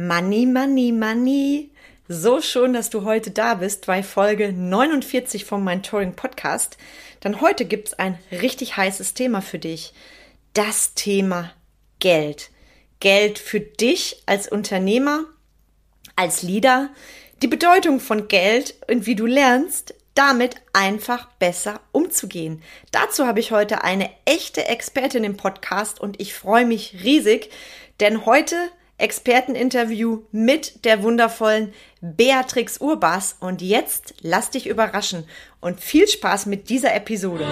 Money, 0.00 0.46
Money, 0.46 0.92
Money. 0.92 1.70
So 2.06 2.40
schön, 2.40 2.72
dass 2.72 2.88
du 2.88 3.02
heute 3.02 3.32
da 3.32 3.54
bist 3.54 3.86
bei 3.86 4.04
Folge 4.04 4.52
49 4.52 5.44
vom 5.44 5.64
Mentoring 5.64 6.12
Podcast. 6.14 6.78
Denn 7.24 7.40
heute 7.40 7.64
gibt 7.64 7.88
es 7.88 7.94
ein 7.94 8.16
richtig 8.30 8.76
heißes 8.76 9.14
Thema 9.14 9.42
für 9.42 9.58
dich. 9.58 9.92
Das 10.54 10.94
Thema 10.94 11.50
Geld. 11.98 12.50
Geld 13.00 13.40
für 13.40 13.58
dich 13.58 14.22
als 14.24 14.46
Unternehmer, 14.46 15.24
als 16.14 16.44
Leader, 16.44 16.90
die 17.42 17.48
Bedeutung 17.48 17.98
von 17.98 18.28
Geld 18.28 18.76
und 18.88 19.04
wie 19.06 19.16
du 19.16 19.26
lernst, 19.26 19.96
damit 20.14 20.62
einfach 20.72 21.26
besser 21.40 21.80
umzugehen. 21.90 22.62
Dazu 22.92 23.26
habe 23.26 23.40
ich 23.40 23.50
heute 23.50 23.82
eine 23.82 24.10
echte 24.26 24.64
Expertin 24.64 25.24
im 25.24 25.36
Podcast 25.36 25.98
und 26.00 26.20
ich 26.20 26.34
freue 26.34 26.66
mich 26.66 26.98
riesig, 27.02 27.50
denn 27.98 28.26
heute 28.26 28.54
Experteninterview 28.98 30.22
mit 30.32 30.84
der 30.84 31.02
wundervollen 31.02 31.72
Beatrix 32.00 32.80
Urbas. 32.80 33.36
Und 33.40 33.62
jetzt 33.62 34.14
lass 34.20 34.50
dich 34.50 34.66
überraschen 34.66 35.24
und 35.60 35.80
viel 35.80 36.06
Spaß 36.06 36.46
mit 36.46 36.68
dieser 36.68 36.94
Episode. 36.94 37.46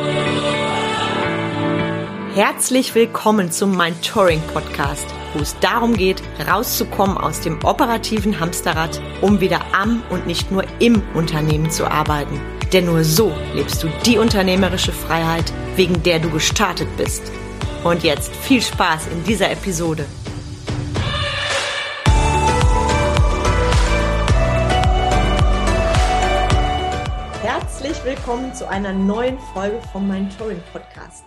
Herzlich 2.35 2.95
willkommen 2.95 3.51
zum 3.51 3.75
Mentoring 3.77 4.43
Podcast, 4.53 5.07
wo 5.33 5.41
es 5.41 5.59
darum 5.61 5.97
geht, 5.97 6.23
rauszukommen 6.47 7.17
aus 7.17 7.41
dem 7.41 7.65
operativen 7.65 8.39
Hamsterrad, 8.39 9.01
um 9.23 9.41
wieder 9.41 9.65
am 9.73 10.03
und 10.11 10.27
nicht 10.27 10.51
nur 10.51 10.65
im 10.79 11.01
Unternehmen 11.15 11.71
zu 11.71 11.87
arbeiten. 11.87 12.39
Denn 12.73 12.85
nur 12.85 13.05
so 13.05 13.33
lebst 13.55 13.83
du 13.83 13.89
die 14.05 14.19
unternehmerische 14.19 14.93
Freiheit, 14.93 15.51
wegen 15.77 16.03
der 16.03 16.19
du 16.19 16.29
gestartet 16.29 16.89
bist. 16.99 17.23
Und 17.85 18.03
jetzt 18.03 18.35
viel 18.37 18.61
Spaß 18.61 19.07
in 19.07 19.25
dieser 19.25 19.51
Episode. 19.51 20.05
Herzlich 27.87 28.17
willkommen 28.17 28.53
zu 28.53 28.69
einer 28.69 28.93
neuen 28.93 29.39
Folge 29.39 29.81
vom 29.93 30.09
Mentoring 30.09 30.61
Podcast. 30.73 31.25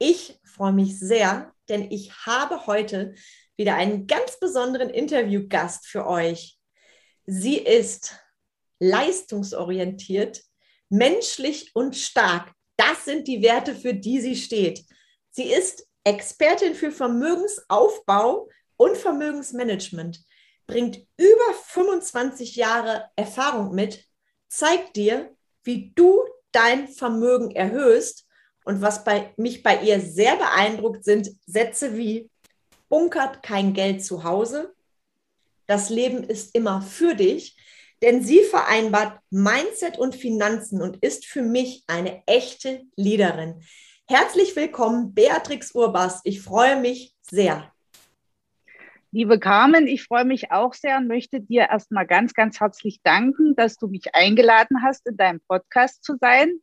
Ich 0.00 0.40
freue 0.44 0.72
mich 0.72 0.98
sehr, 0.98 1.52
denn 1.68 1.88
ich 1.88 2.26
habe 2.26 2.66
heute 2.66 3.14
wieder 3.56 3.76
einen 3.76 4.08
ganz 4.08 4.40
besonderen 4.40 4.90
Interviewgast 4.90 5.86
für 5.86 6.04
euch. 6.08 6.58
Sie 7.26 7.58
ist 7.58 8.16
leistungsorientiert, 8.80 10.42
menschlich 10.88 11.70
und 11.76 11.94
stark. 11.94 12.52
Das 12.76 13.04
sind 13.04 13.28
die 13.28 13.40
Werte, 13.40 13.72
für 13.76 13.94
die 13.94 14.20
sie 14.20 14.34
steht. 14.34 14.84
Sie 15.30 15.44
ist 15.44 15.86
Expertin 16.02 16.74
für 16.74 16.90
Vermögensaufbau 16.90 18.48
und 18.76 18.96
Vermögensmanagement, 18.96 20.24
bringt 20.66 20.96
über 21.16 21.54
25 21.66 22.56
Jahre 22.56 23.10
Erfahrung 23.14 23.76
mit, 23.76 24.04
zeigt 24.48 24.96
dir, 24.96 25.33
wie 25.64 25.92
du 25.94 26.24
dein 26.52 26.88
Vermögen 26.88 27.50
erhöhst. 27.50 28.26
Und 28.64 28.80
was 28.80 29.04
bei, 29.04 29.34
mich 29.36 29.62
bei 29.62 29.82
ihr 29.82 30.00
sehr 30.00 30.36
beeindruckt, 30.36 31.04
sind 31.04 31.30
Sätze 31.46 31.96
wie, 31.96 32.30
bunkert 32.88 33.42
kein 33.42 33.74
Geld 33.74 34.04
zu 34.04 34.24
Hause, 34.24 34.74
das 35.66 35.88
Leben 35.88 36.24
ist 36.24 36.54
immer 36.54 36.82
für 36.82 37.14
dich, 37.14 37.56
denn 38.02 38.22
sie 38.22 38.42
vereinbart 38.42 39.18
Mindset 39.30 39.98
und 39.98 40.14
Finanzen 40.14 40.82
und 40.82 40.98
ist 40.98 41.26
für 41.26 41.42
mich 41.42 41.84
eine 41.86 42.22
echte 42.26 42.82
Leaderin. 42.96 43.62
Herzlich 44.06 44.54
willkommen, 44.56 45.14
Beatrix 45.14 45.74
Urbas. 45.74 46.20
Ich 46.24 46.42
freue 46.42 46.78
mich 46.78 47.14
sehr. 47.22 47.73
Liebe 49.14 49.38
Carmen, 49.38 49.86
ich 49.86 50.02
freue 50.02 50.24
mich 50.24 50.50
auch 50.50 50.74
sehr 50.74 50.96
und 50.96 51.06
möchte 51.06 51.40
dir 51.40 51.68
erstmal 51.70 52.04
ganz, 52.04 52.34
ganz 52.34 52.58
herzlich 52.58 53.00
danken, 53.04 53.54
dass 53.54 53.76
du 53.76 53.86
mich 53.86 54.12
eingeladen 54.12 54.82
hast, 54.82 55.06
in 55.06 55.16
deinem 55.16 55.38
Podcast 55.46 56.02
zu 56.02 56.16
sein. 56.20 56.58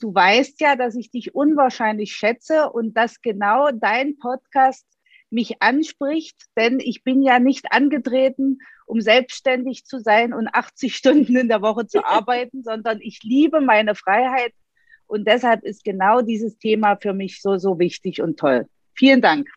Du 0.00 0.14
weißt 0.14 0.62
ja, 0.62 0.76
dass 0.76 0.94
ich 0.94 1.10
dich 1.10 1.34
unwahrscheinlich 1.34 2.14
schätze 2.14 2.70
und 2.70 2.96
dass 2.96 3.20
genau 3.20 3.68
dein 3.70 4.16
Podcast 4.16 4.86
mich 5.28 5.60
anspricht, 5.60 6.40
denn 6.56 6.80
ich 6.80 7.04
bin 7.04 7.20
ja 7.20 7.38
nicht 7.38 7.70
angetreten, 7.70 8.60
um 8.86 9.02
selbstständig 9.02 9.84
zu 9.84 9.98
sein 9.98 10.32
und 10.32 10.48
80 10.48 10.96
Stunden 10.96 11.36
in 11.36 11.48
der 11.48 11.60
Woche 11.60 11.86
zu 11.86 12.02
arbeiten, 12.02 12.62
sondern 12.64 13.02
ich 13.02 13.22
liebe 13.24 13.60
meine 13.60 13.94
Freiheit 13.94 14.54
und 15.06 15.28
deshalb 15.28 15.64
ist 15.64 15.84
genau 15.84 16.22
dieses 16.22 16.56
Thema 16.56 16.96
für 16.96 17.12
mich 17.12 17.42
so, 17.42 17.58
so 17.58 17.78
wichtig 17.78 18.22
und 18.22 18.38
toll. 18.38 18.64
Vielen 18.94 19.20
Dank. 19.20 19.50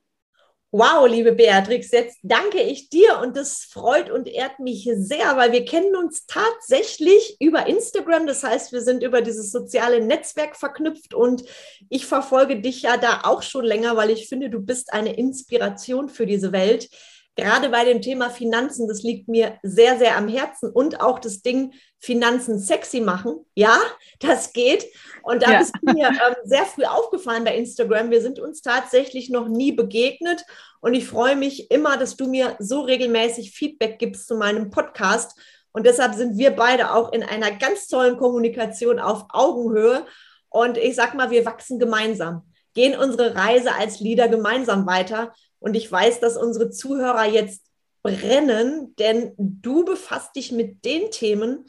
Wow, 0.76 1.08
liebe 1.08 1.34
Beatrix, 1.34 1.92
jetzt 1.92 2.18
danke 2.24 2.60
ich 2.60 2.90
dir 2.90 3.20
und 3.22 3.38
das 3.38 3.64
freut 3.64 4.10
und 4.10 4.28
ehrt 4.28 4.58
mich 4.58 4.90
sehr, 4.92 5.38
weil 5.38 5.52
wir 5.52 5.66
kennen 5.66 5.96
uns 5.96 6.26
tatsächlich 6.26 7.38
über 7.40 7.68
Instagram. 7.68 8.26
Das 8.26 8.42
heißt, 8.44 8.72
wir 8.72 8.82
sind 8.82 9.04
über 9.04 9.22
dieses 9.22 9.52
soziale 9.52 10.04
Netzwerk 10.04 10.56
verknüpft 10.56 11.14
und 11.14 11.44
ich 11.90 12.08
verfolge 12.08 12.60
dich 12.60 12.82
ja 12.82 12.98
da 12.98 13.22
auch 13.24 13.44
schon 13.44 13.66
länger, 13.66 13.96
weil 13.98 14.10
ich 14.10 14.28
finde, 14.28 14.50
du 14.50 14.62
bist 14.62 14.94
eine 14.94 15.16
Inspiration 15.16 16.10
für 16.10 16.26
diese 16.26 16.52
Welt 16.52 16.90
gerade 17.36 17.70
bei 17.70 17.86
dem 17.86 18.02
Thema 18.02 18.30
Finanzen, 18.30 18.88
das 18.88 19.02
liegt 19.02 19.28
mir 19.28 19.58
sehr, 19.64 19.98
sehr 19.98 20.18
am 20.18 20.28
Herzen 20.28 20.70
und 20.70 21.02
auch 21.02 21.20
das 21.20 21.42
Ding 21.42 21.74
Finanzen 22.00 22.60
sexy 22.60 23.00
machen. 23.00 23.46
Ja, 23.56 23.78
das 24.20 24.54
geht. 24.54 24.86
Und 25.24 25.42
da 25.42 25.52
ja. 25.52 25.60
bist 25.60 25.74
du 25.82 25.94
mir 25.94 26.10
ähm, 26.10 26.36
sehr 26.44 26.66
früh 26.66 26.84
aufgefallen 26.84 27.44
bei 27.44 27.56
Instagram. 27.56 28.12
Wir 28.12 28.22
sind 28.22 28.40
uns 28.40 28.62
tatsächlich 28.62 29.30
noch 29.30 29.48
nie 29.48 29.72
begegnet 29.72 30.44
und 30.82 30.94
ich 30.94 31.08
freue 31.08 31.36
mich 31.36 31.72
immer, 31.72 31.98
dass 31.98 32.18
du 32.18 32.28
mir 32.28 32.56
so 32.60 32.82
regelmäßig 32.82 33.52
Feedback 33.52 34.00
gibst 34.00 34.28
zu 34.28 34.36
meinem 34.36 34.70
Podcast. 34.70 35.40
Und 35.72 35.86
deshalb 35.86 36.14
sind 36.14 36.38
wir 36.38 36.52
beide 36.52 36.94
auch 36.94 37.14
in 37.14 37.24
einer 37.24 37.52
ganz 37.52 37.88
tollen 37.88 38.18
Kommunikation 38.18 39.00
auf 39.00 39.26
Augenhöhe. 39.30 40.06
Und 40.50 40.78
ich 40.78 40.96
sag 40.96 41.16
mal, 41.16 41.32
wir 41.32 41.46
wachsen 41.46 41.80
gemeinsam, 41.80 42.44
gehen 42.76 43.00
unsere 43.00 43.34
Reise 43.36 43.74
als 43.74 44.02
Leader 44.02 44.28
gemeinsam 44.28 44.86
weiter. 44.86 45.34
Und 45.64 45.76
ich 45.76 45.90
weiß, 45.90 46.20
dass 46.20 46.36
unsere 46.36 46.72
Zuhörer 46.72 47.24
jetzt 47.24 47.64
brennen, 48.02 48.94
denn 48.98 49.34
du 49.38 49.86
befasst 49.86 50.36
dich 50.36 50.52
mit 50.52 50.84
den 50.84 51.10
Themen, 51.10 51.66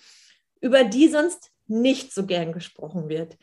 über 0.60 0.82
die 0.82 1.06
sonst 1.06 1.52
nicht 1.68 2.12
so 2.12 2.26
gern 2.26 2.52
gesprochen 2.52 3.08
wird. 3.08 3.38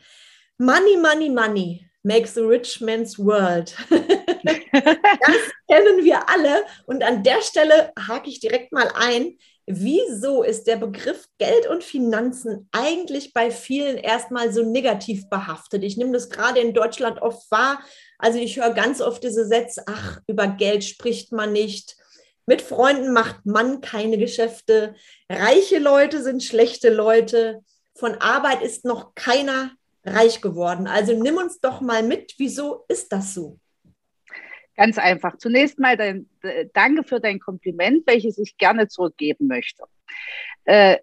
Money, 0.58 0.98
money, 0.98 1.30
money 1.30 1.88
makes 2.02 2.36
a 2.36 2.42
rich 2.42 2.82
man's 2.82 3.18
world. 3.18 3.74
das 3.88 5.42
kennen 5.70 6.04
wir 6.04 6.28
alle. 6.28 6.66
Und 6.84 7.02
an 7.02 7.22
der 7.22 7.40
Stelle 7.40 7.90
hake 7.98 8.28
ich 8.28 8.38
direkt 8.38 8.72
mal 8.72 8.92
ein. 8.94 9.38
Wieso 9.66 10.42
ist 10.42 10.66
der 10.66 10.76
Begriff 10.76 11.28
Geld 11.38 11.68
und 11.68 11.84
Finanzen 11.84 12.68
eigentlich 12.72 13.32
bei 13.32 13.52
vielen 13.52 13.96
erstmal 13.96 14.52
so 14.52 14.62
negativ 14.62 15.28
behaftet? 15.28 15.84
Ich 15.84 15.96
nehme 15.96 16.12
das 16.12 16.30
gerade 16.30 16.60
in 16.60 16.74
Deutschland 16.74 17.22
oft 17.22 17.48
wahr. 17.50 17.80
Also 18.18 18.38
ich 18.38 18.56
höre 18.56 18.74
ganz 18.74 19.00
oft 19.00 19.22
diese 19.22 19.46
Sätze, 19.46 19.84
ach, 19.86 20.20
über 20.26 20.48
Geld 20.48 20.82
spricht 20.82 21.30
man 21.32 21.52
nicht. 21.52 21.96
Mit 22.44 22.60
Freunden 22.60 23.12
macht 23.12 23.46
man 23.46 23.80
keine 23.80 24.18
Geschäfte. 24.18 24.96
Reiche 25.28 25.78
Leute 25.78 26.22
sind 26.22 26.42
schlechte 26.42 26.90
Leute. 26.90 27.60
Von 27.94 28.16
Arbeit 28.16 28.62
ist 28.62 28.84
noch 28.84 29.14
keiner 29.14 29.70
reich 30.04 30.40
geworden. 30.40 30.88
Also 30.88 31.12
nimm 31.12 31.36
uns 31.36 31.60
doch 31.60 31.80
mal 31.80 32.02
mit, 32.02 32.34
wieso 32.38 32.84
ist 32.88 33.12
das 33.12 33.34
so? 33.34 33.60
Ganz 34.76 34.98
einfach. 34.98 35.36
Zunächst 35.36 35.78
mal 35.78 35.96
dein, 35.96 36.28
danke 36.72 37.04
für 37.04 37.20
dein 37.20 37.40
Kompliment, 37.40 38.06
welches 38.06 38.38
ich 38.38 38.56
gerne 38.56 38.88
zurückgeben 38.88 39.46
möchte. 39.46 39.84
Äh, 40.64 40.98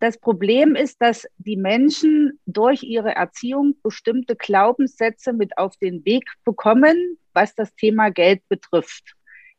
das 0.00 0.18
Problem 0.18 0.76
ist, 0.76 1.02
dass 1.02 1.26
die 1.38 1.56
Menschen 1.56 2.38
durch 2.46 2.84
ihre 2.84 3.16
Erziehung 3.16 3.74
bestimmte 3.82 4.36
Glaubenssätze 4.36 5.32
mit 5.32 5.58
auf 5.58 5.76
den 5.78 6.04
Weg 6.04 6.30
bekommen, 6.44 7.18
was 7.32 7.54
das 7.56 7.74
Thema 7.74 8.10
Geld 8.10 8.46
betrifft. 8.48 9.14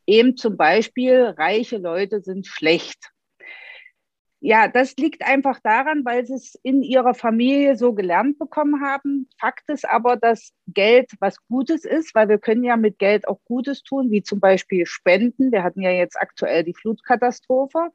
Eben 0.06 0.38
zum 0.38 0.56
Beispiel, 0.56 1.24
reiche 1.38 1.78
Leute 1.78 2.22
sind 2.22 2.48
schlecht 2.48 3.12
ja, 4.42 4.70
das 4.70 4.96
liegt 4.96 5.26
einfach 5.26 5.60
daran, 5.60 6.06
weil 6.06 6.26
sie 6.26 6.36
es 6.36 6.56
in 6.64 6.82
ihrer 6.82 7.14
Familie 7.14 7.76
so 7.76 7.94
gelernt 7.94 8.40
bekommen 8.40 8.82
haben. 8.82 9.28
Fakt 9.38 9.70
ist 9.70 9.88
aber, 9.88 10.16
dass 10.16 10.54
Geld 10.68 11.12
was 11.20 11.44
Gutes 11.48 11.84
ist, 11.84 12.16
weil 12.16 12.30
wir 12.30 12.38
können 12.38 12.64
ja 12.64 12.78
mit 12.78 13.00
Geld 13.00 13.28
auch 13.28 13.40
Gutes 13.44 13.84
tun, 13.84 14.12
wie 14.12 14.24
zum 14.24 14.40
Beispiel 14.40 14.86
Spenden. 14.86 15.52
Wir 15.52 15.64
hatten 15.64 15.82
ja 15.82 15.92
jetzt 15.92 16.16
aktuell 16.16 16.64
die 16.64 16.74
Flutkatastrophe. 16.74 17.90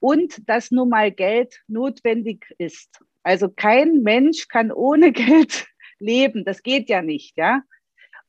Und 0.00 0.46
dass 0.50 0.70
nun 0.70 0.90
mal 0.90 1.10
Geld 1.10 1.62
notwendig 1.66 2.54
ist. 2.58 3.00
Also 3.22 3.48
kein 3.48 4.02
Mensch 4.02 4.48
kann 4.48 4.70
ohne 4.70 5.12
Geld 5.12 5.66
leben. 5.98 6.44
Das 6.44 6.62
geht 6.62 6.90
ja 6.90 7.00
nicht, 7.00 7.38
ja. 7.38 7.62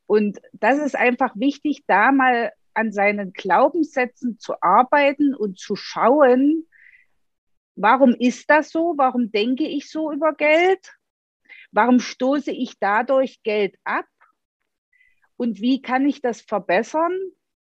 Und 0.08 0.40
das 0.54 0.80
ist 0.80 0.96
einfach 0.96 1.36
wichtig, 1.36 1.84
da 1.86 2.14
mal 2.14 2.54
an 2.74 2.94
seinen 2.94 3.34
Glaubenssätzen 3.34 4.40
zu 4.40 4.54
arbeiten 4.62 5.36
und 5.36 5.60
zu 5.60 5.76
schauen, 5.76 6.66
Warum 7.76 8.16
ist 8.18 8.50
das 8.50 8.70
so? 8.70 8.94
Warum 8.98 9.32
denke 9.32 9.68
ich 9.68 9.90
so 9.90 10.12
über 10.12 10.34
Geld? 10.34 10.96
Warum 11.72 12.00
stoße 12.00 12.52
ich 12.52 12.80
dadurch 12.80 13.44
Geld 13.44 13.76
ab? 13.84 14.06
Und 15.38 15.60
wie 15.60 15.82
kann 15.82 16.08
ich 16.08 16.22
das 16.22 16.42
verbessern, 16.42 17.18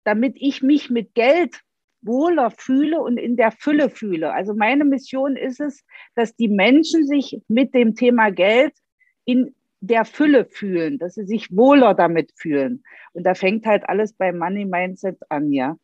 damit 0.03 0.35
ich 0.37 0.63
mich 0.63 0.89
mit 0.89 1.13
Geld 1.13 1.61
wohler 2.01 2.51
fühle 2.51 2.99
und 2.99 3.17
in 3.17 3.37
der 3.37 3.51
Fülle 3.51 3.89
fühle. 3.89 4.33
Also 4.33 4.53
meine 4.53 4.85
Mission 4.85 5.35
ist 5.35 5.59
es, 5.59 5.85
dass 6.15 6.35
die 6.35 6.47
Menschen 6.47 7.05
sich 7.05 7.39
mit 7.47 7.73
dem 7.73 7.95
Thema 7.95 8.31
Geld 8.31 8.73
in 9.25 9.55
der 9.81 10.05
Fülle 10.05 10.45
fühlen, 10.45 10.97
dass 10.97 11.15
sie 11.15 11.25
sich 11.25 11.55
wohler 11.55 11.93
damit 11.93 12.31
fühlen. 12.35 12.83
Und 13.13 13.23
da 13.23 13.33
fängt 13.33 13.65
halt 13.65 13.87
alles 13.87 14.13
beim 14.13 14.37
Money 14.37 14.65
Mindset 14.65 15.17
an, 15.29 15.51
ja. 15.51 15.77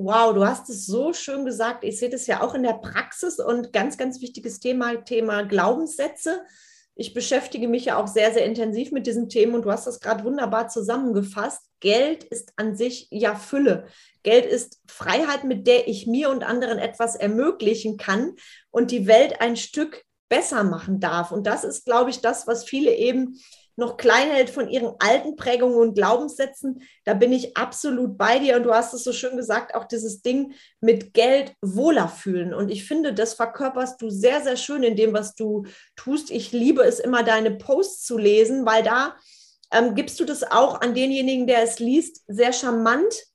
Wow, 0.00 0.32
du 0.32 0.46
hast 0.46 0.70
es 0.70 0.86
so 0.86 1.12
schön 1.12 1.44
gesagt. 1.44 1.82
Ich 1.82 1.98
sehe 1.98 2.08
das 2.08 2.28
ja 2.28 2.40
auch 2.40 2.54
in 2.54 2.62
der 2.62 2.74
Praxis 2.74 3.40
und 3.40 3.72
ganz, 3.72 3.98
ganz 3.98 4.20
wichtiges 4.20 4.60
Thema, 4.60 4.94
Thema 5.04 5.42
Glaubenssätze. 5.42 6.42
Ich 6.94 7.14
beschäftige 7.14 7.66
mich 7.66 7.86
ja 7.86 8.00
auch 8.00 8.06
sehr, 8.06 8.32
sehr 8.32 8.44
intensiv 8.44 8.92
mit 8.92 9.08
diesen 9.08 9.28
Themen 9.28 9.56
und 9.56 9.62
du 9.62 9.72
hast 9.72 9.88
das 9.88 9.98
gerade 9.98 10.22
wunderbar 10.22 10.68
zusammengefasst. 10.68 11.62
Geld 11.80 12.22
ist 12.22 12.52
an 12.54 12.76
sich 12.76 13.08
ja 13.10 13.34
Fülle. 13.34 13.86
Geld 14.22 14.46
ist 14.46 14.80
Freiheit, 14.86 15.42
mit 15.42 15.66
der 15.66 15.88
ich 15.88 16.06
mir 16.06 16.30
und 16.30 16.44
anderen 16.44 16.78
etwas 16.78 17.16
ermöglichen 17.16 17.96
kann 17.96 18.36
und 18.70 18.92
die 18.92 19.08
Welt 19.08 19.40
ein 19.40 19.56
Stück 19.56 20.04
besser 20.28 20.62
machen 20.62 21.00
darf. 21.00 21.32
Und 21.32 21.44
das 21.48 21.64
ist, 21.64 21.84
glaube 21.86 22.10
ich, 22.10 22.20
das, 22.20 22.46
was 22.46 22.62
viele 22.62 22.94
eben 22.94 23.40
noch 23.78 23.96
klein 23.96 24.30
hält 24.30 24.50
von 24.50 24.68
ihren 24.68 24.94
alten 24.98 25.36
Prägungen 25.36 25.76
und 25.76 25.94
Glaubenssätzen. 25.94 26.82
Da 27.04 27.14
bin 27.14 27.32
ich 27.32 27.56
absolut 27.56 28.18
bei 28.18 28.40
dir. 28.40 28.56
Und 28.56 28.64
du 28.64 28.74
hast 28.74 28.92
es 28.92 29.04
so 29.04 29.12
schön 29.12 29.36
gesagt, 29.36 29.74
auch 29.74 29.84
dieses 29.84 30.20
Ding 30.20 30.52
mit 30.80 31.14
Geld 31.14 31.54
wohler 31.62 32.08
fühlen. 32.08 32.52
Und 32.52 32.70
ich 32.70 32.84
finde, 32.84 33.14
das 33.14 33.34
verkörperst 33.34 34.02
du 34.02 34.10
sehr, 34.10 34.42
sehr 34.42 34.56
schön 34.56 34.82
in 34.82 34.96
dem, 34.96 35.12
was 35.12 35.36
du 35.36 35.64
tust. 35.94 36.32
Ich 36.32 36.50
liebe 36.50 36.82
es 36.82 36.98
immer, 36.98 37.22
deine 37.22 37.52
Posts 37.52 38.04
zu 38.04 38.18
lesen, 38.18 38.66
weil 38.66 38.82
da 38.82 39.14
ähm, 39.72 39.94
gibst 39.94 40.18
du 40.18 40.24
das 40.24 40.42
auch 40.42 40.80
an 40.80 40.94
denjenigen, 40.94 41.46
der 41.46 41.62
es 41.62 41.78
liest, 41.78 42.24
sehr 42.26 42.52
charmant 42.52 43.26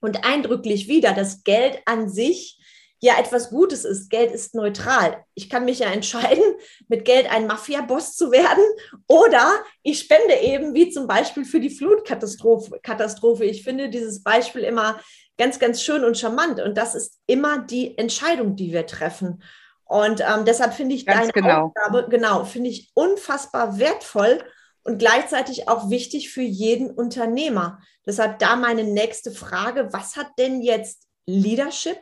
und 0.00 0.24
eindrücklich 0.24 0.86
wieder. 0.86 1.14
Das 1.14 1.42
Geld 1.42 1.80
an 1.86 2.08
sich 2.08 2.59
ja 3.00 3.18
etwas 3.18 3.50
Gutes 3.50 3.84
ist. 3.84 4.10
Geld 4.10 4.30
ist 4.30 4.54
neutral. 4.54 5.24
Ich 5.34 5.50
kann 5.50 5.64
mich 5.64 5.80
ja 5.80 5.88
entscheiden, 5.88 6.44
mit 6.88 7.04
Geld 7.04 7.30
ein 7.30 7.46
Mafia-Boss 7.46 8.16
zu 8.16 8.30
werden 8.30 8.64
oder 9.08 9.50
ich 9.82 10.00
spende 10.00 10.34
eben, 10.40 10.74
wie 10.74 10.90
zum 10.90 11.06
Beispiel 11.06 11.44
für 11.44 11.60
die 11.60 11.70
Flutkatastrophe. 11.70 12.78
Katastrophe. 12.82 13.44
Ich 13.44 13.64
finde 13.64 13.88
dieses 13.88 14.22
Beispiel 14.22 14.62
immer 14.62 15.00
ganz, 15.38 15.58
ganz 15.58 15.82
schön 15.82 16.04
und 16.04 16.18
charmant. 16.18 16.60
Und 16.60 16.76
das 16.76 16.94
ist 16.94 17.18
immer 17.26 17.58
die 17.58 17.96
Entscheidung, 17.96 18.56
die 18.56 18.72
wir 18.72 18.86
treffen. 18.86 19.42
Und 19.84 20.20
ähm, 20.20 20.44
deshalb 20.44 20.74
finde 20.74 20.94
ich 20.94 21.06
ganz 21.06 21.20
deine 21.20 21.32
genau. 21.32 21.66
Aufgabe, 21.66 22.06
genau, 22.08 22.44
finde 22.44 22.70
ich 22.70 22.90
unfassbar 22.94 23.78
wertvoll 23.78 24.38
und 24.84 24.98
gleichzeitig 24.98 25.68
auch 25.68 25.90
wichtig 25.90 26.30
für 26.30 26.42
jeden 26.42 26.90
Unternehmer. 26.90 27.80
Deshalb 28.06 28.38
da 28.38 28.54
meine 28.54 28.84
nächste 28.84 29.32
Frage, 29.32 29.92
was 29.92 30.16
hat 30.16 30.28
denn 30.38 30.62
jetzt 30.62 31.08
Leadership 31.26 31.98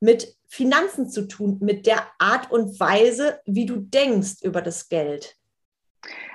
mit 0.00 0.34
Finanzen 0.48 1.08
zu 1.08 1.28
tun, 1.28 1.58
mit 1.60 1.86
der 1.86 2.06
Art 2.18 2.50
und 2.50 2.80
Weise, 2.80 3.40
wie 3.46 3.66
du 3.66 3.76
denkst 3.76 4.42
über 4.42 4.62
das 4.62 4.88
Geld? 4.88 5.36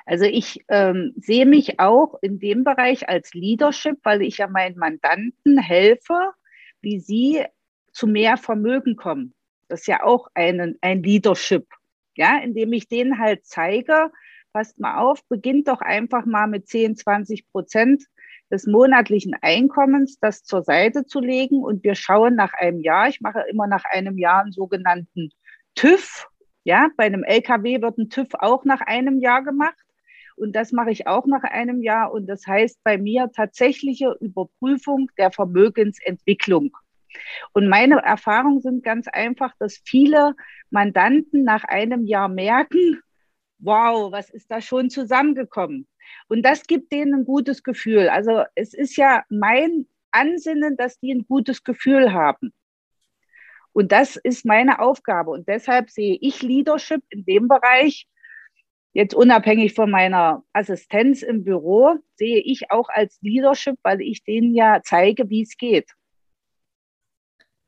Also 0.05 0.25
ich 0.25 0.63
ähm, 0.69 1.13
sehe 1.17 1.47
mich 1.47 1.79
auch 1.79 2.15
in 2.21 2.39
dem 2.39 2.63
Bereich 2.63 3.09
als 3.09 3.33
Leadership, 3.33 3.97
weil 4.03 4.21
ich 4.21 4.37
ja 4.37 4.47
meinen 4.47 4.77
Mandanten 4.77 5.57
helfe, 5.57 6.31
wie 6.81 6.99
sie 6.99 7.43
zu 7.91 8.05
mehr 8.05 8.37
Vermögen 8.37 8.95
kommen. 8.95 9.33
Das 9.67 9.81
ist 9.81 9.87
ja 9.87 10.03
auch 10.03 10.27
ein, 10.35 10.77
ein 10.81 11.01
Leadership, 11.01 11.67
ja, 12.15 12.37
indem 12.37 12.73
ich 12.73 12.87
denen 12.87 13.19
halt 13.19 13.45
zeige, 13.45 14.11
passt 14.53 14.79
mal 14.79 14.99
auf, 14.99 15.25
beginnt 15.27 15.67
doch 15.67 15.81
einfach 15.81 16.25
mal 16.25 16.47
mit 16.47 16.67
10, 16.67 16.95
20 16.95 17.49
Prozent 17.49 18.03
des 18.51 18.67
monatlichen 18.67 19.35
Einkommens, 19.41 20.19
das 20.19 20.43
zur 20.43 20.63
Seite 20.63 21.05
zu 21.05 21.19
legen. 21.19 21.63
Und 21.63 21.83
wir 21.83 21.95
schauen 21.95 22.35
nach 22.35 22.53
einem 22.53 22.79
Jahr, 22.79 23.07
ich 23.07 23.21
mache 23.21 23.43
immer 23.49 23.67
nach 23.67 23.85
einem 23.85 24.17
Jahr 24.17 24.43
einen 24.43 24.51
sogenannten 24.51 25.31
TÜV. 25.75 26.27
Ja, 26.63 26.89
bei 26.97 27.05
einem 27.05 27.23
LKW 27.23 27.81
wird 27.81 27.97
ein 27.97 28.09
TÜV 28.09 28.29
auch 28.39 28.65
nach 28.65 28.81
einem 28.81 29.19
Jahr 29.19 29.43
gemacht. 29.43 29.75
Und 30.35 30.55
das 30.55 30.71
mache 30.71 30.91
ich 30.91 31.07
auch 31.07 31.25
nach 31.25 31.43
einem 31.43 31.81
Jahr. 31.81 32.11
Und 32.11 32.27
das 32.27 32.45
heißt 32.45 32.83
bei 32.83 32.97
mir 32.97 33.31
tatsächliche 33.33 34.15
Überprüfung 34.19 35.09
der 35.17 35.31
Vermögensentwicklung. 35.31 36.75
Und 37.53 37.69
meine 37.69 38.01
Erfahrungen 38.03 38.61
sind 38.61 38.83
ganz 38.83 39.07
einfach, 39.07 39.53
dass 39.59 39.81
viele 39.85 40.35
Mandanten 40.69 41.43
nach 41.43 41.63
einem 41.63 42.05
Jahr 42.05 42.27
merken, 42.27 43.01
wow, 43.59 44.11
was 44.11 44.29
ist 44.29 44.51
da 44.51 44.59
schon 44.59 44.89
zusammengekommen? 44.89 45.87
Und 46.27 46.43
das 46.43 46.67
gibt 46.67 46.91
denen 46.91 47.13
ein 47.13 47.25
gutes 47.25 47.63
Gefühl. 47.63 48.09
Also 48.09 48.43
es 48.55 48.73
ist 48.73 48.95
ja 48.95 49.23
mein 49.29 49.87
Ansinnen, 50.11 50.77
dass 50.77 50.99
die 50.99 51.13
ein 51.13 51.25
gutes 51.27 51.63
Gefühl 51.63 52.13
haben. 52.13 52.53
Und 53.73 53.91
das 53.91 54.15
ist 54.15 54.45
meine 54.45 54.79
Aufgabe. 54.79 55.31
Und 55.31 55.47
deshalb 55.49 55.89
sehe 55.89 56.17
ich 56.21 56.41
Leadership 56.41 57.03
in 57.09 57.25
dem 57.25 57.47
Bereich, 57.47 58.07
jetzt 58.93 59.13
unabhängig 59.13 59.73
von 59.73 59.91
meiner 59.91 60.43
Assistenz 60.53 61.21
im 61.21 61.43
Büro, 61.43 61.97
sehe 62.15 62.39
ich 62.39 62.71
auch 62.71 62.87
als 62.87 63.19
Leadership, 63.21 63.75
weil 63.83 64.01
ich 64.01 64.23
denen 64.23 64.55
ja 64.55 64.79
zeige, 64.83 65.29
wie 65.29 65.41
es 65.41 65.57
geht 65.57 65.91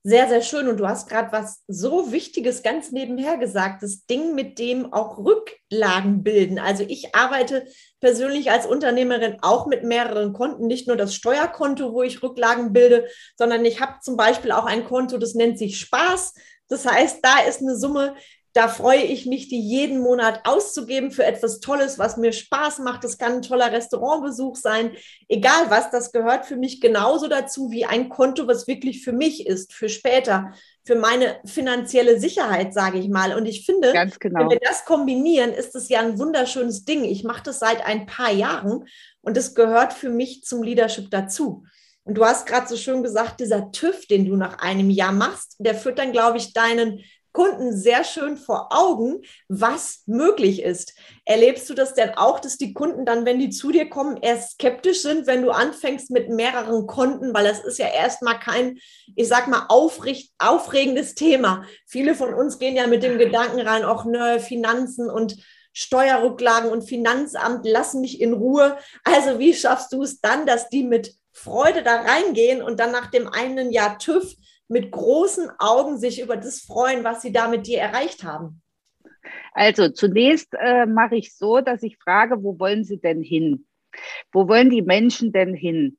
sehr, 0.08 0.30
sehr 0.30 0.42
schön. 0.42 0.70
Und 0.70 0.78
du 0.78 0.88
hast 0.88 1.10
gerade 1.10 1.34
was 1.34 1.64
so 1.68 2.14
Wichtiges 2.14 2.64
ganz 2.64 2.94
nebenher 2.94 3.36
gesagt, 3.38 3.84
das 3.84 4.06
Ding, 4.06 4.36
mit 4.36 4.58
dem 4.58 4.94
auch 4.94 5.18
Rücklagen 5.18 6.24
bilden. 6.24 6.60
Also 6.60 6.86
ich 6.88 7.14
arbeite 7.14 7.68
persönlich 8.00 8.50
als 8.50 8.66
Unternehmerin 8.66 9.40
auch 9.42 9.68
mit 9.68 9.84
mehreren 9.84 10.32
Konten, 10.32 10.66
nicht 10.66 10.88
nur 10.88 10.96
das 10.96 11.14
Steuerkonto, 11.14 11.92
wo 11.92 12.04
ich 12.04 12.24
Rücklagen 12.24 12.72
bilde, 12.72 13.06
sondern 13.36 13.66
ich 13.66 13.82
habe 13.82 14.00
zum 14.02 14.16
Beispiel 14.16 14.54
auch 14.54 14.66
ein 14.66 14.86
Konto, 14.86 15.18
das 15.18 15.34
nennt 15.36 15.60
sich 15.60 15.78
Spaß. 15.78 16.36
Das 16.70 16.86
heißt, 16.86 17.20
da 17.22 17.40
ist 17.40 17.62
eine 17.62 17.76
Summe, 17.76 18.16
da 18.58 18.68
freue 18.68 19.04
ich 19.04 19.28
mich, 19.28 19.50
die 19.50 19.62
jeden 19.62 20.00
Monat 20.00 20.42
auszugeben 20.46 21.12
für 21.12 21.24
etwas 21.24 21.60
Tolles, 21.60 22.00
was 22.00 22.18
mir 22.18 22.32
Spaß 22.32 22.80
macht. 22.80 23.04
Das 23.04 23.20
kann 23.20 23.34
ein 23.34 23.42
toller 23.44 23.72
Restaurantbesuch 23.72 24.56
sein. 24.56 24.94
Egal 25.30 25.70
was, 25.70 25.92
das 25.92 26.12
gehört 26.12 26.48
für 26.48 26.56
mich 26.56 26.82
genauso 26.82 27.28
dazu 27.28 27.70
wie 27.70 27.86
ein 27.86 28.10
Konto, 28.10 28.48
was 28.48 28.68
wirklich 28.68 29.04
für 29.04 29.12
mich 29.12 29.46
ist, 29.46 29.74
für 29.74 29.90
später, 29.90 30.54
für 30.84 30.96
meine 30.96 31.40
finanzielle 31.46 32.20
Sicherheit, 32.20 32.74
sage 32.74 32.98
ich 32.98 33.10
mal. 33.10 33.36
Und 33.36 33.46
ich 33.46 33.64
finde, 33.64 33.94
genau. 34.20 34.40
wenn 34.40 34.50
wir 34.50 34.60
das 34.60 34.86
kombinieren, 34.86 35.52
ist 35.54 35.76
es 35.76 35.88
ja 35.88 36.00
ein 36.00 36.18
wunderschönes 36.18 36.84
Ding. 36.84 37.04
Ich 37.04 37.24
mache 37.24 37.44
das 37.44 37.60
seit 37.60 37.86
ein 37.86 38.08
paar 38.08 38.32
Jahren 38.32 38.86
und 39.22 39.38
es 39.38 39.54
gehört 39.54 39.94
für 39.94 40.10
mich 40.10 40.42
zum 40.42 40.64
Leadership 40.64 41.12
dazu. 41.12 41.64
Und 42.08 42.16
du 42.16 42.26
hast 42.26 42.48
gerade 42.48 42.68
so 42.68 42.78
schön 42.78 43.04
gesagt, 43.04 43.42
dieser 43.42 43.72
TÜV, 43.72 44.08
den 44.08 44.26
du 44.26 44.38
nach 44.38 44.60
einem 44.60 44.90
Jahr 44.90 45.12
machst, 45.12 45.58
der 45.60 45.76
führt 45.76 46.00
dann, 46.00 46.14
glaube 46.14 46.38
ich, 46.38 46.54
deinen 46.54 47.04
Kunden 47.38 47.78
sehr 47.78 48.04
schön 48.04 48.36
vor 48.36 48.70
Augen, 48.72 49.22
was 49.48 50.02
möglich 50.08 50.64
ist. 50.64 50.96
Erlebst 51.24 51.70
du 51.70 51.76
das 51.76 51.94
denn 51.94 52.16
auch, 52.16 52.40
dass 52.40 52.58
die 52.58 52.74
Kunden 52.74 53.06
dann, 53.06 53.28
wenn 53.28 53.38
die 53.38 53.52
zu 53.52 53.72
dir 53.72 53.92
kommen, 53.92 54.18
erst 54.20 54.54
skeptisch 54.54 55.04
sind, 55.04 55.28
wenn 55.28 55.44
du 55.44 55.52
anfängst 55.52 56.10
mit 56.10 56.30
mehreren 56.30 56.88
Konten, 56.88 57.36
weil 57.36 57.46
das 57.46 57.64
ist 57.64 57.78
ja 57.78 57.90
erstmal 57.90 58.40
kein, 58.40 58.80
ich 59.16 59.28
sag 59.28 59.48
mal, 59.50 59.68
aufricht, 59.70 60.34
aufregendes 60.40 61.14
Thema. 61.14 61.64
Viele 61.86 62.16
von 62.16 62.34
uns 62.34 62.58
gehen 62.58 62.76
ja 62.76 62.88
mit 62.88 63.04
dem 63.04 63.20
Gedanken 63.20 63.60
rein, 63.60 63.86
auch 63.86 64.06
ne, 64.06 64.40
Finanzen 64.40 65.08
und 65.08 65.38
Steuerrücklagen 65.74 66.72
und 66.72 66.90
Finanzamt, 66.90 67.68
lass 67.68 67.94
mich 67.94 68.20
in 68.20 68.34
Ruhe. 68.34 68.80
Also 69.04 69.38
wie 69.38 69.54
schaffst 69.54 69.94
du 69.94 70.02
es 70.02 70.22
dann, 70.22 70.48
dass 70.48 70.70
die 70.70 70.84
mit 70.84 71.14
Freude 71.34 71.84
da 71.84 72.02
reingehen 72.02 72.64
und 72.64 72.80
dann 72.80 72.92
nach 72.92 73.12
dem 73.12 73.28
einen 73.28 73.70
Jahr 73.72 74.00
TÜV 74.00 74.34
mit 74.68 74.92
großen 74.92 75.50
Augen 75.60 75.98
sich 75.98 76.22
über 76.22 76.36
das 76.36 76.60
freuen, 76.62 77.04
was 77.04 77.22
sie 77.22 77.32
da 77.32 77.48
mit 77.48 77.68
dir 77.68 77.80
erreicht 77.80 78.24
haben? 78.24 78.62
Also 79.54 79.90
zunächst 79.90 80.54
äh, 80.54 80.86
mache 80.86 81.16
ich 81.16 81.36
so, 81.36 81.62
dass 81.62 81.84
ich 81.84 81.98
frage, 81.98 82.44
wo 82.44 82.60
wollen 82.60 82.84
sie 82.84 83.00
denn 83.00 83.22
hin? 83.22 83.66
Wo 84.32 84.48
wollen 84.48 84.70
die 84.70 84.82
Menschen 84.82 85.32
denn 85.32 85.54
hin? 85.54 85.98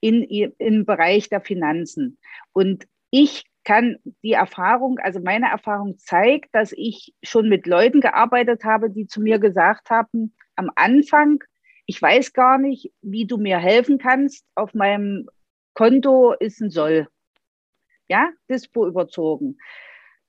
In, 0.00 0.22
im 0.22 0.86
Bereich 0.86 1.28
der 1.28 1.42
Finanzen. 1.42 2.18
Und 2.52 2.86
ich 3.10 3.44
kann 3.64 3.98
die 4.22 4.32
Erfahrung, 4.32 4.98
also 4.98 5.20
meine 5.20 5.50
Erfahrung 5.50 5.98
zeigt, 5.98 6.54
dass 6.54 6.72
ich 6.72 7.14
schon 7.22 7.50
mit 7.50 7.66
Leuten 7.66 8.00
gearbeitet 8.00 8.64
habe, 8.64 8.88
die 8.88 9.06
zu 9.06 9.20
mir 9.20 9.38
gesagt 9.38 9.90
haben, 9.90 10.34
am 10.56 10.70
Anfang, 10.74 11.44
ich 11.84 12.00
weiß 12.00 12.32
gar 12.32 12.56
nicht, 12.56 12.92
wie 13.02 13.26
du 13.26 13.36
mir 13.36 13.58
helfen 13.58 13.98
kannst. 13.98 14.46
Auf 14.54 14.72
meinem 14.72 15.28
Konto 15.74 16.32
ist 16.32 16.62
ein 16.62 16.70
Soll 16.70 17.06
ja, 18.10 18.30
Dispo 18.50 18.86
überzogen. 18.86 19.56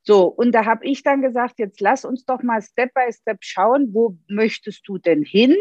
So, 0.04 0.28
und 0.28 0.52
da 0.54 0.66
habe 0.66 0.86
ich 0.86 1.04
dann 1.04 1.22
gesagt, 1.22 1.60
jetzt 1.60 1.82
lass 1.82 2.06
uns 2.06 2.26
doch 2.26 2.42
mal 2.44 2.62
Step 2.62 2.94
by 2.94 3.12
Step 3.12 3.40
schauen, 3.42 3.94
wo 3.94 4.18
möchtest 4.28 4.88
du 4.88 4.98
denn 4.98 5.24
hin? 5.24 5.56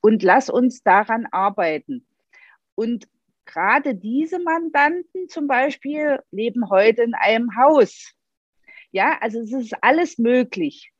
Und 0.00 0.22
lass 0.22 0.50
uns 0.50 0.82
daran 0.82 1.26
arbeiten. 1.30 2.06
Und 2.74 3.06
gerade 3.44 3.94
diese 3.94 4.40
Mandanten 4.40 5.28
zum 5.28 5.46
Beispiel 5.46 6.18
leben 6.30 6.70
heute 6.70 7.02
in 7.02 7.14
einem 7.14 7.56
Haus. 7.56 8.12
Ja, 8.90 9.18
also 9.20 9.40
es 9.40 9.52
ist 9.52 9.74
alles 9.80 10.18
möglich. 10.18 10.90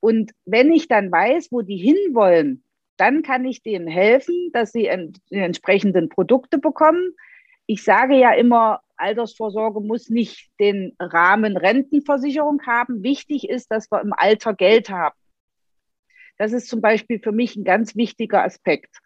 Und 0.00 0.32
wenn 0.44 0.72
ich 0.72 0.88
dann 0.88 1.10
weiß, 1.10 1.48
wo 1.50 1.62
die 1.62 1.76
hinwollen, 1.76 2.64
dann 2.96 3.22
kann 3.22 3.44
ich 3.44 3.62
denen 3.62 3.88
helfen, 3.88 4.50
dass 4.52 4.72
sie 4.72 4.90
die 5.30 5.36
entsprechenden 5.36 6.08
Produkte 6.08 6.58
bekommen. 6.58 7.14
Ich 7.66 7.84
sage 7.84 8.16
ja 8.16 8.32
immer, 8.32 8.82
Altersvorsorge 9.02 9.80
muss 9.80 10.08
nicht 10.08 10.50
den 10.60 10.94
Rahmen 10.98 11.56
Rentenversicherung 11.56 12.62
haben. 12.66 13.02
Wichtig 13.02 13.48
ist, 13.48 13.70
dass 13.70 13.90
wir 13.90 14.00
im 14.00 14.12
Alter 14.12 14.54
Geld 14.54 14.90
haben. 14.90 15.16
Das 16.38 16.52
ist 16.52 16.68
zum 16.68 16.80
Beispiel 16.80 17.20
für 17.20 17.32
mich 17.32 17.56
ein 17.56 17.64
ganz 17.64 17.94
wichtiger 17.96 18.42
Aspekt. 18.42 18.96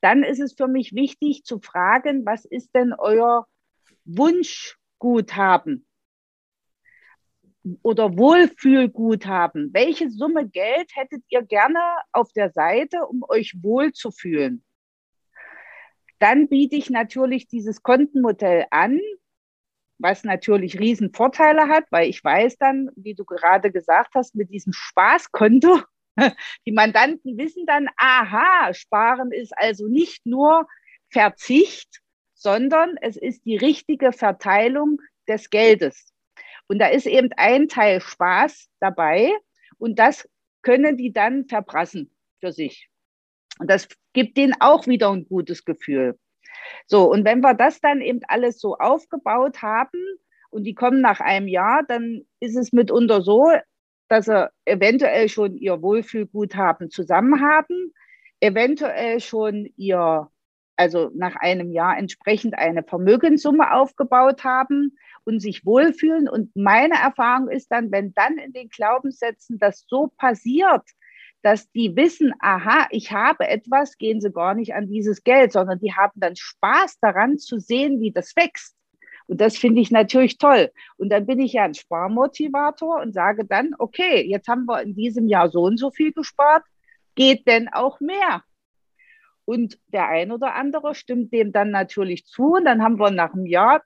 Dann 0.00 0.24
ist 0.24 0.40
es 0.40 0.54
für 0.54 0.68
mich 0.68 0.94
wichtig 0.94 1.44
zu 1.44 1.60
fragen, 1.60 2.26
was 2.26 2.44
ist 2.44 2.74
denn 2.74 2.92
euer 2.92 3.46
Wunschguthaben 4.04 5.86
oder 7.82 8.16
Wohlfühlguthaben? 8.18 9.72
Welche 9.72 10.10
Summe 10.10 10.48
Geld 10.48 10.90
hättet 10.94 11.22
ihr 11.28 11.42
gerne 11.42 11.78
auf 12.10 12.32
der 12.32 12.50
Seite, 12.50 13.06
um 13.06 13.22
euch 13.28 13.54
wohlzufühlen? 13.62 14.64
Dann 16.18 16.48
biete 16.48 16.76
ich 16.76 16.90
natürlich 16.90 17.48
dieses 17.48 17.82
Kontenmodell 17.82 18.66
an, 18.70 19.00
was 20.02 20.24
natürlich 20.24 20.78
riesen 20.78 21.12
Vorteile 21.12 21.68
hat, 21.68 21.84
weil 21.90 22.08
ich 22.08 22.22
weiß 22.22 22.58
dann, 22.58 22.90
wie 22.96 23.14
du 23.14 23.24
gerade 23.24 23.70
gesagt 23.70 24.14
hast, 24.14 24.34
mit 24.34 24.50
diesem 24.50 24.72
Spaßkonto, 24.72 25.80
die 26.66 26.72
Mandanten 26.72 27.38
wissen 27.38 27.64
dann, 27.66 27.88
aha, 27.96 28.74
Sparen 28.74 29.32
ist 29.32 29.56
also 29.56 29.86
nicht 29.86 30.26
nur 30.26 30.66
Verzicht, 31.10 32.00
sondern 32.34 32.96
es 33.00 33.16
ist 33.16 33.44
die 33.46 33.56
richtige 33.56 34.12
Verteilung 34.12 35.00
des 35.28 35.50
Geldes. 35.50 36.12
Und 36.66 36.78
da 36.80 36.88
ist 36.88 37.06
eben 37.06 37.30
ein 37.36 37.68
Teil 37.68 38.00
Spaß 38.00 38.68
dabei 38.80 39.32
und 39.78 39.98
das 39.98 40.28
können 40.62 40.96
die 40.96 41.12
dann 41.12 41.46
verprassen 41.46 42.10
für 42.40 42.52
sich. 42.52 42.88
Und 43.58 43.70
das 43.70 43.88
gibt 44.12 44.36
denen 44.36 44.54
auch 44.60 44.86
wieder 44.86 45.10
ein 45.10 45.26
gutes 45.26 45.64
Gefühl. 45.64 46.18
So, 46.86 47.10
und 47.10 47.24
wenn 47.24 47.40
wir 47.40 47.54
das 47.54 47.80
dann 47.80 48.00
eben 48.00 48.20
alles 48.28 48.60
so 48.60 48.76
aufgebaut 48.76 49.62
haben 49.62 50.00
und 50.50 50.64
die 50.64 50.74
kommen 50.74 51.00
nach 51.00 51.20
einem 51.20 51.48
Jahr, 51.48 51.82
dann 51.86 52.22
ist 52.40 52.56
es 52.56 52.72
mitunter 52.72 53.22
so, 53.22 53.50
dass 54.08 54.26
sie 54.26 54.50
eventuell 54.66 55.28
schon 55.28 55.56
ihr 55.56 55.80
Wohlfühlguthaben 55.80 56.90
zusammen 56.90 57.40
haben, 57.40 57.92
eventuell 58.40 59.20
schon 59.20 59.70
ihr, 59.76 60.28
also 60.76 61.10
nach 61.14 61.36
einem 61.36 61.72
Jahr 61.72 61.96
entsprechend 61.96 62.58
eine 62.58 62.82
Vermögenssumme 62.82 63.72
aufgebaut 63.72 64.44
haben 64.44 64.98
und 65.24 65.40
sich 65.40 65.64
wohlfühlen. 65.64 66.28
Und 66.28 66.54
meine 66.54 66.94
Erfahrung 66.94 67.48
ist 67.48 67.68
dann, 67.68 67.90
wenn 67.90 68.12
dann 68.12 68.36
in 68.36 68.52
den 68.52 68.68
Glaubenssätzen 68.68 69.58
das 69.58 69.86
so 69.88 70.12
passiert, 70.18 70.82
dass 71.42 71.70
die 71.72 71.94
wissen, 71.96 72.32
aha, 72.38 72.86
ich 72.90 73.12
habe 73.12 73.48
etwas, 73.48 73.98
gehen 73.98 74.20
sie 74.20 74.30
gar 74.30 74.54
nicht 74.54 74.74
an 74.74 74.88
dieses 74.88 75.24
Geld, 75.24 75.52
sondern 75.52 75.80
die 75.80 75.92
haben 75.92 76.12
dann 76.14 76.36
Spaß 76.36 77.00
daran 77.00 77.38
zu 77.38 77.58
sehen, 77.58 78.00
wie 78.00 78.12
das 78.12 78.34
wächst. 78.36 78.76
Und 79.26 79.40
das 79.40 79.56
finde 79.56 79.80
ich 79.80 79.90
natürlich 79.90 80.38
toll. 80.38 80.70
Und 80.96 81.10
dann 81.10 81.26
bin 81.26 81.40
ich 81.40 81.54
ja 81.54 81.64
ein 81.64 81.74
Sparmotivator 81.74 83.00
und 83.00 83.12
sage 83.12 83.44
dann, 83.44 83.70
okay, 83.78 84.24
jetzt 84.28 84.48
haben 84.48 84.66
wir 84.66 84.82
in 84.82 84.94
diesem 84.94 85.26
Jahr 85.28 85.48
so 85.48 85.62
und 85.62 85.78
so 85.78 85.90
viel 85.90 86.12
gespart, 86.12 86.64
geht 87.14 87.46
denn 87.46 87.68
auch 87.68 88.00
mehr? 88.00 88.42
Und 89.44 89.78
der 89.88 90.08
ein 90.08 90.30
oder 90.30 90.54
andere 90.54 90.94
stimmt 90.94 91.32
dem 91.32 91.52
dann 91.52 91.70
natürlich 91.70 92.26
zu. 92.26 92.54
Und 92.54 92.64
dann 92.64 92.82
haben 92.82 92.98
wir 92.98 93.10
nach 93.10 93.32
einem 93.32 93.46
Jahr, 93.46 93.82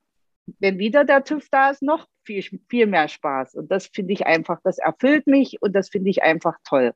wenn 0.59 0.79
wieder 0.79 1.05
der 1.05 1.25
TÜV 1.25 1.49
da 1.51 1.71
ist, 1.71 1.83
noch 1.83 2.07
viel, 2.25 2.43
viel 2.69 2.87
mehr 2.87 3.09
Spaß. 3.09 3.55
Und 3.55 3.71
das 3.71 3.87
finde 3.87 4.13
ich 4.13 4.27
einfach, 4.27 4.61
das 4.63 4.79
erfüllt 4.79 5.27
mich 5.27 5.63
und 5.63 5.73
das 5.73 5.89
finde 5.89 6.11
ich 6.11 6.23
einfach 6.23 6.57
toll. 6.65 6.93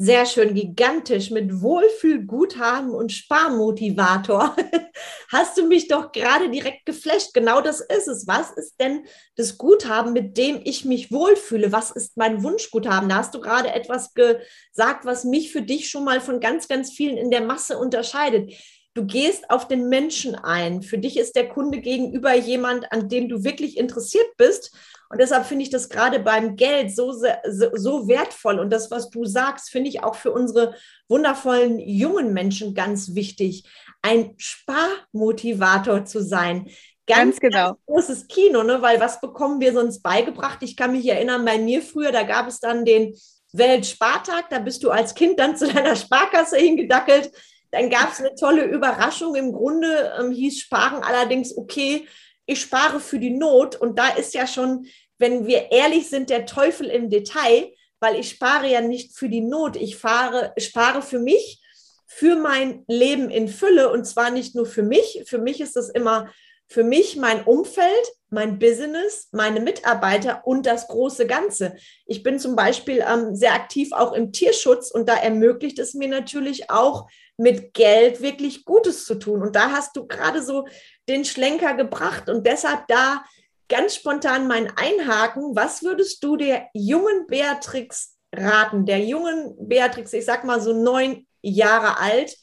Sehr 0.00 0.26
schön, 0.26 0.54
gigantisch 0.54 1.32
mit 1.32 1.60
Wohlfühlguthaben 1.60 2.92
und 2.92 3.10
Sparmotivator. 3.10 4.54
Hast 5.28 5.58
du 5.58 5.66
mich 5.66 5.88
doch 5.88 6.12
gerade 6.12 6.50
direkt 6.50 6.86
geflasht. 6.86 7.34
Genau 7.34 7.60
das 7.60 7.80
ist 7.80 8.06
es. 8.06 8.28
Was 8.28 8.52
ist 8.52 8.76
denn 8.80 9.06
das 9.34 9.58
Guthaben, 9.58 10.12
mit 10.12 10.36
dem 10.38 10.60
ich 10.62 10.84
mich 10.84 11.10
wohlfühle? 11.10 11.72
Was 11.72 11.90
ist 11.90 12.16
mein 12.16 12.44
Wunschguthaben? 12.44 13.08
Da 13.08 13.16
hast 13.16 13.34
du 13.34 13.40
gerade 13.40 13.72
etwas 13.72 14.14
gesagt, 14.14 15.04
was 15.04 15.24
mich 15.24 15.50
für 15.50 15.62
dich 15.62 15.90
schon 15.90 16.04
mal 16.04 16.20
von 16.20 16.38
ganz, 16.38 16.68
ganz 16.68 16.92
vielen 16.92 17.16
in 17.16 17.32
der 17.32 17.42
Masse 17.42 17.76
unterscheidet. 17.76 18.52
Du 18.98 19.06
gehst 19.06 19.48
auf 19.48 19.68
den 19.68 19.88
Menschen 19.88 20.34
ein. 20.34 20.82
Für 20.82 20.98
dich 20.98 21.16
ist 21.18 21.36
der 21.36 21.48
Kunde 21.48 21.78
gegenüber 21.78 22.34
jemand, 22.34 22.90
an 22.90 23.08
dem 23.08 23.28
du 23.28 23.44
wirklich 23.44 23.76
interessiert 23.76 24.26
bist. 24.36 24.76
Und 25.08 25.20
deshalb 25.20 25.46
finde 25.46 25.62
ich 25.62 25.70
das 25.70 25.88
gerade 25.88 26.18
beim 26.18 26.56
Geld 26.56 26.92
so, 26.92 27.12
so, 27.12 27.28
so 27.74 28.08
wertvoll. 28.08 28.58
Und 28.58 28.70
das, 28.70 28.90
was 28.90 29.08
du 29.08 29.24
sagst, 29.24 29.70
finde 29.70 29.88
ich 29.88 30.02
auch 30.02 30.16
für 30.16 30.32
unsere 30.32 30.74
wundervollen 31.06 31.78
jungen 31.78 32.32
Menschen 32.32 32.74
ganz 32.74 33.14
wichtig, 33.14 33.62
ein 34.02 34.34
Sparmotivator 34.36 36.04
zu 36.04 36.20
sein. 36.20 36.64
Ganz, 37.06 37.38
ganz 37.38 37.40
genau. 37.40 37.66
Ganz 37.66 37.78
großes 37.86 38.26
Kino, 38.26 38.64
ne? 38.64 38.82
weil 38.82 38.98
was 38.98 39.20
bekommen 39.20 39.60
wir 39.60 39.72
sonst 39.74 40.02
beigebracht? 40.02 40.58
Ich 40.62 40.76
kann 40.76 40.90
mich 40.90 41.06
erinnern, 41.06 41.44
bei 41.44 41.58
mir 41.58 41.82
früher, 41.82 42.10
da 42.10 42.24
gab 42.24 42.48
es 42.48 42.58
dann 42.58 42.84
den 42.84 43.14
Weltspartag, 43.52 44.50
da 44.50 44.58
bist 44.58 44.82
du 44.82 44.90
als 44.90 45.14
Kind 45.14 45.38
dann 45.38 45.56
zu 45.56 45.68
deiner 45.72 45.94
Sparkasse 45.94 46.56
hingedackelt. 46.56 47.30
Dann 47.70 47.90
gab 47.90 48.12
es 48.12 48.20
eine 48.20 48.34
tolle 48.34 48.64
Überraschung. 48.64 49.34
Im 49.34 49.52
Grunde 49.52 50.14
ähm, 50.18 50.32
hieß 50.32 50.60
Sparen 50.60 51.02
allerdings, 51.02 51.56
okay, 51.56 52.06
ich 52.46 52.60
spare 52.60 53.00
für 53.00 53.18
die 53.18 53.30
Not. 53.30 53.76
Und 53.76 53.98
da 53.98 54.08
ist 54.08 54.34
ja 54.34 54.46
schon, 54.46 54.86
wenn 55.18 55.46
wir 55.46 55.70
ehrlich 55.70 56.08
sind, 56.08 56.30
der 56.30 56.46
Teufel 56.46 56.86
im 56.86 57.10
Detail, 57.10 57.72
weil 58.00 58.18
ich 58.18 58.30
spare 58.30 58.68
ja 58.68 58.80
nicht 58.80 59.16
für 59.16 59.28
die 59.28 59.40
Not. 59.40 59.76
Ich 59.76 59.96
fahre, 59.96 60.52
spare 60.58 61.02
für 61.02 61.18
mich, 61.18 61.60
für 62.06 62.36
mein 62.36 62.84
Leben 62.88 63.30
in 63.30 63.48
Fülle. 63.48 63.90
Und 63.90 64.04
zwar 64.06 64.30
nicht 64.30 64.54
nur 64.54 64.66
für 64.66 64.82
mich. 64.82 65.24
Für 65.26 65.38
mich 65.38 65.60
ist 65.60 65.76
das 65.76 65.88
immer 65.90 66.30
für 66.68 66.84
mich 66.84 67.16
mein 67.16 67.44
Umfeld, 67.44 68.12
mein 68.28 68.58
Business, 68.58 69.28
meine 69.32 69.60
Mitarbeiter 69.60 70.46
und 70.46 70.66
das 70.66 70.86
große 70.88 71.26
Ganze. 71.26 71.76
Ich 72.04 72.22
bin 72.22 72.38
zum 72.38 72.56
Beispiel 72.56 73.02
ähm, 73.08 73.34
sehr 73.34 73.54
aktiv 73.54 73.92
auch 73.92 74.12
im 74.12 74.32
Tierschutz 74.32 74.90
und 74.90 75.08
da 75.08 75.16
ermöglicht 75.16 75.78
es 75.78 75.94
mir 75.94 76.08
natürlich 76.08 76.70
auch, 76.70 77.08
mit 77.38 77.72
Geld 77.72 78.20
wirklich 78.20 78.64
Gutes 78.64 79.04
zu 79.06 79.14
tun. 79.14 79.42
Und 79.42 79.56
da 79.56 79.70
hast 79.70 79.96
du 79.96 80.06
gerade 80.06 80.42
so 80.42 80.66
den 81.08 81.24
Schlenker 81.24 81.74
gebracht 81.74 82.28
und 82.28 82.46
deshalb 82.46 82.86
da 82.88 83.24
ganz 83.68 83.94
spontan 83.94 84.46
mein 84.46 84.70
Einhaken. 84.76 85.54
Was 85.56 85.82
würdest 85.82 86.22
du 86.24 86.36
der 86.36 86.68
jungen 86.74 87.26
Beatrix 87.26 88.16
raten, 88.34 88.84
der 88.84 89.00
jungen 89.00 89.54
Beatrix, 89.58 90.12
ich 90.12 90.24
sag 90.24 90.44
mal 90.44 90.60
so 90.60 90.72
neun 90.72 91.26
Jahre 91.40 91.98
alt? 91.98 92.36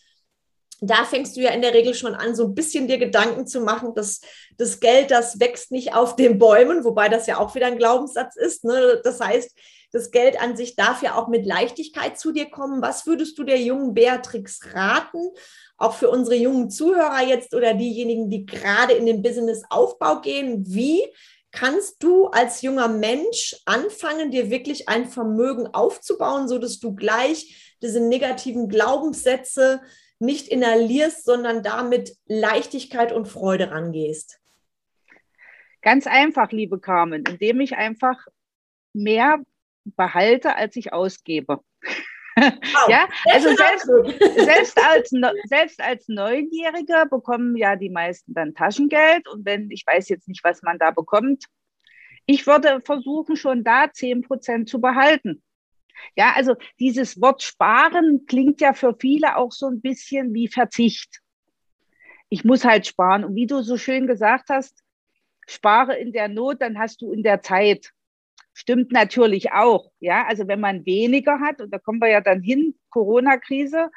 Da 0.87 1.05
fängst 1.05 1.35
du 1.35 1.41
ja 1.41 1.51
in 1.51 1.61
der 1.61 1.73
Regel 1.73 1.93
schon 1.93 2.15
an, 2.15 2.35
so 2.35 2.45
ein 2.45 2.55
bisschen 2.55 2.87
dir 2.87 2.97
Gedanken 2.97 3.47
zu 3.47 3.61
machen, 3.61 3.93
dass 3.95 4.21
das 4.57 4.79
Geld, 4.79 5.11
das 5.11 5.39
wächst 5.39 5.71
nicht 5.71 5.93
auf 5.93 6.15
den 6.15 6.37
Bäumen, 6.39 6.83
wobei 6.83 7.09
das 7.09 7.27
ja 7.27 7.37
auch 7.39 7.55
wieder 7.55 7.67
ein 7.67 7.77
Glaubenssatz 7.77 8.35
ist. 8.35 8.63
Ne? 8.63 9.01
Das 9.03 9.19
heißt, 9.19 9.51
das 9.91 10.11
Geld 10.11 10.41
an 10.41 10.57
sich 10.57 10.75
darf 10.75 11.01
ja 11.01 11.15
auch 11.15 11.27
mit 11.27 11.45
Leichtigkeit 11.45 12.19
zu 12.19 12.31
dir 12.31 12.49
kommen. 12.49 12.81
Was 12.81 13.05
würdest 13.05 13.37
du 13.37 13.43
der 13.43 13.61
jungen 13.61 13.93
Beatrix 13.93 14.59
raten? 14.73 15.31
auch 15.77 15.93
für 15.93 16.09
unsere 16.09 16.35
jungen 16.35 16.69
Zuhörer 16.69 17.25
jetzt 17.27 17.53
oder 17.53 17.73
diejenigen, 17.73 18.29
die 18.29 18.45
gerade 18.45 18.93
in 18.93 19.05
den 19.05 19.21
Businessaufbau 19.21 20.21
gehen, 20.21 20.63
wie 20.67 21.01
kannst 21.51 22.03
du 22.03 22.27
als 22.27 22.61
junger 22.61 22.87
Mensch 22.87 23.55
anfangen, 23.65 24.31
dir 24.31 24.49
wirklich 24.49 24.89
ein 24.89 25.07
Vermögen 25.07 25.67
aufzubauen, 25.67 26.47
so 26.47 26.57
dass 26.57 26.79
du 26.79 26.95
gleich 26.95 27.75
diese 27.81 28.01
negativen 28.01 28.67
Glaubenssätze 28.67 29.81
nicht 30.19 30.48
inhalierst, 30.48 31.25
sondern 31.25 31.63
damit 31.63 32.15
Leichtigkeit 32.25 33.12
und 33.12 33.27
Freude 33.27 33.72
rangehst? 33.72 34.39
Ganz 35.81 36.07
einfach, 36.07 36.51
liebe 36.51 36.79
Carmen, 36.79 37.24
indem 37.25 37.62
ich 37.62 37.75
einfach 37.75 38.17
mehr 38.93 39.39
behalte, 39.84 40.55
als 40.55 40.75
ich 40.75 40.93
ausgebe. 40.93 41.60
Wow. 42.36 42.53
ja, 42.89 43.07
also 43.25 43.55
selbst, 43.55 43.86
selbst, 44.45 44.84
als, 44.84 45.12
selbst 45.45 45.81
als 45.81 46.07
Neunjähriger 46.07 47.05
bekommen 47.05 47.55
ja 47.55 47.75
die 47.75 47.89
meisten 47.89 48.34
dann 48.34 48.55
Taschengeld. 48.55 49.27
Und 49.27 49.45
wenn, 49.45 49.69
ich 49.72 49.86
weiß 49.86 50.10
jetzt 50.10 50.27
nicht, 50.27 50.43
was 50.43 50.62
man 50.63 50.79
da 50.79 50.91
bekommt, 50.91 51.45
ich 52.25 52.48
würde 52.48 52.81
versuchen, 52.81 53.36
schon 53.36 53.63
da 53.63 53.91
zehn 53.91 54.22
Prozent 54.22 54.67
zu 54.67 54.81
behalten. 54.81 55.43
Ja, 56.15 56.33
also 56.35 56.55
dieses 56.79 57.19
Wort 57.21 57.41
sparen 57.41 58.25
klingt 58.27 58.61
ja 58.61 58.73
für 58.73 58.95
viele 58.99 59.37
auch 59.37 59.51
so 59.51 59.67
ein 59.67 59.81
bisschen 59.81 60.33
wie 60.33 60.47
Verzicht. 60.47 61.21
Ich 62.29 62.43
muss 62.43 62.65
halt 62.65 62.87
sparen. 62.87 63.23
Und 63.23 63.35
wie 63.35 63.47
du 63.47 63.61
so 63.61 63.77
schön 63.77 64.07
gesagt 64.07 64.49
hast, 64.49 64.83
spare 65.47 65.95
in 65.97 66.11
der 66.11 66.27
Not, 66.27 66.61
dann 66.61 66.79
hast 66.79 67.01
du 67.01 67.11
in 67.11 67.23
der 67.23 67.41
Zeit 67.41 67.91
stimmt 68.55 68.91
natürlich 68.91 69.51
auch. 69.51 69.91
Ja, 69.99 70.25
also 70.25 70.47
wenn 70.47 70.59
man 70.59 70.85
weniger 70.85 71.39
hat, 71.39 71.61
und 71.61 71.71
da 71.71 71.77
kommen 71.77 71.99
wir 71.99 72.09
ja 72.09 72.21
dann 72.21 72.41
hin, 72.41 72.75
Corona-Krise, 72.89 73.91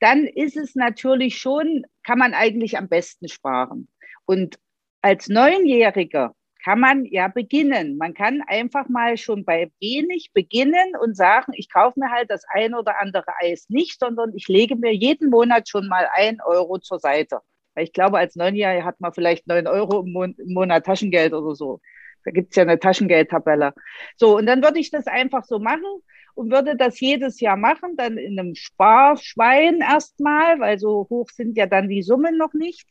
dann 0.00 0.26
ist 0.26 0.56
es 0.56 0.74
natürlich 0.74 1.38
schon, 1.38 1.84
kann 2.02 2.18
man 2.18 2.34
eigentlich 2.34 2.78
am 2.78 2.88
besten 2.88 3.28
sparen. 3.28 3.88
Und 4.24 4.58
als 5.02 5.28
Neunjähriger 5.28 6.34
kann 6.62 6.80
man 6.80 7.04
ja 7.04 7.28
beginnen. 7.28 7.96
Man 7.98 8.14
kann 8.14 8.42
einfach 8.46 8.88
mal 8.88 9.16
schon 9.16 9.44
bei 9.44 9.70
wenig 9.80 10.32
beginnen 10.32 10.94
und 11.00 11.16
sagen, 11.16 11.52
ich 11.54 11.70
kaufe 11.70 11.98
mir 12.00 12.10
halt 12.10 12.30
das 12.30 12.44
ein 12.50 12.74
oder 12.74 13.00
andere 13.00 13.32
Eis 13.40 13.66
nicht, 13.68 13.98
sondern 14.00 14.32
ich 14.34 14.48
lege 14.48 14.76
mir 14.76 14.92
jeden 14.92 15.30
Monat 15.30 15.68
schon 15.68 15.88
mal 15.88 16.08
ein 16.14 16.40
Euro 16.44 16.78
zur 16.78 16.98
Seite. 16.98 17.40
Weil 17.74 17.84
ich 17.84 17.92
glaube, 17.92 18.18
als 18.18 18.34
Neunjähriger 18.34 18.84
hat 18.84 19.00
man 19.00 19.12
vielleicht 19.12 19.46
neun 19.46 19.66
Euro 19.68 20.00
im, 20.00 20.12
Mon 20.12 20.34
im 20.34 20.52
Monat 20.52 20.84
Taschengeld 20.84 21.32
oder 21.32 21.54
so. 21.54 21.80
Da 22.24 22.32
gibt 22.32 22.50
es 22.50 22.56
ja 22.56 22.64
eine 22.64 22.78
Taschengeldtabelle. 22.78 23.72
So, 24.16 24.36
und 24.36 24.46
dann 24.46 24.62
würde 24.62 24.80
ich 24.80 24.90
das 24.90 25.06
einfach 25.06 25.44
so 25.44 25.60
machen 25.60 26.02
und 26.34 26.50
würde 26.50 26.76
das 26.76 26.98
jedes 27.00 27.40
Jahr 27.40 27.56
machen, 27.56 27.96
dann 27.96 28.18
in 28.18 28.38
einem 28.38 28.54
Sparschwein 28.54 29.80
erstmal, 29.80 30.58
weil 30.60 30.78
so 30.78 31.06
hoch 31.08 31.30
sind 31.30 31.56
ja 31.56 31.66
dann 31.66 31.88
die 31.88 32.02
Summen 32.02 32.36
noch 32.36 32.52
nicht. 32.52 32.88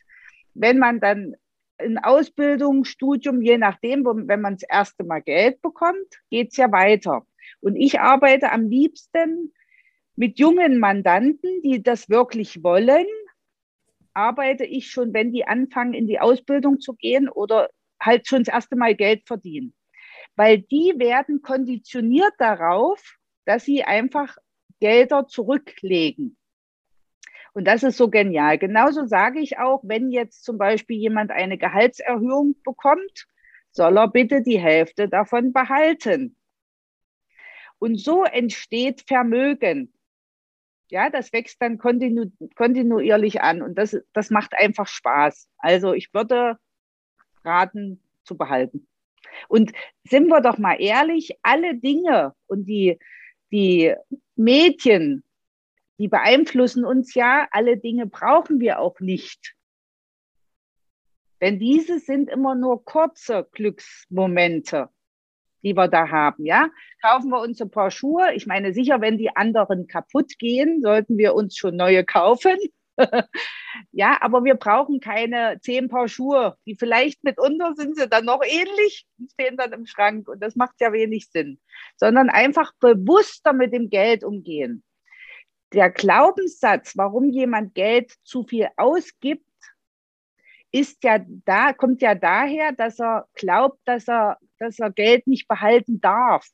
Wenn 0.53 0.79
man 0.79 0.99
dann 0.99 1.35
in 1.79 1.97
Ausbildung, 1.97 2.85
Studium, 2.85 3.41
je 3.41 3.57
nachdem, 3.57 4.05
wenn 4.05 4.41
man 4.41 4.55
das 4.55 4.63
erste 4.69 5.03
Mal 5.03 5.21
Geld 5.21 5.61
bekommt, 5.61 6.21
geht 6.29 6.51
es 6.51 6.57
ja 6.57 6.71
weiter. 6.71 7.25
Und 7.59 7.75
ich 7.75 7.99
arbeite 7.99 8.51
am 8.51 8.67
liebsten 8.67 9.53
mit 10.15 10.39
jungen 10.39 10.79
Mandanten, 10.79 11.61
die 11.61 11.83
das 11.83 12.09
wirklich 12.09 12.63
wollen, 12.63 13.05
arbeite 14.13 14.65
ich 14.65 14.89
schon, 14.89 15.13
wenn 15.13 15.31
die 15.31 15.45
anfangen, 15.45 15.93
in 15.93 16.07
die 16.07 16.19
Ausbildung 16.19 16.79
zu 16.79 16.93
gehen 16.93 17.29
oder 17.29 17.69
halt 18.01 18.27
schon 18.27 18.43
das 18.43 18.53
erste 18.53 18.75
Mal 18.75 18.95
Geld 18.95 19.27
verdienen. 19.27 19.73
Weil 20.35 20.59
die 20.59 20.93
werden 20.97 21.41
konditioniert 21.41 22.33
darauf, 22.39 23.01
dass 23.45 23.65
sie 23.65 23.83
einfach 23.83 24.37
Gelder 24.79 25.27
zurücklegen. 25.27 26.36
Und 27.57 27.65
das 27.65 27.81
ist 27.81 27.97
so 27.97 28.07
genial. 28.07 28.59
Genauso 28.59 29.07
sage 29.07 29.39
ich 29.39 29.57
auch, 29.57 29.81
wenn 29.81 30.11
jetzt 30.11 30.43
zum 30.43 30.59
Beispiel 30.59 30.95
jemand 30.95 31.31
eine 31.31 31.57
Gehaltserhöhung 31.57 32.55
bekommt, 32.63 33.25
soll 33.71 33.97
er 33.97 34.07
bitte 34.07 34.43
die 34.43 34.59
Hälfte 34.59 35.09
davon 35.09 35.53
behalten. 35.53 36.35
Und 37.79 37.99
so 37.99 38.25
entsteht 38.25 39.05
Vermögen. 39.07 39.91
Ja, 40.89 41.09
das 41.09 41.33
wächst 41.33 41.59
dann 41.59 41.79
kontinu 41.79 42.31
kontinuierlich 42.53 43.41
an 43.41 43.63
und 43.63 43.73
das, 43.75 43.97
das 44.13 44.29
macht 44.29 44.53
einfach 44.53 44.85
Spaß. 44.85 45.49
Also 45.57 45.93
ich 45.93 46.13
würde 46.13 46.59
raten 47.43 48.03
zu 48.23 48.37
behalten. 48.37 48.87
Und 49.47 49.71
sind 50.03 50.27
wir 50.27 50.41
doch 50.41 50.59
mal 50.59 50.79
ehrlich, 50.79 51.35
alle 51.41 51.73
Dinge 51.73 52.35
und 52.45 52.65
die, 52.65 52.99
die 53.51 53.95
Medien, 54.35 55.23
die 55.99 56.07
beeinflussen 56.07 56.85
uns 56.85 57.13
ja, 57.13 57.47
alle 57.51 57.77
Dinge 57.77 58.05
brauchen 58.05 58.59
wir 58.59 58.79
auch 58.79 58.99
nicht. 58.99 59.55
Denn 61.41 61.59
diese 61.59 61.99
sind 61.99 62.29
immer 62.29 62.55
nur 62.55 62.83
kurze 62.83 63.47
Glücksmomente, 63.51 64.89
die 65.63 65.75
wir 65.75 65.87
da 65.87 66.09
haben, 66.09 66.45
ja. 66.45 66.69
Kaufen 67.01 67.29
wir 67.29 67.41
uns 67.41 67.61
ein 67.61 67.69
paar 67.69 67.91
Schuhe. 67.91 68.33
Ich 68.33 68.47
meine, 68.47 68.73
sicher, 68.73 69.01
wenn 69.01 69.17
die 69.17 69.35
anderen 69.35 69.87
kaputt 69.87 70.37
gehen, 70.39 70.81
sollten 70.81 71.17
wir 71.17 71.35
uns 71.35 71.55
schon 71.55 71.75
neue 71.75 72.03
kaufen. 72.03 72.57
ja, 73.91 74.17
aber 74.21 74.43
wir 74.43 74.55
brauchen 74.55 74.99
keine 74.99 75.59
zehn 75.61 75.87
Paar 75.87 76.07
Schuhe, 76.07 76.57
die 76.65 76.75
vielleicht 76.75 77.23
mitunter 77.23 77.73
sind 77.75 77.95
sie 77.95 78.09
dann 78.09 78.25
noch 78.25 78.41
ähnlich 78.43 79.05
und 79.19 79.31
stehen 79.31 79.57
dann 79.57 79.71
im 79.73 79.85
Schrank 79.85 80.27
und 80.27 80.41
das 80.41 80.55
macht 80.55 80.79
ja 80.79 80.91
wenig 80.91 81.29
Sinn, 81.29 81.59
sondern 81.95 82.29
einfach 82.29 82.71
bewusster 82.79 83.53
mit 83.53 83.73
dem 83.73 83.89
Geld 83.89 84.23
umgehen. 84.23 84.83
Der 85.73 85.89
Glaubenssatz, 85.89 86.95
warum 86.95 87.29
jemand 87.29 87.75
Geld 87.75 88.13
zu 88.23 88.43
viel 88.43 88.67
ausgibt, 88.77 89.43
ist 90.71 91.03
ja 91.03 91.19
da, 91.45 91.73
kommt 91.73 92.01
ja 92.01 92.15
daher, 92.15 92.71
dass 92.71 92.99
er 92.99 93.27
glaubt, 93.33 93.79
dass 93.85 94.07
er, 94.07 94.37
dass 94.59 94.79
er 94.79 94.91
Geld 94.91 95.27
nicht 95.27 95.47
behalten 95.47 95.99
darf. 95.99 96.47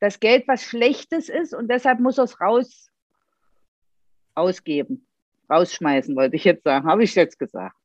Das 0.00 0.18
Geld 0.18 0.48
was 0.48 0.64
Schlechtes 0.64 1.28
ist 1.28 1.54
und 1.54 1.68
deshalb 1.68 2.00
muss 2.00 2.18
er 2.18 2.24
es 2.24 2.40
raus 2.40 2.88
ausgeben 4.34 5.06
rausschmeißen, 5.52 6.16
wollte 6.16 6.36
ich 6.36 6.44
jetzt 6.44 6.64
sagen, 6.64 6.86
habe 6.86 7.04
ich 7.04 7.14
jetzt 7.14 7.38
gesagt. 7.38 7.76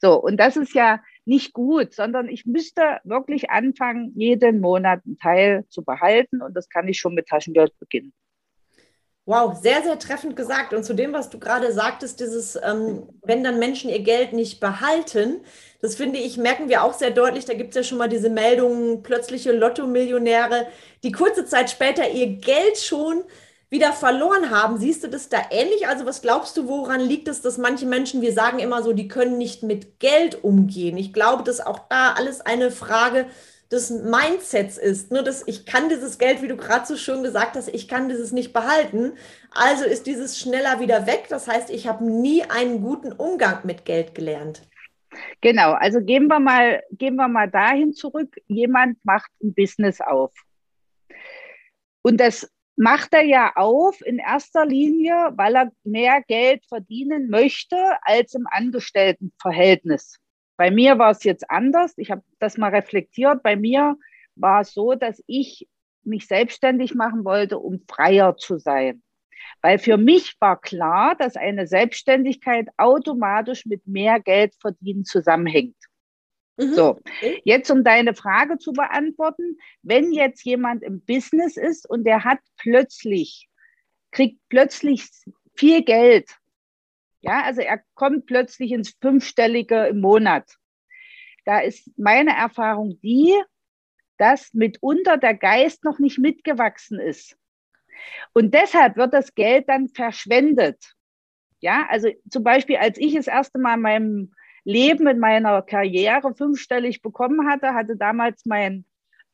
So, 0.00 0.20
und 0.20 0.36
das 0.36 0.56
ist 0.56 0.74
ja 0.74 1.00
nicht 1.24 1.52
gut, 1.52 1.94
sondern 1.94 2.28
ich 2.28 2.46
müsste 2.46 3.00
wirklich 3.04 3.50
anfangen, 3.50 4.12
jeden 4.14 4.60
Monat 4.60 5.02
einen 5.04 5.18
Teil 5.18 5.64
zu 5.68 5.84
behalten 5.84 6.42
und 6.42 6.54
das 6.54 6.68
kann 6.68 6.86
ich 6.86 6.98
schon 6.98 7.14
mit 7.14 7.26
Taschengeld 7.26 7.76
beginnen. 7.78 8.12
Wow, 9.26 9.56
sehr, 9.58 9.82
sehr 9.82 9.98
treffend 9.98 10.36
gesagt. 10.36 10.74
Und 10.74 10.84
zu 10.84 10.92
dem, 10.92 11.14
was 11.14 11.30
du 11.30 11.38
gerade 11.38 11.72
sagtest, 11.72 12.20
dieses, 12.20 12.56
ähm, 12.62 13.08
wenn 13.22 13.42
dann 13.42 13.58
Menschen 13.58 13.88
ihr 13.88 14.00
Geld 14.02 14.34
nicht 14.34 14.60
behalten, 14.60 15.40
das 15.80 15.96
finde 15.96 16.18
ich, 16.18 16.36
merken 16.36 16.68
wir 16.68 16.82
auch 16.84 16.92
sehr 16.92 17.10
deutlich. 17.10 17.46
Da 17.46 17.54
gibt 17.54 17.70
es 17.70 17.76
ja 17.76 17.82
schon 17.84 17.96
mal 17.96 18.08
diese 18.08 18.28
Meldungen, 18.28 19.02
plötzliche 19.02 19.52
Lotto-Millionäre, 19.52 20.66
die 21.02 21.12
kurze 21.12 21.46
Zeit 21.46 21.70
später 21.70 22.10
ihr 22.10 22.36
Geld 22.36 22.76
schon 22.76 23.24
wieder 23.70 23.94
verloren 23.94 24.50
haben. 24.50 24.76
Siehst 24.78 25.04
du 25.04 25.08
das 25.08 25.30
da 25.30 25.38
ähnlich? 25.50 25.88
Also 25.88 26.04
was 26.04 26.20
glaubst 26.20 26.58
du, 26.58 26.68
woran 26.68 27.00
liegt 27.00 27.26
es, 27.26 27.40
dass 27.40 27.56
manche 27.56 27.86
Menschen, 27.86 28.20
wir 28.20 28.32
sagen 28.34 28.58
immer 28.58 28.82
so, 28.82 28.92
die 28.92 29.08
können 29.08 29.38
nicht 29.38 29.62
mit 29.62 30.00
Geld 30.00 30.44
umgehen. 30.44 30.98
Ich 30.98 31.14
glaube, 31.14 31.44
dass 31.44 31.60
auch 31.60 31.78
da 31.88 32.12
alles 32.12 32.42
eine 32.42 32.70
Frage 32.70 33.26
des 33.74 33.90
Mindsets 33.90 34.78
ist. 34.78 35.10
Nur 35.12 35.22
dass 35.22 35.46
ich 35.46 35.66
kann 35.66 35.88
dieses 35.88 36.18
Geld, 36.18 36.40
wie 36.42 36.48
du 36.48 36.56
gerade 36.56 36.86
so 36.86 36.96
schön 36.96 37.22
gesagt 37.22 37.56
hast, 37.56 37.68
ich 37.68 37.88
kann 37.88 38.08
dieses 38.08 38.32
nicht 38.32 38.52
behalten. 38.52 39.12
Also 39.50 39.84
ist 39.84 40.06
dieses 40.06 40.38
schneller 40.38 40.80
wieder 40.80 41.06
weg. 41.06 41.26
Das 41.28 41.48
heißt, 41.48 41.70
ich 41.70 41.86
habe 41.86 42.04
nie 42.04 42.42
einen 42.44 42.80
guten 42.80 43.12
Umgang 43.12 43.60
mit 43.64 43.84
Geld 43.84 44.14
gelernt. 44.14 44.62
Genau, 45.40 45.72
also 45.72 46.00
gehen 46.00 46.26
wir 46.28 46.40
mal, 46.40 46.82
gehen 46.92 47.16
wir 47.16 47.28
mal 47.28 47.50
dahin 47.50 47.92
zurück. 47.92 48.36
Jemand 48.46 48.98
macht 49.04 49.30
ein 49.42 49.54
Business 49.54 50.00
auf. 50.00 50.32
Und 52.02 52.18
das 52.18 52.48
macht 52.76 53.12
er 53.14 53.22
ja 53.22 53.52
auf 53.54 54.00
in 54.04 54.18
erster 54.18 54.66
Linie, 54.66 55.32
weil 55.36 55.54
er 55.56 55.72
mehr 55.84 56.22
Geld 56.26 56.64
verdienen 56.66 57.28
möchte 57.28 57.76
als 58.02 58.34
im 58.34 58.46
Angestelltenverhältnis. 58.50 60.18
Bei 60.56 60.70
mir 60.70 60.98
war 60.98 61.10
es 61.10 61.24
jetzt 61.24 61.50
anders. 61.50 61.94
Ich 61.96 62.10
habe 62.10 62.22
das 62.38 62.56
mal 62.56 62.74
reflektiert. 62.74 63.42
Bei 63.42 63.56
mir 63.56 63.96
war 64.36 64.60
es 64.60 64.72
so, 64.72 64.94
dass 64.94 65.22
ich 65.26 65.68
mich 66.04 66.26
selbstständig 66.26 66.94
machen 66.94 67.24
wollte, 67.24 67.58
um 67.58 67.80
freier 67.88 68.36
zu 68.36 68.58
sein. 68.58 69.02
Weil 69.62 69.78
für 69.78 69.96
mich 69.96 70.36
war 70.40 70.60
klar, 70.60 71.16
dass 71.16 71.36
eine 71.36 71.66
Selbstständigkeit 71.66 72.68
automatisch 72.76 73.66
mit 73.66 73.86
mehr 73.86 74.20
Geld 74.20 74.54
verdienen 74.60 75.04
zusammenhängt. 75.04 75.76
Mhm. 76.56 76.74
So, 76.74 77.00
jetzt 77.44 77.70
um 77.70 77.82
deine 77.82 78.14
Frage 78.14 78.58
zu 78.58 78.72
beantworten, 78.72 79.58
wenn 79.82 80.12
jetzt 80.12 80.44
jemand 80.44 80.82
im 80.82 81.00
Business 81.00 81.56
ist 81.56 81.88
und 81.88 82.04
der 82.04 82.24
hat 82.24 82.38
plötzlich, 82.58 83.48
kriegt 84.12 84.38
plötzlich 84.48 85.08
viel 85.56 85.82
Geld, 85.82 86.30
ja, 87.24 87.42
also 87.42 87.62
er 87.62 87.82
kommt 87.94 88.26
plötzlich 88.26 88.72
ins 88.72 88.90
Fünfstellige 89.00 89.86
im 89.86 90.00
Monat. 90.00 90.56
Da 91.46 91.60
ist 91.60 91.90
meine 91.98 92.36
Erfahrung 92.36 92.98
die, 93.02 93.34
dass 94.18 94.52
mitunter 94.52 95.16
der 95.16 95.34
Geist 95.34 95.84
noch 95.84 95.98
nicht 95.98 96.18
mitgewachsen 96.18 97.00
ist. 97.00 97.36
Und 98.34 98.52
deshalb 98.52 98.96
wird 98.96 99.14
das 99.14 99.34
Geld 99.34 99.68
dann 99.68 99.88
verschwendet. 99.88 100.92
Ja, 101.60 101.86
also 101.88 102.10
zum 102.30 102.44
Beispiel, 102.44 102.76
als 102.76 102.98
ich 102.98 103.14
das 103.14 103.26
erste 103.26 103.58
Mal 103.58 103.78
meinem 103.78 104.34
Leben 104.64 105.06
in 105.06 105.18
meiner 105.18 105.62
Karriere 105.62 106.34
fünfstellig 106.34 107.00
bekommen 107.00 107.48
hatte, 107.48 107.72
hatte 107.72 107.96
damals 107.96 108.44
mein, 108.44 108.84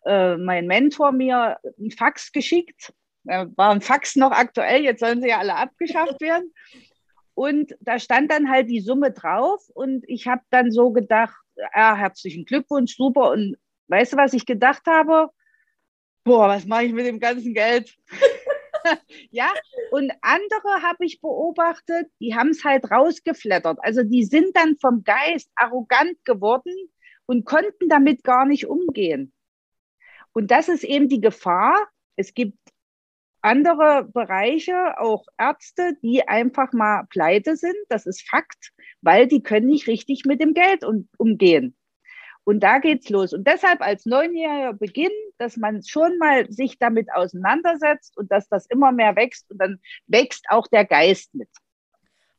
äh, 0.05 0.37
mein 0.37 0.66
Mentor 0.66 1.11
mir 1.11 1.59
ein 1.79 1.90
Fax 1.90 2.31
geschickt. 2.31 2.92
Äh, 3.26 3.46
war 3.57 3.70
ein 3.70 3.81
Fax 3.81 4.14
noch 4.14 4.31
aktuell, 4.31 4.83
jetzt 4.83 5.00
sollen 5.00 5.20
sie 5.20 5.29
ja 5.29 5.38
alle 5.38 5.57
abgeschafft 5.57 6.20
werden. 6.20 6.53
Und 7.40 7.74
da 7.81 7.98
stand 7.98 8.31
dann 8.31 8.50
halt 8.50 8.68
die 8.68 8.83
Summe 8.83 9.12
drauf 9.12 9.66
und 9.72 10.05
ich 10.07 10.26
habe 10.26 10.42
dann 10.50 10.70
so 10.70 10.90
gedacht, 10.90 11.40
ja, 11.74 11.96
herzlichen 11.96 12.44
Glückwunsch, 12.44 12.96
super. 12.96 13.31
Und 13.31 13.57
weißt 13.88 14.12
du, 14.12 14.16
was 14.18 14.35
ich 14.35 14.44
gedacht 14.44 14.83
habe? 14.87 15.31
Boah, 16.22 16.48
was 16.48 16.66
mache 16.66 16.85
ich 16.85 16.92
mit 16.92 17.07
dem 17.07 17.18
ganzen 17.18 17.55
Geld? 17.55 17.96
ja, 19.31 19.50
und 19.90 20.12
andere 20.20 20.83
habe 20.83 21.07
ich 21.07 21.22
beobachtet, 21.22 22.11
die 22.20 22.35
haben 22.35 22.50
es 22.50 22.62
halt 22.62 22.90
rausgeflattert. 22.90 23.79
Also 23.81 24.03
die 24.03 24.24
sind 24.24 24.55
dann 24.55 24.76
vom 24.76 25.03
Geist 25.03 25.50
arrogant 25.55 26.22
geworden 26.26 26.74
und 27.24 27.46
konnten 27.46 27.88
damit 27.88 28.22
gar 28.22 28.44
nicht 28.44 28.66
umgehen. 28.66 29.33
Und 30.35 30.50
das 30.50 30.68
ist 30.68 30.85
eben 30.85 31.09
die 31.09 31.22
Gefahr. 31.22 31.88
Es 32.16 32.35
gibt 32.35 32.59
andere 33.42 34.05
Bereiche, 34.12 34.98
auch 34.98 35.24
Ärzte, 35.38 35.94
die 36.03 36.26
einfach 36.29 36.72
mal 36.72 37.05
pleite 37.11 37.57
sind. 37.57 37.76
Das 37.88 38.07
ist 38.07 38.29
Fakt, 38.29 38.72
weil 39.03 39.26
die 39.26 39.42
können 39.42 39.66
nicht 39.66 39.87
richtig 39.87 40.24
mit 40.24 40.40
dem 40.40 40.55
Geld 40.55 40.85
um, 40.85 41.09
umgehen. 41.16 41.76
Und 42.44 42.61
da 42.61 42.79
geht's 42.79 43.09
los. 43.11 43.33
Und 43.33 43.46
deshalb 43.46 43.81
als 43.81 44.07
Neunjähriger 44.07 44.72
beginnen, 44.72 45.11
dass 45.38 45.57
man 45.57 45.83
schon 45.83 46.18
mal 46.18 46.50
sich 46.50 46.79
damit 46.79 47.12
auseinandersetzt 47.12 48.16
und 48.16 48.31
dass 48.33 48.48
das 48.48 48.66
immer 48.66 48.92
mehr 48.92 49.14
wächst 49.16 49.50
und 49.50 49.59
dann 49.59 49.79
wächst 50.07 50.46
auch 50.48 50.66
der 50.66 50.85
Geist 50.85 51.35
mit. 51.35 51.48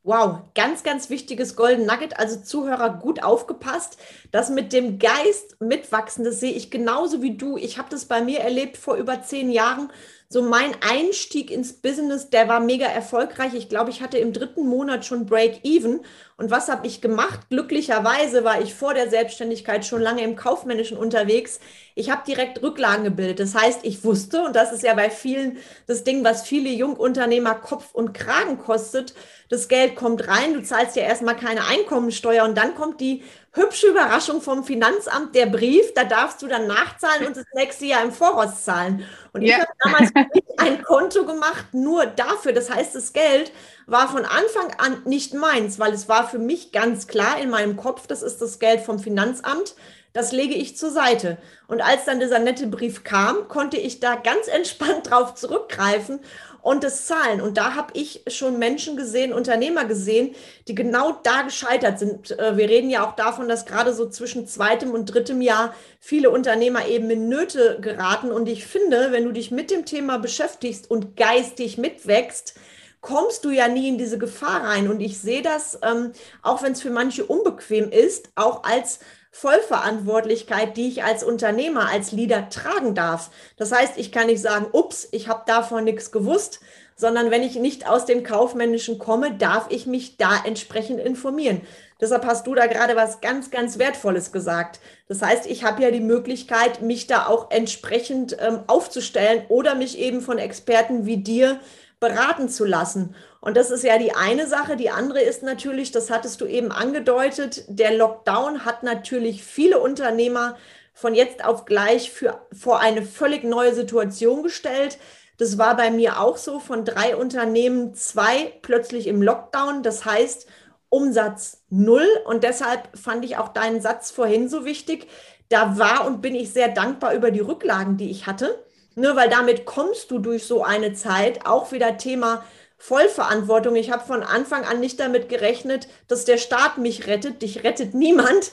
Wow, 0.04 0.42
ganz, 0.56 0.82
ganz 0.82 1.12
wichtiges 1.12 1.56
Golden 1.56 1.86
Nugget. 1.86 2.20
Also 2.20 2.42
Zuhörer, 2.42 2.98
gut 2.98 3.24
aufgepasst. 3.24 4.00
Das 4.32 4.50
mit 4.50 4.74
dem 4.74 4.98
Geist 4.98 5.62
mitwachsen, 5.62 6.26
das 6.26 6.40
sehe 6.40 6.54
ich 6.54 6.72
genauso 6.72 7.22
wie 7.22 7.38
du. 7.38 7.56
Ich 7.56 7.78
habe 7.78 7.90
das 7.92 8.06
bei 8.06 8.22
mir 8.22 8.40
erlebt 8.40 8.78
vor 8.78 8.96
über 8.96 9.22
zehn 9.22 9.52
Jahren. 9.52 9.92
So 10.34 10.42
mein 10.42 10.72
Einstieg 10.80 11.52
ins 11.52 11.74
Business, 11.74 12.30
der 12.30 12.48
war 12.48 12.62
mega 12.62 12.86
erfolgreich. 12.86 13.54
Ich 13.54 13.68
glaube, 13.68 13.90
ich 13.90 14.02
hatte 14.02 14.18
im 14.18 14.32
dritten 14.32 14.66
Monat 14.66 15.04
schon 15.04 15.26
Break-Even. 15.26 16.06
Und 16.38 16.50
was 16.50 16.70
habe 16.70 16.88
ich 16.88 17.02
gemacht? 17.02 17.42
Glücklicherweise 17.50 18.46
war 18.46 18.62
ich 18.62 18.74
vor 18.74 18.94
der 18.94 19.10
Selbstständigkeit 19.10 19.86
schon 19.86 20.02
lange 20.02 20.24
im 20.24 20.38
Kaufmännischen 20.38 20.96
unterwegs. 20.96 21.60
Ich 21.96 22.10
habe 22.10 22.22
direkt 22.26 22.64
Rücklagen 22.64 23.04
gebildet. 23.04 23.42
Das 23.42 23.56
heißt, 23.56 23.82
ich 23.84 24.06
wusste, 24.06 24.46
und 24.46 24.56
das 24.56 24.72
ist 24.72 24.84
ja 24.84 24.94
bei 24.94 25.10
vielen 25.10 25.58
das 25.86 26.06
Ding, 26.06 26.24
was 26.24 26.44
viele 26.44 26.70
Jungunternehmer 26.70 27.56
Kopf 27.56 27.94
und 27.94 28.14
Kragen 28.14 28.58
kostet, 28.58 29.14
das 29.50 29.68
Geld 29.68 29.98
kommt 29.98 30.30
rein, 30.30 30.54
du 30.54 30.64
zahlst 30.64 30.96
ja 30.96 31.04
erstmal 31.04 31.36
keine 31.36 31.68
Einkommensteuer 31.68 32.46
und 32.46 32.58
dann 32.58 32.74
kommt 32.74 33.02
die 33.02 33.22
hübsche 33.54 33.88
Überraschung 33.88 34.42
vom 34.42 34.64
Finanzamt, 34.64 35.36
der 35.36 35.46
Brief, 35.46 35.94
da 35.94 36.06
darfst 36.06 36.42
du 36.42 36.48
dann 36.48 36.68
nachzahlen 36.68 37.28
und 37.28 37.36
das 37.36 37.46
nächste 37.54 37.86
Jahr 37.86 38.04
im 38.04 38.12
Voraus 38.12 38.64
zahlen. 38.64 39.06
Und 39.34 39.42
ja. 39.42 39.58
ich 39.58 39.62
habe 39.62 39.72
damals 39.80 40.12
ein 40.58 40.84
Konto 40.84 41.26
gemacht, 41.26 41.66
nur 41.74 42.06
dafür. 42.06 42.54
Das 42.54 42.70
heißt, 42.70 42.96
das 42.96 43.12
Geld 43.12 43.52
war 43.88 44.08
von 44.08 44.24
Anfang 44.24 44.74
an 44.78 45.02
nicht 45.06 45.34
meins, 45.34 45.80
weil 45.80 45.94
es 45.94 46.08
war 46.08 46.30
für 46.30 46.40
mich 46.40 46.72
ganz 46.72 47.08
klar 47.08 47.40
in 47.42 47.50
meinem 47.50 47.76
Kopf, 47.76 48.08
das 48.08 48.22
ist 48.22 48.42
das 48.42 48.60
Geld 48.60 48.82
vom 48.82 49.00
Finanzamt. 49.00 49.76
Das 50.14 50.34
lege 50.34 50.56
ich 50.56 50.78
zur 50.78 50.92
Seite. 50.92 51.38
Und 51.68 51.82
als 51.82 52.04
dann 52.04 52.20
dieser 52.20 52.40
nette 52.40 52.68
Brief 52.68 53.06
kam, 53.06 53.48
konnte 53.48 53.78
ich 53.78 54.02
da 54.02 54.16
ganz 54.16 54.48
entspannt 54.48 55.10
drauf 55.10 55.36
zurückgreifen 55.36 56.20
und 56.62 56.84
das 56.84 57.06
Zahlen. 57.06 57.42
Und 57.42 57.58
da 57.58 57.76
habe 57.76 57.94
ich 57.94 58.24
schon 58.28 58.60
Menschen 58.60 58.96
gesehen, 58.96 59.34
Unternehmer 59.34 59.86
gesehen, 59.86 60.36
die 60.68 60.76
genau 60.76 61.20
da 61.24 61.42
gescheitert 61.42 62.00
sind. 62.00 62.38
Äh, 62.38 62.58
wir 62.58 62.70
reden 62.70 62.90
ja 62.90 63.06
auch 63.06 63.16
davon, 63.16 63.48
dass 63.48 63.66
gerade 63.66 63.94
so 63.94 64.10
zwischen 64.10 64.48
zweitem 64.48 64.92
und 64.92 65.06
drittem 65.06 65.42
Jahr 65.42 65.74
viele 66.00 66.30
Unternehmer 66.30 66.88
eben 66.88 67.10
in 67.10 67.30
Nöte 67.30 67.80
geraten. 67.82 68.32
Und 68.32 68.48
ich 68.48 68.66
finde, 68.66 69.12
wenn 69.12 69.26
du 69.26 69.32
dich 69.32 69.52
mit 69.52 69.72
dem 69.72 69.86
Thema 69.86 70.18
beschäftigst 70.18 70.90
und 70.90 71.18
geistig 71.18 71.78
mitwächst, 71.78 72.56
kommst 73.02 73.46
du 73.46 73.50
ja 73.50 73.68
nie 73.68 73.90
in 73.90 73.98
diese 73.98 74.18
Gefahr 74.20 74.64
rein. 74.64 74.88
Und 74.88 75.00
ich 75.00 75.20
sehe 75.20 75.42
das, 75.42 75.80
ähm, 75.82 76.12
auch 76.44 76.62
wenn 76.62 76.74
es 76.74 76.82
für 76.82 76.92
manche 76.92 77.26
unbequem 77.26 77.90
ist, 77.90 78.30
auch 78.36 78.64
als 78.64 79.00
Vollverantwortlichkeit, 79.32 80.76
die 80.76 80.90
ich 80.90 81.04
als 81.04 81.24
Unternehmer, 81.24 81.90
als 81.90 82.12
Leader 82.12 82.50
tragen 82.50 82.94
darf. 82.94 83.32
Das 83.58 83.72
heißt, 83.72 83.98
ich 83.98 84.12
kann 84.12 84.28
nicht 84.28 84.42
sagen, 84.42 84.68
ups, 84.72 85.08
ich 85.12 85.30
habe 85.30 85.44
davon 85.48 85.86
nichts 85.86 86.12
gewusst, 86.12 86.60
sondern 86.98 87.32
wenn 87.32 87.42
ich 87.42 87.56
nicht 87.56 87.88
aus 87.90 88.06
dem 88.06 88.24
Kaufmännischen 88.24 89.00
komme, 89.00 89.34
darf 89.34 89.66
ich 89.70 89.88
mich 89.88 90.18
da 90.18 90.44
entsprechend 90.46 91.00
informieren. 91.00 91.62
Deshalb 92.00 92.26
hast 92.26 92.46
du 92.46 92.54
da 92.54 92.68
gerade 92.68 92.96
was 92.96 93.22
ganz, 93.22 93.52
ganz 93.52 93.80
Wertvolles 93.80 94.32
gesagt. 94.32 94.80
Das 95.08 95.22
heißt, 95.22 95.48
ich 95.48 95.64
habe 95.64 95.82
ja 95.82 95.92
die 95.92 96.00
Möglichkeit, 96.00 96.82
mich 96.82 97.08
da 97.08 97.28
auch 97.28 97.52
entsprechend 97.52 98.38
ähm, 98.40 98.60
aufzustellen 98.68 99.44
oder 99.50 99.76
mich 99.76 99.98
eben 99.98 100.22
von 100.22 100.38
Experten 100.38 101.06
wie 101.06 101.18
dir 101.18 101.60
beraten 102.02 102.50
zu 102.50 102.66
lassen. 102.66 103.16
Und 103.40 103.56
das 103.56 103.72
ist 103.72 103.84
ja 103.84 103.98
die 103.98 104.14
eine 104.14 104.48
Sache. 104.48 104.76
Die 104.76 104.90
andere 104.90 105.22
ist 105.22 105.44
natürlich, 105.44 105.92
das 105.92 106.10
hattest 106.10 106.42
du 106.42 106.46
eben 106.46 106.72
angedeutet, 106.72 107.64
der 107.68 107.96
Lockdown 107.96 108.66
hat 108.66 108.84
natürlich 108.84 109.44
viele 109.44 109.80
Unternehmer 109.80 110.58
von 110.94 111.16
jetzt 111.16 111.46
auf 111.46 111.64
gleich 111.64 112.12
für, 112.12 112.42
vor 112.52 112.80
eine 112.80 113.04
völlig 113.04 113.44
neue 113.44 113.74
Situation 113.74 114.44
gestellt. 114.44 114.98
Das 115.38 115.58
war 115.58 115.78
bei 115.78 115.92
mir 115.92 116.20
auch 116.20 116.38
so, 116.38 116.60
von 116.60 116.86
drei 116.86 117.16
Unternehmen 117.16 117.94
zwei 117.94 118.52
plötzlich 118.62 119.08
im 119.08 119.22
Lockdown. 119.22 119.84
Das 119.84 120.04
heißt, 120.04 120.48
Umsatz 120.90 121.62
null. 121.70 122.08
Und 122.26 122.44
deshalb 122.44 122.98
fand 122.98 123.24
ich 123.26 123.38
auch 123.38 123.50
deinen 123.50 123.80
Satz 123.80 124.10
vorhin 124.12 124.50
so 124.50 124.66
wichtig. 124.66 125.08
Da 125.50 125.78
war 125.78 126.08
und 126.08 126.22
bin 126.22 126.34
ich 126.34 126.52
sehr 126.52 126.68
dankbar 126.68 127.14
über 127.14 127.30
die 127.30 127.40
Rücklagen, 127.40 127.98
die 127.98 128.10
ich 128.10 128.26
hatte 128.26 128.60
Ne, 128.96 129.16
weil 129.16 129.30
damit 129.30 129.66
kommst 129.66 130.12
du 130.12 130.20
durch 130.20 130.46
so 130.46 130.64
eine 130.64 130.94
Zeit 130.94 131.46
auch 131.46 131.72
wieder 131.72 131.98
Thema 131.98 132.44
Vollverantwortung. 132.78 133.76
Ich 133.76 133.92
habe 133.92 134.06
von 134.06 134.24
Anfang 134.24 134.66
an 134.66 134.80
nicht 134.80 135.00
damit 135.00 135.30
gerechnet, 135.30 135.88
dass 136.08 136.26
der 136.26 136.38
Staat 136.38 136.78
mich 136.78 137.08
rettet. 137.08 137.42
Dich 137.42 137.64
rettet 137.64 137.94
niemand. 137.94 138.52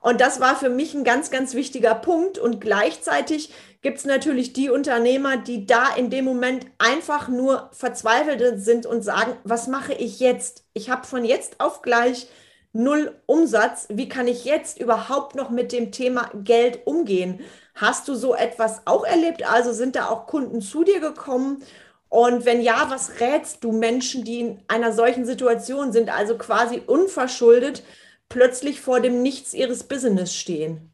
Und 0.00 0.20
das 0.20 0.40
war 0.40 0.56
für 0.56 0.68
mich 0.68 0.94
ein 0.94 1.04
ganz, 1.04 1.30
ganz 1.30 1.54
wichtiger 1.54 1.94
Punkt. 1.94 2.38
Und 2.38 2.60
gleichzeitig 2.60 3.52
gibt 3.80 3.98
es 3.98 4.04
natürlich 4.04 4.52
die 4.52 4.68
Unternehmer, 4.70 5.36
die 5.36 5.64
da 5.64 5.94
in 5.96 6.10
dem 6.10 6.24
Moment 6.24 6.66
einfach 6.78 7.28
nur 7.28 7.70
verzweifelt 7.72 8.60
sind 8.60 8.84
und 8.84 9.02
sagen, 9.02 9.36
was 9.44 9.68
mache 9.68 9.94
ich 9.94 10.20
jetzt? 10.20 10.64
Ich 10.74 10.90
habe 10.90 11.06
von 11.06 11.24
jetzt 11.24 11.60
auf 11.60 11.82
gleich 11.82 12.28
null 12.72 13.14
Umsatz. 13.26 13.86
Wie 13.90 14.08
kann 14.08 14.28
ich 14.28 14.44
jetzt 14.44 14.80
überhaupt 14.80 15.34
noch 15.34 15.50
mit 15.50 15.72
dem 15.72 15.92
Thema 15.92 16.30
Geld 16.34 16.86
umgehen? 16.86 17.40
Hast 17.80 18.08
du 18.08 18.16
so 18.16 18.34
etwas 18.34 18.82
auch 18.86 19.04
erlebt? 19.04 19.48
Also 19.48 19.72
sind 19.72 19.94
da 19.94 20.08
auch 20.08 20.26
Kunden 20.26 20.60
zu 20.60 20.82
dir 20.82 20.98
gekommen? 20.98 21.62
Und 22.08 22.44
wenn 22.44 22.60
ja, 22.60 22.86
was 22.90 23.20
rätst 23.20 23.62
du 23.62 23.70
Menschen, 23.70 24.24
die 24.24 24.40
in 24.40 24.62
einer 24.66 24.92
solchen 24.92 25.24
Situation 25.24 25.92
sind, 25.92 26.10
also 26.10 26.36
quasi 26.36 26.82
unverschuldet, 26.84 27.84
plötzlich 28.28 28.80
vor 28.80 28.98
dem 28.98 29.22
Nichts 29.22 29.54
ihres 29.54 29.84
Business 29.84 30.34
stehen? 30.34 30.90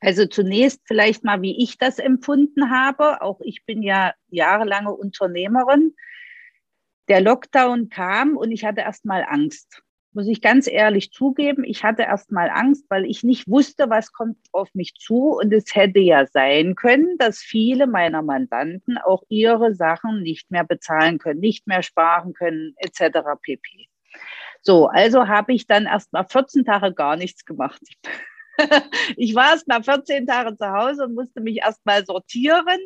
Also 0.00 0.26
zunächst 0.26 0.80
vielleicht 0.84 1.24
mal, 1.24 1.42
wie 1.42 1.60
ich 1.60 1.76
das 1.76 1.98
empfunden 1.98 2.70
habe. 2.70 3.20
Auch 3.20 3.40
ich 3.40 3.66
bin 3.66 3.82
ja 3.82 4.14
jahrelange 4.28 4.92
Unternehmerin. 4.92 5.96
Der 7.08 7.20
Lockdown 7.20 7.88
kam 7.88 8.36
und 8.36 8.52
ich 8.52 8.64
hatte 8.64 8.82
erst 8.82 9.04
mal 9.04 9.26
Angst 9.28 9.82
muss 10.12 10.26
ich 10.26 10.40
ganz 10.40 10.66
ehrlich 10.66 11.12
zugeben, 11.12 11.62
ich 11.64 11.84
hatte 11.84 12.02
erst 12.02 12.32
mal 12.32 12.50
Angst, 12.50 12.86
weil 12.88 13.04
ich 13.04 13.22
nicht 13.22 13.48
wusste, 13.48 13.88
was 13.90 14.12
kommt 14.12 14.38
auf 14.52 14.68
mich 14.74 14.94
zu. 14.94 15.38
Und 15.38 15.52
es 15.52 15.74
hätte 15.74 16.00
ja 16.00 16.26
sein 16.26 16.74
können, 16.74 17.16
dass 17.18 17.38
viele 17.38 17.86
meiner 17.86 18.22
Mandanten 18.22 18.98
auch 18.98 19.22
ihre 19.28 19.74
Sachen 19.74 20.22
nicht 20.22 20.50
mehr 20.50 20.64
bezahlen 20.64 21.18
können, 21.18 21.40
nicht 21.40 21.66
mehr 21.66 21.82
sparen 21.82 22.32
können, 22.32 22.74
etc. 22.78 23.20
pp. 23.40 23.88
So, 24.62 24.88
also 24.88 25.28
habe 25.28 25.52
ich 25.52 25.66
dann 25.66 25.86
erst 25.86 26.12
mal 26.12 26.24
14 26.24 26.64
Tage 26.64 26.92
gar 26.92 27.16
nichts 27.16 27.44
gemacht. 27.44 27.80
ich 29.16 29.34
war 29.34 29.52
erst 29.52 29.68
mal 29.68 29.82
14 29.82 30.26
Tage 30.26 30.56
zu 30.56 30.68
Hause 30.70 31.04
und 31.04 31.14
musste 31.14 31.40
mich 31.40 31.58
erst 31.58 31.86
mal 31.86 32.04
sortieren. 32.04 32.80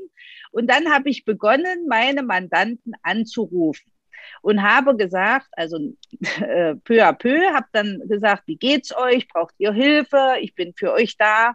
Und 0.52 0.70
dann 0.70 0.92
habe 0.92 1.08
ich 1.08 1.24
begonnen, 1.24 1.86
meine 1.88 2.22
Mandanten 2.22 2.92
anzurufen 3.02 3.93
und 4.42 4.62
habe 4.62 4.96
gesagt, 4.96 5.48
also 5.52 5.78
äh, 6.40 6.74
peu 6.76 7.04
à 7.04 7.12
peu, 7.12 7.52
habe 7.52 7.66
dann 7.72 8.02
gesagt, 8.08 8.44
wie 8.46 8.56
geht's 8.56 8.96
euch? 8.96 9.28
Braucht 9.28 9.54
ihr 9.58 9.72
Hilfe? 9.72 10.36
Ich 10.40 10.54
bin 10.54 10.72
für 10.74 10.92
euch 10.92 11.16
da. 11.16 11.54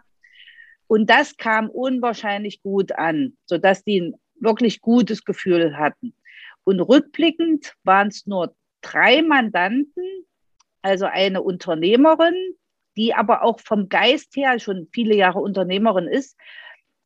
Und 0.86 1.08
das 1.08 1.36
kam 1.36 1.70
unwahrscheinlich 1.70 2.62
gut 2.62 2.92
an, 2.92 3.36
sodass 3.46 3.84
die 3.84 4.00
ein 4.00 4.14
wirklich 4.40 4.80
gutes 4.80 5.24
Gefühl 5.24 5.76
hatten. 5.76 6.14
Und 6.64 6.80
rückblickend 6.80 7.74
waren 7.84 8.08
es 8.08 8.26
nur 8.26 8.54
drei 8.80 9.22
Mandanten, 9.22 10.04
also 10.82 11.06
eine 11.06 11.42
Unternehmerin, 11.42 12.34
die 12.96 13.14
aber 13.14 13.42
auch 13.42 13.60
vom 13.60 13.88
Geist 13.88 14.34
her 14.36 14.58
schon 14.58 14.88
viele 14.92 15.14
Jahre 15.14 15.38
Unternehmerin 15.38 16.08
ist, 16.08 16.36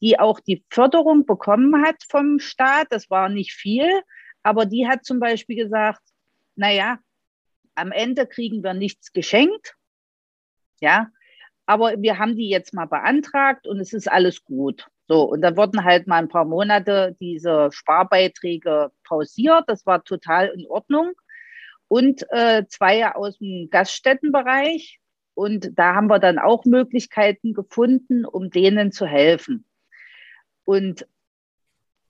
die 0.00 0.18
auch 0.18 0.40
die 0.40 0.64
Förderung 0.70 1.26
bekommen 1.26 1.84
hat 1.84 1.96
vom 2.08 2.38
Staat. 2.38 2.88
Das 2.90 3.10
war 3.10 3.28
nicht 3.28 3.52
viel, 3.52 4.02
aber 4.44 4.66
die 4.66 4.86
hat 4.86 5.04
zum 5.04 5.18
Beispiel 5.18 5.56
gesagt, 5.56 6.02
naja, 6.54 6.98
am 7.74 7.90
Ende 7.90 8.26
kriegen 8.26 8.62
wir 8.62 8.74
nichts 8.74 9.12
geschenkt. 9.12 9.74
Ja, 10.80 11.08
aber 11.66 12.00
wir 12.00 12.18
haben 12.18 12.36
die 12.36 12.48
jetzt 12.48 12.74
mal 12.74 12.86
beantragt 12.86 13.66
und 13.66 13.80
es 13.80 13.92
ist 13.92 14.08
alles 14.10 14.44
gut. 14.44 14.86
So, 15.08 15.22
und 15.22 15.40
dann 15.40 15.56
wurden 15.56 15.82
halt 15.84 16.06
mal 16.06 16.18
ein 16.18 16.28
paar 16.28 16.44
Monate 16.44 17.16
diese 17.20 17.70
Sparbeiträge 17.72 18.92
pausiert. 19.02 19.64
Das 19.66 19.86
war 19.86 20.04
total 20.04 20.48
in 20.48 20.66
Ordnung. 20.66 21.12
Und 21.88 22.26
äh, 22.30 22.64
zwei 22.68 23.06
aus 23.14 23.38
dem 23.38 23.68
Gaststättenbereich. 23.70 25.00
Und 25.34 25.70
da 25.78 25.94
haben 25.94 26.08
wir 26.08 26.18
dann 26.18 26.38
auch 26.38 26.64
Möglichkeiten 26.64 27.54
gefunden, 27.54 28.24
um 28.24 28.50
denen 28.50 28.92
zu 28.92 29.06
helfen. 29.06 29.66
Und 30.64 31.06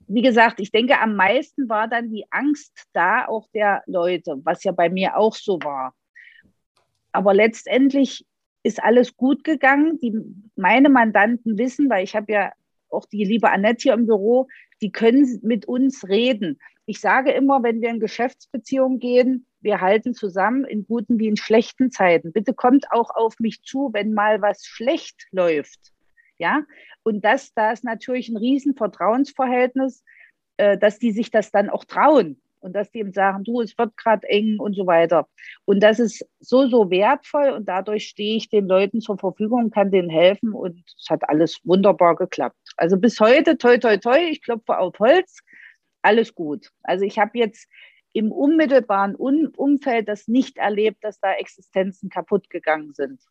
wie 0.07 0.21
gesagt, 0.21 0.59
ich 0.59 0.71
denke, 0.71 0.99
am 0.99 1.15
meisten 1.15 1.67
war 1.69 1.87
dann 1.87 2.11
die 2.11 2.25
Angst 2.31 2.73
da 2.93 3.27
auch 3.27 3.47
der 3.53 3.83
Leute, 3.87 4.39
was 4.43 4.63
ja 4.63 4.71
bei 4.71 4.89
mir 4.89 5.17
auch 5.17 5.35
so 5.35 5.59
war. 5.63 5.93
Aber 7.11 7.33
letztendlich 7.33 8.25
ist 8.63 8.83
alles 8.83 9.15
gut 9.15 9.43
gegangen. 9.43 9.99
Die, 9.99 10.13
meine 10.55 10.89
Mandanten 10.89 11.57
wissen, 11.57 11.89
weil 11.89 12.03
ich 12.03 12.15
habe 12.15 12.31
ja 12.31 12.51
auch 12.89 13.05
die 13.05 13.23
liebe 13.23 13.49
Annette 13.49 13.83
hier 13.83 13.93
im 13.93 14.05
Büro, 14.05 14.47
die 14.81 14.91
können 14.91 15.39
mit 15.43 15.67
uns 15.67 16.07
reden. 16.07 16.59
Ich 16.85 16.99
sage 16.99 17.31
immer, 17.31 17.63
wenn 17.63 17.81
wir 17.81 17.89
in 17.89 17.99
Geschäftsbeziehungen 17.99 18.99
gehen, 18.99 19.47
wir 19.59 19.81
halten 19.81 20.13
zusammen 20.13 20.65
in 20.65 20.85
guten 20.85 21.19
wie 21.19 21.27
in 21.27 21.37
schlechten 21.37 21.89
Zeiten. 21.91 22.31
Bitte 22.31 22.53
kommt 22.53 22.91
auch 22.91 23.09
auf 23.09 23.39
mich 23.39 23.63
zu, 23.63 23.89
wenn 23.93 24.13
mal 24.13 24.41
was 24.41 24.65
schlecht 24.65 25.25
läuft. 25.31 25.94
Ja, 26.37 26.63
und 27.03 27.23
das, 27.23 27.53
da 27.53 27.71
ist 27.71 27.83
natürlich 27.83 28.29
ein 28.29 28.37
riesen 28.37 28.75
Vertrauensverhältnis, 28.75 30.03
äh, 30.57 30.77
dass 30.77 30.99
die 30.99 31.11
sich 31.11 31.31
das 31.31 31.51
dann 31.51 31.69
auch 31.69 31.85
trauen 31.85 32.41
und 32.65 32.73
dass 32.73 32.91
die 32.91 32.99
eben 32.99 33.13
sagen, 33.13 33.43
du, 33.43 33.61
es 33.61 33.77
wird 33.77 33.95
gerade 33.95 34.27
eng 34.27 34.59
und 34.59 34.75
so 34.75 34.87
weiter. 34.87 35.27
Und 35.65 35.81
das 35.81 35.99
ist 35.99 36.27
so, 36.39 36.67
so 36.67 36.89
wertvoll 36.89 37.49
und 37.49 37.69
dadurch 37.69 38.07
stehe 38.07 38.37
ich 38.37 38.49
den 38.49 38.67
Leuten 38.67 39.01
zur 39.01 39.17
Verfügung, 39.17 39.69
kann 39.69 39.91
denen 39.91 40.09
helfen 40.09 40.51
und 40.51 40.83
es 40.99 41.09
hat 41.09 41.29
alles 41.29 41.59
wunderbar 41.63 42.15
geklappt. 42.15 42.57
Also 42.75 42.97
bis 42.97 43.19
heute, 43.19 43.57
toi, 43.57 43.77
toi, 43.77 43.97
toi, 43.97 44.17
ich 44.17 44.41
klopfe 44.41 44.79
auf 44.79 44.97
Holz, 44.99 45.41
alles 46.01 46.33
gut. 46.33 46.71
Also 46.83 47.05
ich 47.05 47.19
habe 47.19 47.37
jetzt 47.37 47.69
im 48.13 48.31
unmittelbaren 48.31 49.15
Umfeld 49.15 50.07
das 50.07 50.27
nicht 50.27 50.57
erlebt, 50.57 51.03
dass 51.03 51.19
da 51.19 51.33
Existenzen 51.33 52.09
kaputt 52.09 52.49
gegangen 52.49 52.93
sind. 52.93 53.21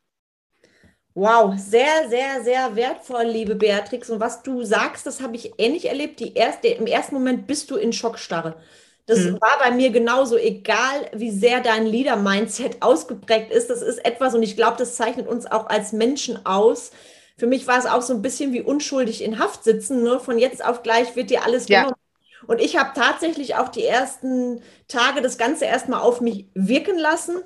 Wow, 1.15 1.55
sehr, 1.57 2.09
sehr, 2.09 2.43
sehr 2.43 2.75
wertvoll, 2.75 3.25
liebe 3.25 3.55
Beatrix. 3.55 4.11
Und 4.11 4.19
was 4.19 4.43
du 4.43 4.65
sagst, 4.65 5.07
das 5.07 5.23
habe 5.23 5.37
ich 5.37 5.53
ähnlich 5.59 5.89
erlebt. 5.89 6.19
Die 6.19 6.35
erste, 6.35 6.69
Im 6.69 6.87
ersten 6.87 7.15
Moment 7.15 7.47
bist 7.47 7.71
du 7.71 7.77
in 7.77 7.93
Schockstarre. 7.93 8.57
Das 9.07 9.21
mhm. 9.21 9.41
war 9.41 9.59
bei 9.63 9.71
mir 9.71 9.91
genauso, 9.91 10.37
egal 10.37 11.09
wie 11.13 11.31
sehr 11.31 11.61
dein 11.61 11.87
Leader-Mindset 11.87 12.83
ausgeprägt 12.83 13.53
ist. 13.53 13.71
Das 13.71 13.81
ist 13.81 14.05
etwas, 14.05 14.35
und 14.35 14.43
ich 14.43 14.57
glaube, 14.57 14.77
das 14.79 14.97
zeichnet 14.97 15.29
uns 15.29 15.47
auch 15.47 15.67
als 15.67 15.93
Menschen 15.93 16.45
aus. 16.47 16.91
Für 17.37 17.47
mich 17.47 17.67
war 17.69 17.79
es 17.79 17.87
auch 17.87 18.03
so 18.03 18.13
ein 18.13 18.23
bisschen 18.23 18.53
wie 18.53 18.63
unschuldig 18.63 19.23
in 19.23 19.39
Haft 19.39 19.63
sitzen. 19.63 20.03
Ne? 20.03 20.19
Von 20.19 20.39
jetzt 20.39 20.65
auf 20.65 20.83
gleich 20.83 21.15
wird 21.15 21.31
dir 21.31 21.45
alles 21.45 21.69
ja. 21.69 21.83
genommen. 21.83 21.97
Und 22.47 22.61
ich 22.61 22.77
habe 22.77 22.91
tatsächlich 22.95 23.55
auch 23.55 23.69
die 23.69 23.85
ersten 23.85 24.63
Tage 24.89 25.23
das 25.23 25.39
Ganze 25.39 25.65
erstmal 25.65 26.01
auf 26.01 26.21
mich 26.21 26.47
wirken 26.55 26.99
lassen 26.99 27.37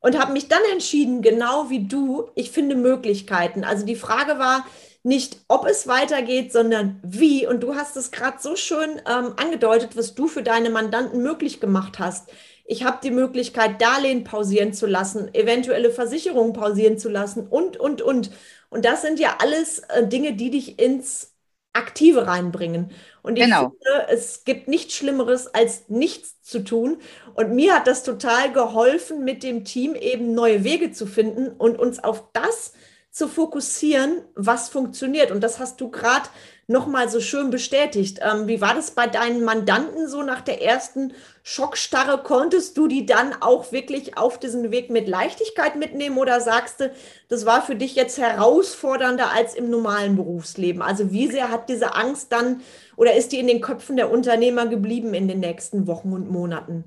und 0.00 0.18
habe 0.18 0.32
mich 0.32 0.48
dann 0.48 0.62
entschieden, 0.72 1.22
genau 1.22 1.70
wie 1.70 1.86
du, 1.86 2.30
ich 2.34 2.50
finde 2.50 2.76
Möglichkeiten. 2.76 3.64
Also 3.64 3.84
die 3.84 3.96
Frage 3.96 4.38
war 4.38 4.64
nicht, 5.02 5.38
ob 5.48 5.66
es 5.66 5.86
weitergeht, 5.86 6.52
sondern 6.52 7.00
wie. 7.02 7.46
Und 7.46 7.62
du 7.62 7.74
hast 7.74 7.96
es 7.96 8.10
gerade 8.10 8.38
so 8.40 8.56
schön 8.56 9.00
ähm, 9.06 9.34
angedeutet, 9.36 9.96
was 9.96 10.14
du 10.14 10.28
für 10.28 10.42
deine 10.42 10.70
Mandanten 10.70 11.22
möglich 11.22 11.60
gemacht 11.60 11.98
hast. 11.98 12.30
Ich 12.64 12.84
habe 12.84 12.98
die 13.02 13.10
Möglichkeit, 13.10 13.80
Darlehen 13.80 14.24
pausieren 14.24 14.74
zu 14.74 14.86
lassen, 14.86 15.34
eventuelle 15.34 15.90
Versicherungen 15.90 16.52
pausieren 16.52 16.98
zu 16.98 17.08
lassen 17.08 17.46
und, 17.48 17.78
und, 17.78 18.02
und. 18.02 18.30
Und 18.70 18.84
das 18.84 19.02
sind 19.02 19.18
ja 19.18 19.36
alles 19.40 19.78
äh, 19.80 20.06
Dinge, 20.06 20.34
die 20.34 20.50
dich 20.50 20.78
ins 20.78 21.32
Aktive 21.72 22.26
reinbringen. 22.26 22.90
Und 23.22 23.38
ich 23.38 23.44
genau. 23.44 23.70
finde, 23.70 24.08
es 24.08 24.44
gibt 24.44 24.68
nichts 24.68 24.94
Schlimmeres, 24.94 25.52
als 25.54 25.88
nichts 25.88 26.42
zu 26.42 26.64
tun. 26.64 26.98
Und 27.34 27.52
mir 27.52 27.74
hat 27.74 27.86
das 27.86 28.02
total 28.02 28.52
geholfen, 28.52 29.24
mit 29.24 29.42
dem 29.42 29.64
Team 29.64 29.94
eben 29.94 30.34
neue 30.34 30.64
Wege 30.64 30.92
zu 30.92 31.06
finden 31.06 31.48
und 31.48 31.78
uns 31.78 32.02
auf 32.02 32.32
das 32.32 32.72
zu 33.10 33.28
fokussieren, 33.28 34.22
was 34.34 34.68
funktioniert. 34.68 35.30
Und 35.30 35.42
das 35.42 35.58
hast 35.58 35.80
du 35.80 35.90
gerade 35.90 36.28
nochmal 36.68 37.08
so 37.08 37.20
schön 37.20 37.48
bestätigt. 37.48 38.20
Ähm, 38.22 38.46
wie 38.46 38.60
war 38.60 38.74
das 38.74 38.90
bei 38.90 39.06
deinen 39.06 39.42
Mandanten 39.42 40.06
so 40.06 40.22
nach 40.22 40.42
der 40.42 40.62
ersten 40.62 41.14
Schockstarre? 41.42 42.22
Konntest 42.22 42.76
du 42.76 42.86
die 42.86 43.06
dann 43.06 43.32
auch 43.40 43.72
wirklich 43.72 44.18
auf 44.18 44.38
diesen 44.38 44.70
Weg 44.70 44.90
mit 44.90 45.08
Leichtigkeit 45.08 45.76
mitnehmen 45.76 46.18
oder 46.18 46.40
sagst 46.40 46.80
du, 46.80 46.92
das 47.28 47.46
war 47.46 47.62
für 47.62 47.74
dich 47.74 47.96
jetzt 47.96 48.18
herausfordernder 48.18 49.32
als 49.32 49.54
im 49.54 49.70
normalen 49.70 50.16
Berufsleben? 50.16 50.82
Also 50.82 51.10
wie 51.10 51.28
sehr 51.28 51.50
hat 51.50 51.70
diese 51.70 51.94
Angst 51.94 52.32
dann 52.32 52.60
oder 52.96 53.14
ist 53.14 53.32
die 53.32 53.38
in 53.38 53.46
den 53.46 53.62
Köpfen 53.62 53.96
der 53.96 54.10
Unternehmer 54.10 54.66
geblieben 54.66 55.14
in 55.14 55.26
den 55.26 55.40
nächsten 55.40 55.86
Wochen 55.86 56.12
und 56.12 56.30
Monaten? 56.30 56.84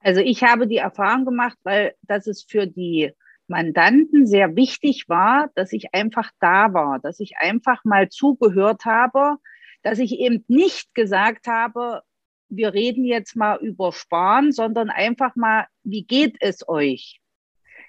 Also 0.00 0.20
ich 0.20 0.44
habe 0.44 0.68
die 0.68 0.76
Erfahrung 0.76 1.24
gemacht, 1.24 1.58
weil 1.64 1.94
das 2.02 2.28
ist 2.28 2.48
für 2.48 2.68
die 2.68 3.12
Mandanten 3.48 4.26
sehr 4.26 4.56
wichtig 4.56 5.08
war, 5.08 5.50
dass 5.54 5.72
ich 5.72 5.94
einfach 5.94 6.30
da 6.40 6.72
war, 6.72 6.98
dass 6.98 7.20
ich 7.20 7.38
einfach 7.38 7.84
mal 7.84 8.08
zugehört 8.08 8.84
habe, 8.84 9.36
dass 9.82 9.98
ich 9.98 10.18
eben 10.18 10.44
nicht 10.48 10.94
gesagt 10.94 11.46
habe, 11.46 12.02
wir 12.48 12.74
reden 12.74 13.04
jetzt 13.04 13.36
mal 13.36 13.58
über 13.58 13.92
Sparen, 13.92 14.52
sondern 14.52 14.90
einfach 14.90 15.36
mal, 15.36 15.66
wie 15.84 16.04
geht 16.04 16.36
es 16.40 16.68
euch? 16.68 17.20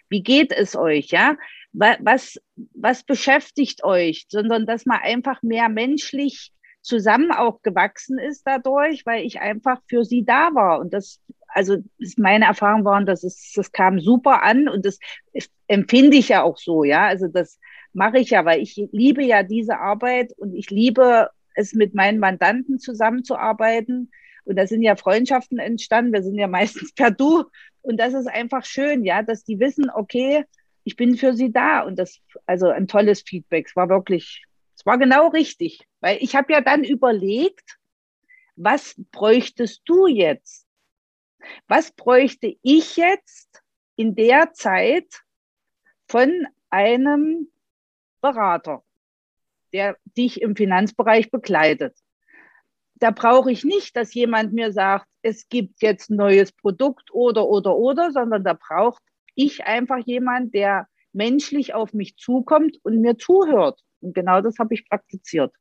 Wie 0.09 0.23
geht 0.23 0.51
es 0.51 0.75
euch? 0.75 1.07
Ja, 1.07 1.37
was, 1.73 2.39
was 2.73 3.03
beschäftigt 3.03 3.83
euch? 3.83 4.25
Sondern 4.29 4.65
dass 4.65 4.85
man 4.85 4.99
einfach 4.99 5.43
mehr 5.43 5.69
menschlich 5.69 6.53
zusammen 6.81 7.31
auch 7.31 7.61
gewachsen 7.61 8.17
ist 8.17 8.43
dadurch, 8.45 9.05
weil 9.05 9.25
ich 9.25 9.41
einfach 9.41 9.81
für 9.87 10.05
sie 10.05 10.23
da 10.23 10.53
war. 10.53 10.79
Und 10.79 10.93
das 10.93 11.19
also 11.57 11.77
meine 12.17 12.45
Erfahrung 12.45 12.85
waren, 12.85 13.07
dass 13.07 13.23
es, 13.23 13.51
das 13.55 13.71
kam 13.71 13.99
super 13.99 14.43
an 14.43 14.69
und 14.69 14.85
das 14.85 14.99
empfinde 15.65 16.15
ich 16.15 16.29
ja 16.29 16.43
auch 16.43 16.59
so, 16.59 16.83
ja. 16.83 17.07
Also 17.07 17.27
das 17.27 17.57
mache 17.93 18.19
ich 18.19 18.29
ja, 18.29 18.45
weil 18.45 18.61
ich 18.61 18.75
liebe 18.91 19.23
ja 19.23 19.41
diese 19.41 19.79
Arbeit 19.79 20.33
und 20.37 20.53
ich 20.53 20.69
liebe 20.69 21.31
es 21.55 21.73
mit 21.73 21.95
meinen 21.95 22.19
Mandanten 22.19 22.77
zusammenzuarbeiten. 22.77 24.11
Und 24.43 24.55
da 24.55 24.67
sind 24.67 24.83
ja 24.83 24.95
Freundschaften 24.95 25.57
entstanden. 25.57 26.13
Wir 26.13 26.21
sind 26.21 26.35
ja 26.35 26.47
meistens 26.59 26.93
per 26.93 27.09
Du. 27.09 27.45
Und 27.81 27.97
das 27.97 28.13
ist 28.13 28.27
einfach 28.27 28.63
schön, 28.63 29.03
ja, 29.03 29.23
dass 29.23 29.43
die 29.43 29.59
wissen, 29.59 29.89
okay, 29.89 30.45
ich 30.83 30.95
bin 30.95 31.17
für 31.17 31.33
sie 31.33 31.51
da. 31.51 31.81
Und 31.81 31.97
das, 31.97 32.19
also 32.45 32.69
ein 32.69 32.87
tolles 32.87 33.21
Feedback. 33.21 33.65
Es 33.67 33.75
war 33.75 33.89
wirklich, 33.89 34.45
es 34.75 34.85
war 34.85 34.99
genau 34.99 35.29
richtig. 35.29 35.87
Weil 36.01 36.19
ich 36.21 36.35
habe 36.35 36.53
ja 36.53 36.61
dann 36.61 36.83
überlegt, 36.83 37.79
was 38.55 38.93
bräuchtest 39.11 39.81
du 39.85 40.05
jetzt? 40.05 40.66
Was 41.67 41.91
bräuchte 41.91 42.55
ich 42.61 42.97
jetzt 42.97 43.61
in 43.95 44.15
der 44.15 44.53
Zeit 44.53 45.23
von 46.07 46.47
einem 46.69 47.49
Berater, 48.21 48.83
der 49.73 49.97
dich 50.17 50.41
im 50.41 50.55
Finanzbereich 50.55 51.31
begleitet? 51.31 51.97
Da 52.95 53.11
brauche 53.11 53.51
ich 53.51 53.63
nicht, 53.63 53.95
dass 53.95 54.13
jemand 54.13 54.53
mir 54.53 54.71
sagt, 54.71 55.07
es 55.21 55.49
gibt 55.49 55.81
jetzt 55.81 56.09
ein 56.09 56.15
neues 56.15 56.51
Produkt 56.51 57.11
oder, 57.13 57.47
oder, 57.47 57.75
oder, 57.75 58.11
sondern 58.11 58.43
da 58.43 58.53
braucht 58.53 59.01
ich 59.35 59.65
einfach 59.65 59.99
jemand, 60.05 60.53
der 60.53 60.87
menschlich 61.13 61.73
auf 61.73 61.93
mich 61.93 62.17
zukommt 62.17 62.79
und 62.83 63.01
mir 63.01 63.17
zuhört. 63.17 63.81
Und 64.01 64.13
genau 64.13 64.41
das 64.41 64.57
habe 64.57 64.73
ich 64.73 64.87
praktiziert. 64.87 65.53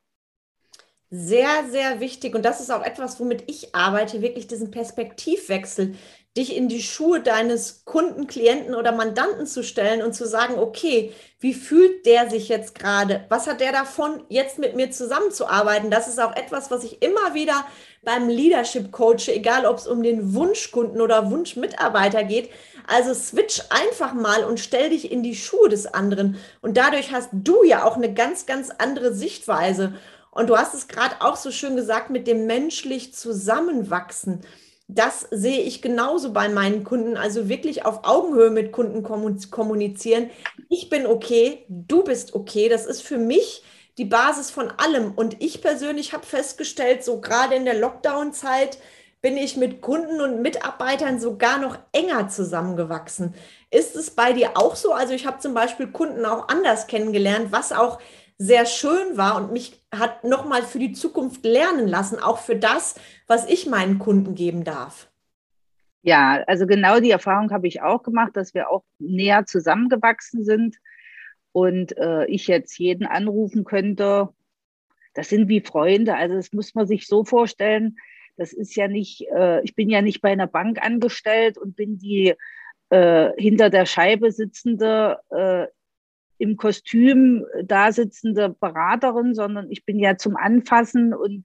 Sehr, 1.19 1.65
sehr 1.71 2.01
wichtig. 2.01 2.35
Und 2.35 2.45
das 2.45 2.61
ist 2.61 2.71
auch 2.71 2.85
etwas, 2.85 3.19
womit 3.19 3.45
ich 3.47 3.75
arbeite, 3.75 4.21
wirklich 4.21 4.49
diesen 4.49 4.71
Perspektivwechsel, 4.71 5.95
dich 6.37 6.55
in 6.55 6.69
die 6.69 6.83
Schuhe 6.83 7.21
deines 7.21 7.87
Kunden, 7.87 8.27
Klienten 8.27 8.75
oder 8.75 8.93
Mandanten 8.93 9.47
zu 9.47 9.65
stellen 9.65 10.03
und 10.03 10.13
zu 10.13 10.27
sagen, 10.27 10.59
okay, 10.59 11.15
wie 11.41 11.55
fühlt 11.55 12.05
der 12.05 12.29
sich 12.29 12.49
jetzt 12.49 12.79
gerade? 12.79 13.25
Was 13.31 13.47
hat 13.47 13.63
der 13.63 13.73
davon, 13.73 14.25
jetzt 14.29 14.59
mit 14.59 14.77
mir 14.77 14.91
zusammenzuarbeiten? 14.91 15.91
Das 15.91 16.07
ist 16.07 16.21
auch 16.21 16.37
etwas, 16.37 16.71
was 16.71 16.85
ich 16.85 17.01
immer 17.03 17.33
wieder 17.33 17.65
beim 18.03 18.29
Leadership 18.29 18.93
Coach, 18.93 19.29
egal 19.29 19.65
ob 19.65 19.79
es 19.79 19.87
um 19.87 20.03
den 20.03 20.35
Wunschkunden 20.35 21.01
oder 21.01 21.31
Wunschmitarbeiter 21.31 22.25
geht. 22.25 22.51
Also 22.87 23.15
switch 23.15 23.63
einfach 23.71 24.13
mal 24.13 24.45
und 24.45 24.61
stell 24.61 24.91
dich 24.91 25.11
in 25.11 25.23
die 25.23 25.35
Schuhe 25.35 25.71
des 25.71 25.87
anderen. 25.87 26.37
Und 26.61 26.77
dadurch 26.77 27.13
hast 27.13 27.31
du 27.33 27.65
ja 27.65 27.85
auch 27.85 27.97
eine 27.97 28.13
ganz, 28.13 28.45
ganz 28.45 28.71
andere 28.77 29.15
Sichtweise. 29.15 29.95
Und 30.37 30.49
du 30.51 30.57
hast 30.59 30.75
es 30.75 30.87
gerade 30.87 31.17
auch 31.21 31.37
so 31.37 31.51
schön 31.51 31.77
gesagt 31.77 32.11
mit 32.11 32.27
dem 32.27 32.47
menschlich 32.47 33.15
Zusammenwachsen. 33.15 34.43
Das 34.87 35.27
sehe 35.31 35.63
ich 35.63 35.81
genauso 35.81 36.33
bei 36.33 36.51
meinen 36.51 36.85
Kunden, 36.85 37.17
also 37.17 37.49
wirklich 37.49 37.87
auf 37.87 38.01
Augenhöhe 38.05 38.51
mit 38.51 38.71
Kunden 38.71 39.03
kommunizieren. 39.03 40.31
Ich 40.69 40.91
bin 40.91 41.07
okay, 41.07 41.65
du 41.69 42.05
bist 42.05 42.35
okay. 42.35 42.69
Das 42.69 42.85
ist 42.85 43.03
für 43.03 43.17
mich 43.17 43.65
die 43.97 44.05
Basis 44.05 44.51
von 44.51 44.71
allem. 44.71 45.13
Und 45.13 45.43
ich 45.43 45.63
persönlich 45.63 46.13
habe 46.13 46.27
festgestellt, 46.27 47.03
so 47.03 47.21
gerade 47.21 47.55
in 47.55 47.65
der 47.65 47.79
Lockdown-Zeit 47.79 48.79
bin 49.23 49.39
ich 49.39 49.57
mit 49.57 49.81
Kunden 49.81 50.21
und 50.21 50.43
Mitarbeitern 50.43 51.19
sogar 51.19 51.59
noch 51.59 51.79
enger 51.93 52.29
zusammengewachsen. 52.29 53.35
Ist 53.71 53.97
es 53.97 54.11
bei 54.11 54.35
dir 54.35 54.51
auch 54.57 54.77
so? 54.77 54.93
Also 54.93 55.15
ich 55.15 55.27
habe 55.27 55.39
zum 55.39 55.55
Beispiel 55.55 55.89
Kunden 55.89 56.27
auch 56.27 56.49
anders 56.49 56.87
kennengelernt, 56.87 57.53
was 57.53 57.73
auch 57.73 57.99
sehr 58.39 58.67
schön 58.67 59.17
war 59.17 59.37
und 59.37 59.53
mich 59.53 59.81
hat 59.95 60.25
nochmal 60.25 60.63
für 60.63 60.79
die 60.79 60.93
Zukunft 60.93 61.45
lernen 61.45 61.89
lassen, 61.89 62.19
auch 62.19 62.39
für 62.39 62.57
das, 62.57 62.95
was 63.27 63.49
ich 63.49 63.67
meinen 63.67 63.99
Kunden 63.99 64.35
geben 64.35 64.65
darf. 64.65 65.11
Ja, 66.03 66.45
also 66.47 66.67
genau 66.67 67.01
die 67.01 67.11
Erfahrung 67.11 67.51
habe 67.51 67.67
ich 67.67 67.83
auch 67.83 68.03
gemacht, 68.03 68.37
dass 68.37 68.55
wir 68.55 68.71
auch 68.71 68.85
näher 68.99 69.45
zusammengewachsen 69.47 70.45
sind 70.45 70.77
und 71.53 71.97
äh, 71.97 72.27
ich 72.27 72.47
jetzt 72.47 72.79
jeden 72.79 73.07
anrufen 73.07 73.65
könnte. 73.65 74.29
Das 75.15 75.31
sind 75.31 75.49
wie 75.49 75.63
Freunde, 75.63 76.15
also 76.15 76.37
das 76.37 76.53
muss 76.53 76.75
man 76.75 76.87
sich 76.87 77.07
so 77.07 77.25
vorstellen. 77.25 77.97
Das 78.37 78.53
ist 78.53 78.77
ja 78.77 78.87
nicht, 78.87 79.27
äh, 79.35 79.63
ich 79.63 79.75
bin 79.75 79.89
ja 79.89 80.03
nicht 80.03 80.21
bei 80.21 80.31
einer 80.31 80.47
Bank 80.47 80.81
angestellt 80.81 81.57
und 81.57 81.75
bin 81.75 81.99
die 81.99 82.35
äh, 82.91 83.31
hinter 83.37 83.71
der 83.71 83.87
Scheibe 83.87 84.31
sitzende 84.31 85.19
äh, 85.31 85.67
im 86.39 86.57
Kostüm 86.57 87.45
da 87.65 87.93
sitzende 87.93 88.51
Beraterin, 88.51 89.35
sondern 89.35 89.71
ich 89.71 89.85
bin 89.85 89.99
ja 89.99 90.17
zum 90.17 90.37
Anfassen 90.37 91.15
und 91.15 91.45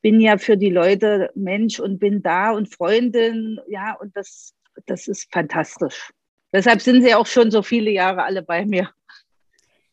bin 0.00 0.20
ja 0.20 0.36
für 0.38 0.56
die 0.56 0.70
Leute 0.70 1.30
Mensch 1.34 1.80
und 1.80 1.98
bin 1.98 2.22
da 2.22 2.50
und 2.50 2.74
Freundin, 2.74 3.60
ja, 3.68 3.94
und 3.94 4.16
das, 4.16 4.52
das 4.86 5.08
ist 5.08 5.32
fantastisch. 5.32 6.12
Deshalb 6.52 6.82
sind 6.82 7.02
sie 7.02 7.14
auch 7.14 7.26
schon 7.26 7.50
so 7.50 7.62
viele 7.62 7.90
Jahre 7.90 8.24
alle 8.24 8.42
bei 8.42 8.66
mir. 8.66 8.90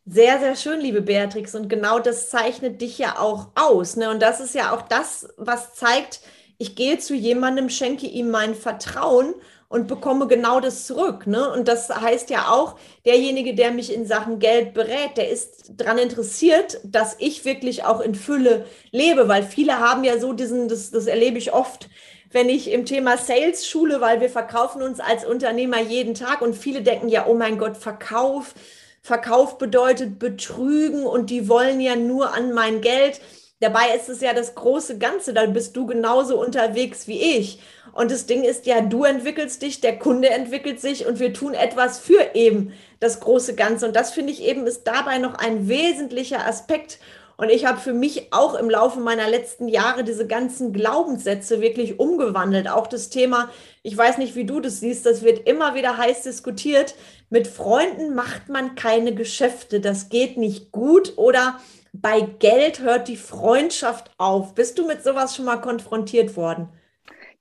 Sehr, 0.05 0.39
sehr 0.39 0.55
schön, 0.55 0.81
liebe 0.81 1.01
Beatrix. 1.01 1.53
Und 1.53 1.69
genau 1.69 1.99
das 1.99 2.29
zeichnet 2.29 2.81
dich 2.81 2.97
ja 2.97 3.19
auch 3.19 3.51
aus. 3.55 3.95
Ne? 3.95 4.09
Und 4.09 4.21
das 4.21 4.39
ist 4.39 4.55
ja 4.55 4.73
auch 4.73 4.81
das, 4.81 5.31
was 5.37 5.75
zeigt, 5.75 6.21
ich 6.57 6.75
gehe 6.75 6.97
zu 6.97 7.13
jemandem, 7.13 7.69
schenke 7.69 8.07
ihm 8.07 8.31
mein 8.31 8.55
Vertrauen 8.55 9.35
und 9.69 9.87
bekomme 9.87 10.27
genau 10.27 10.59
das 10.59 10.85
zurück. 10.85 11.27
Ne? 11.27 11.51
Und 11.51 11.67
das 11.67 11.89
heißt 11.89 12.29
ja 12.31 12.49
auch, 12.51 12.75
derjenige, 13.05 13.53
der 13.53 13.71
mich 13.71 13.93
in 13.93 14.05
Sachen 14.05 14.39
Geld 14.39 14.73
berät, 14.73 15.15
der 15.15 15.29
ist 15.29 15.71
daran 15.77 15.99
interessiert, 15.99 16.79
dass 16.83 17.15
ich 17.19 17.45
wirklich 17.45 17.85
auch 17.85 18.01
in 18.01 18.15
Fülle 18.15 18.65
lebe, 18.91 19.27
weil 19.27 19.43
viele 19.43 19.79
haben 19.79 20.03
ja 20.03 20.19
so 20.19 20.33
diesen, 20.33 20.67
das, 20.67 20.89
das 20.89 21.05
erlebe 21.05 21.37
ich 21.37 21.53
oft, 21.53 21.87
wenn 22.31 22.49
ich 22.49 22.71
im 22.71 22.85
Thema 22.85 23.17
Sales 23.17 23.67
schule, 23.67 24.01
weil 24.01 24.21
wir 24.21 24.29
verkaufen 24.29 24.81
uns 24.81 24.99
als 24.99 25.25
Unternehmer 25.25 25.79
jeden 25.79 26.15
Tag 26.15 26.41
und 26.41 26.55
viele 26.55 26.81
denken 26.81 27.07
ja, 27.07 27.27
oh 27.27 27.35
mein 27.35 27.57
Gott, 27.57 27.77
Verkauf, 27.77 28.55
Verkauf 29.01 29.57
bedeutet 29.57 30.19
Betrügen 30.19 31.05
und 31.05 31.29
die 31.29 31.47
wollen 31.47 31.79
ja 31.79 31.95
nur 31.95 32.33
an 32.33 32.53
mein 32.53 32.81
Geld. 32.81 33.21
Dabei 33.61 33.93
ist 33.93 34.07
es 34.07 34.21
ja 34.21 34.33
das 34.33 34.55
große 34.55 34.97
Ganze, 34.99 35.33
da 35.33 35.45
bist 35.45 35.75
du 35.75 35.85
genauso 35.85 36.39
unterwegs 36.39 37.07
wie 37.07 37.21
ich. 37.37 37.59
Und 37.91 38.09
das 38.09 38.25
Ding 38.25 38.43
ist 38.43 38.65
ja, 38.65 38.79
du 38.79 39.03
entwickelst 39.03 39.61
dich, 39.61 39.81
der 39.81 39.99
Kunde 39.99 40.29
entwickelt 40.29 40.79
sich 40.79 41.05
und 41.05 41.19
wir 41.19 41.33
tun 41.33 41.53
etwas 41.53 41.99
für 41.99 42.35
eben 42.35 42.71
das 43.01 43.19
große 43.19 43.55
Ganze. 43.55 43.87
Und 43.87 43.95
das 43.95 44.11
finde 44.11 44.31
ich 44.31 44.43
eben 44.43 44.65
ist 44.65 44.83
dabei 44.83 45.17
noch 45.17 45.35
ein 45.35 45.67
wesentlicher 45.67 46.47
Aspekt. 46.47 46.99
Und 47.35 47.49
ich 47.49 47.65
habe 47.65 47.79
für 47.79 47.93
mich 47.93 48.31
auch 48.31 48.53
im 48.55 48.69
Laufe 48.69 48.99
meiner 48.99 49.29
letzten 49.29 49.67
Jahre 49.67 50.03
diese 50.03 50.27
ganzen 50.27 50.71
Glaubenssätze 50.73 51.61
wirklich 51.61 51.99
umgewandelt. 51.99 52.69
Auch 52.69 52.87
das 52.87 53.09
Thema, 53.09 53.49
ich 53.81 53.97
weiß 53.97 54.17
nicht, 54.17 54.35
wie 54.35 54.45
du 54.45 54.59
das 54.59 54.79
siehst, 54.81 55.05
das 55.05 55.21
wird 55.23 55.47
immer 55.47 55.73
wieder 55.73 55.97
heiß 55.97 56.23
diskutiert. 56.23 56.95
Mit 57.29 57.47
Freunden 57.47 58.13
macht 58.13 58.49
man 58.49 58.75
keine 58.75 59.15
Geschäfte. 59.15 59.79
Das 59.79 60.09
geht 60.09 60.37
nicht 60.37 60.71
gut 60.71 61.13
oder 61.15 61.59
bei 61.93 62.21
Geld 62.21 62.81
hört 62.81 63.07
die 63.07 63.17
Freundschaft 63.17 64.11
auf. 64.17 64.55
Bist 64.55 64.77
du 64.77 64.87
mit 64.87 65.03
sowas 65.03 65.35
schon 65.35 65.45
mal 65.45 65.61
konfrontiert 65.61 66.35
worden? 66.35 66.69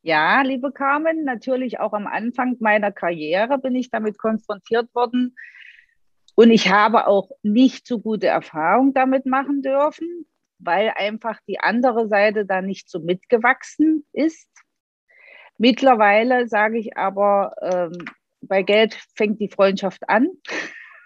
Ja, 0.03 0.43
liebe 0.43 0.73
Carmen, 0.73 1.25
natürlich 1.25 1.81
auch 1.81 1.93
am 1.93 2.07
Anfang 2.07 2.57
meiner 2.61 2.93
Karriere 2.93 3.59
bin 3.59 3.75
ich 3.75 3.91
damit 3.91 4.17
konfrontiert 4.17 4.95
worden 4.95 5.37
und 6.39 6.53
ich 6.53 6.71
habe 6.71 7.09
auch 7.09 7.31
nicht 7.43 7.85
so 7.85 7.99
gute 7.99 8.29
Erfahrungen 8.29 8.95
damit 8.95 9.27
machen 9.27 9.61
dürfen, 9.61 10.25
weil 10.61 10.93
einfach 10.95 11.41
die 11.49 11.59
andere 11.59 12.07
Seite 12.07 12.47
da 12.47 12.63
nicht 12.63 12.89
so 12.89 13.01
mitgewachsen 13.01 14.07
ist. 14.13 14.49
Mittlerweile 15.57 16.47
sage 16.47 16.79
ich 16.79 16.97
aber, 16.97 17.57
ähm, 17.61 18.05
bei 18.41 18.63
Geld 18.63 18.95
fängt 19.17 19.41
die 19.41 19.51
Freundschaft 19.51 20.09
an. 20.09 20.29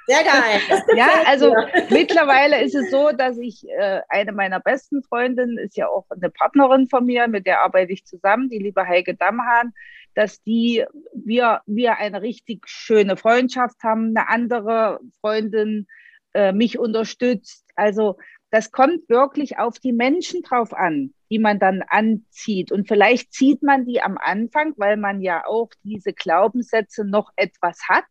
Sehr 0.07 0.25
geil. 0.25 0.61
ja, 0.97 1.09
also 1.27 1.55
mittlerweile 1.91 2.63
ist 2.63 2.75
es 2.75 2.91
so, 2.91 3.13
dass 3.13 3.39
ich 3.39 3.69
äh, 3.69 4.01
eine 4.09 4.33
meiner 4.33 4.61
besten 4.61 5.03
Freundinnen 5.03 5.59
ist 5.59 5.77
ja 5.77 5.89
auch 5.89 6.07
eine 6.11 6.31
Partnerin 6.31 6.89
von 6.89 7.05
mir, 7.05 7.29
mit 7.29 7.47
der 7.47 7.63
arbeite 7.63 7.93
ich 7.93 8.05
zusammen, 8.05 8.49
die 8.49 8.59
liebe 8.59 8.87
Heike 8.87 9.15
Dammhahn, 9.15 9.73
dass 10.15 10.43
die 10.43 10.85
wir 11.15 11.61
wir 11.67 11.99
eine 11.99 12.21
richtig 12.21 12.69
schöne 12.69 13.17
Freundschaft 13.17 13.83
haben. 13.83 14.15
Eine 14.17 14.29
andere 14.29 15.01
Freundin 15.21 15.87
äh, 16.35 16.53
mich 16.53 16.79
unterstützt. 16.79 17.65
Also 17.77 18.19
das 18.51 18.71
kommt 18.71 19.09
wirklich 19.09 19.59
auf 19.59 19.79
die 19.79 19.93
Menschen 19.93 20.43
drauf 20.43 20.75
an, 20.75 21.15
die 21.31 21.39
man 21.39 21.59
dann 21.59 21.83
anzieht. 21.89 22.73
Und 22.73 22.89
vielleicht 22.89 23.33
zieht 23.33 23.63
man 23.63 23.87
die 23.87 24.03
am 24.03 24.19
Anfang, 24.19 24.75
weil 24.77 24.97
man 24.97 25.23
ja 25.23 25.47
auch 25.47 25.71
diese 25.85 26.13
Glaubenssätze 26.13 27.05
noch 27.05 27.31
etwas 27.37 27.81
hat 27.89 28.05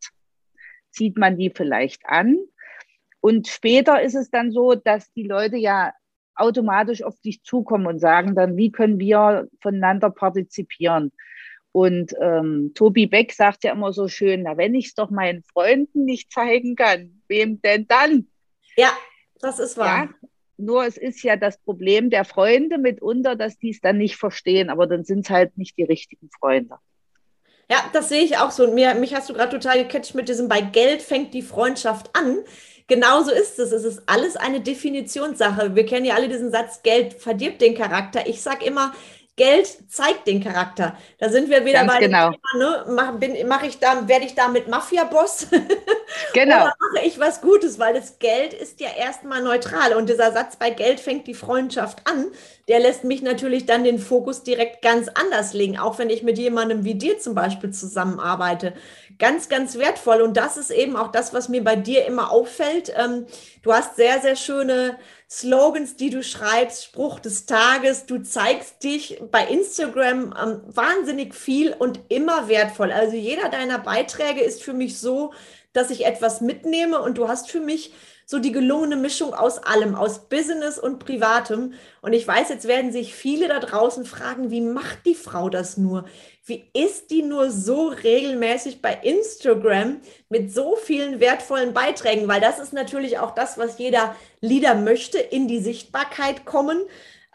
zieht 0.91 1.17
man 1.17 1.38
die 1.38 1.51
vielleicht 1.54 2.06
an. 2.06 2.38
Und 3.19 3.47
später 3.47 4.01
ist 4.01 4.15
es 4.15 4.30
dann 4.30 4.51
so, 4.51 4.75
dass 4.75 5.12
die 5.13 5.23
Leute 5.23 5.58
ja 5.58 5.93
automatisch 6.36 7.04
auf 7.04 7.19
dich 7.21 7.43
zukommen 7.43 7.86
und 7.86 7.99
sagen 7.99 8.36
dann, 8.36 8.58
wie 8.58 8.71
können 8.71 8.99
wir 8.99 9.47
voneinander 9.62 10.10
partizipieren? 10.10 11.12
Und 11.71 12.13
ähm, 12.19 12.71
Tobi 12.75 13.08
Beck 13.08 13.32
sagt 13.32 13.63
ja 13.63 13.71
immer 13.71 13.93
so 13.93 14.08
schön, 14.08 14.43
na, 14.43 14.58
wenn 14.58 14.75
ich 14.75 14.88
es 14.88 14.95
doch 14.95 15.10
meinen 15.10 15.43
Freunden 15.43 16.04
nicht 16.04 16.32
zeigen 16.32 16.75
kann, 16.75 17.21
wem 17.27 17.62
denn 17.62 17.88
dann? 17.88 18.27
Ja, 18.75 18.91
das 19.39 19.60
ist 19.60 19.77
wahr. 19.77 20.10
Ja, 20.10 20.30
nur 20.58 20.86
es 20.86 20.97
ist 20.97 21.23
ja 21.23 21.38
das 21.38 21.58
Problem 21.58 22.10
der 22.10 22.25
Freunde 22.25 22.77
mitunter, 22.77 23.36
dass 23.36 23.58
die 23.58 23.69
es 23.69 23.80
dann 23.80 23.97
nicht 23.97 24.17
verstehen, 24.17 24.69
aber 24.69 24.86
dann 24.86 25.06
sind 25.06 25.25
es 25.25 25.30
halt 25.30 25.58
nicht 25.58 25.77
die 25.77 25.84
richtigen 25.84 26.30
Freunde. 26.39 26.75
Ja, 27.71 27.86
das 27.93 28.10
sehe 28.10 28.21
ich 28.21 28.38
auch 28.38 28.51
so. 28.51 28.65
Und 28.65 28.73
mir, 28.75 28.93
mich 28.95 29.15
hast 29.15 29.29
du 29.29 29.34
gerade 29.34 29.57
total 29.57 29.81
gecatcht 29.86 30.13
mit 30.13 30.27
diesem, 30.27 30.49
bei 30.49 30.60
Geld 30.60 31.01
fängt 31.01 31.34
die 31.34 31.41
Freundschaft 31.41 32.10
an. 32.13 32.39
Genauso 32.88 33.31
ist 33.31 33.60
es. 33.60 33.71
Es 33.71 33.86
ist 33.86 34.01
alles 34.07 34.36
eine 34.36 34.60
Definitionssache. 34.60 35.73
Wir 35.73 35.86
kennen 35.86 36.05
ja 36.05 36.15
alle 36.15 36.27
diesen 36.27 36.51
Satz, 36.51 36.84
Geld 36.84 37.13
verdirbt 37.13 37.62
den 37.62 37.73
Charakter. 37.73 38.27
Ich 38.27 38.41
sage 38.41 38.65
immer, 38.65 38.91
Geld 39.41 39.91
zeigt 39.91 40.27
den 40.27 40.43
Charakter. 40.43 40.95
Da 41.17 41.30
sind 41.30 41.49
wir 41.49 41.65
wieder 41.65 41.80
Ganz 41.80 41.93
bei 41.93 41.99
genau. 41.99 42.30
Thema, 42.30 42.60
ne? 42.60 42.86
Mach, 42.91 43.12
bin, 43.13 43.36
mach 43.47 43.63
ich 43.63 43.80
da, 43.80 44.08
werde 44.08 44.25
ich 44.25 44.36
damit 44.36 44.67
Mafia-Boss? 44.67 45.47
Genau. 46.34 46.63
Oder 46.63 46.73
mache 46.93 47.06
ich 47.06 47.19
was 47.19 47.39
Gutes, 47.39 47.80
weil 47.80 47.93
das 47.93 48.19
Geld 48.19 48.54
ist 48.54 48.82
ja 48.82 48.89
erstmal 48.97 49.41
neutral. 49.41 49.93
Und 49.93 50.10
dieser 50.10 50.34
Satz, 50.34 50.58
bei 50.58 50.69
Geld 50.69 50.99
fängt 50.99 51.25
die 51.25 51.34
Freundschaft 51.34 51.99
an, 52.06 52.25
der 52.67 52.80
lässt 52.80 53.06
mich 53.06 53.21
natürlich 53.21 53.65
dann 53.65 53.86
den 53.86 53.97
Fokus 53.97 54.43
direkt 54.43 54.82
ganz 54.82 55.08
anders 55.08 55.54
legen, 55.54 55.80
auch 55.80 55.99
wenn 55.99 56.10
ich 56.10 56.21
mit 56.21 56.38
jemandem 56.38 56.84
wie 56.84 56.95
dir 56.95 57.17
zum 57.17 57.34
Beispiel 57.34 57.71
zusammenarbeite. 57.71 58.73
Ganz, 59.21 59.49
ganz 59.49 59.77
wertvoll. 59.77 60.19
Und 60.21 60.36
das 60.36 60.57
ist 60.57 60.71
eben 60.71 60.95
auch 60.95 61.12
das, 61.12 61.31
was 61.31 61.47
mir 61.47 61.63
bei 61.63 61.75
dir 61.75 62.07
immer 62.07 62.31
auffällt. 62.31 62.91
Ähm, 62.97 63.27
du 63.62 63.71
hast 63.71 63.95
sehr, 63.95 64.19
sehr 64.19 64.36
schöne 64.36 64.97
Slogans, 65.29 65.95
die 65.95 66.10
du 66.10 66.23
schreibst, 66.23 66.86
Spruch 66.86 67.19
des 67.19 67.45
Tages. 67.45 68.07
Du 68.07 68.23
zeigst 68.23 68.81
dich 68.84 69.21
bei 69.29 69.45
Instagram 69.45 70.34
ähm, 70.41 70.62
wahnsinnig 70.65 71.36
viel 71.36 71.71
und 71.71 71.99
immer 72.10 72.47
wertvoll. 72.47 72.91
Also 72.91 73.15
jeder 73.15 73.49
deiner 73.49 73.77
Beiträge 73.77 74.41
ist 74.41 74.63
für 74.63 74.73
mich 74.73 74.97
so, 74.97 75.34
dass 75.71 75.91
ich 75.91 76.03
etwas 76.07 76.41
mitnehme 76.41 76.99
und 76.99 77.19
du 77.19 77.27
hast 77.27 77.51
für 77.51 77.60
mich 77.60 77.93
so 78.31 78.39
die 78.39 78.53
gelungene 78.53 78.95
Mischung 78.95 79.33
aus 79.33 79.57
allem, 79.57 79.93
aus 79.93 80.29
Business 80.29 80.79
und 80.79 80.99
Privatem. 80.99 81.73
Und 82.01 82.13
ich 82.13 82.25
weiß, 82.25 82.47
jetzt 82.47 82.65
werden 82.65 82.93
sich 82.93 83.13
viele 83.13 83.49
da 83.49 83.59
draußen 83.59 84.05
fragen, 84.05 84.49
wie 84.51 84.61
macht 84.61 85.05
die 85.05 85.15
Frau 85.15 85.49
das 85.49 85.75
nur? 85.75 86.05
Wie 86.45 86.71
ist 86.73 87.11
die 87.11 87.23
nur 87.23 87.51
so 87.51 87.89
regelmäßig 87.89 88.81
bei 88.81 88.93
Instagram 89.03 89.99
mit 90.29 90.53
so 90.53 90.77
vielen 90.77 91.19
wertvollen 91.19 91.73
Beiträgen? 91.73 92.29
Weil 92.29 92.39
das 92.39 92.57
ist 92.57 92.71
natürlich 92.71 93.19
auch 93.19 93.31
das, 93.31 93.57
was 93.57 93.79
jeder 93.79 94.15
Leader 94.39 94.75
möchte, 94.75 95.17
in 95.17 95.49
die 95.49 95.59
Sichtbarkeit 95.59 96.45
kommen. 96.45 96.79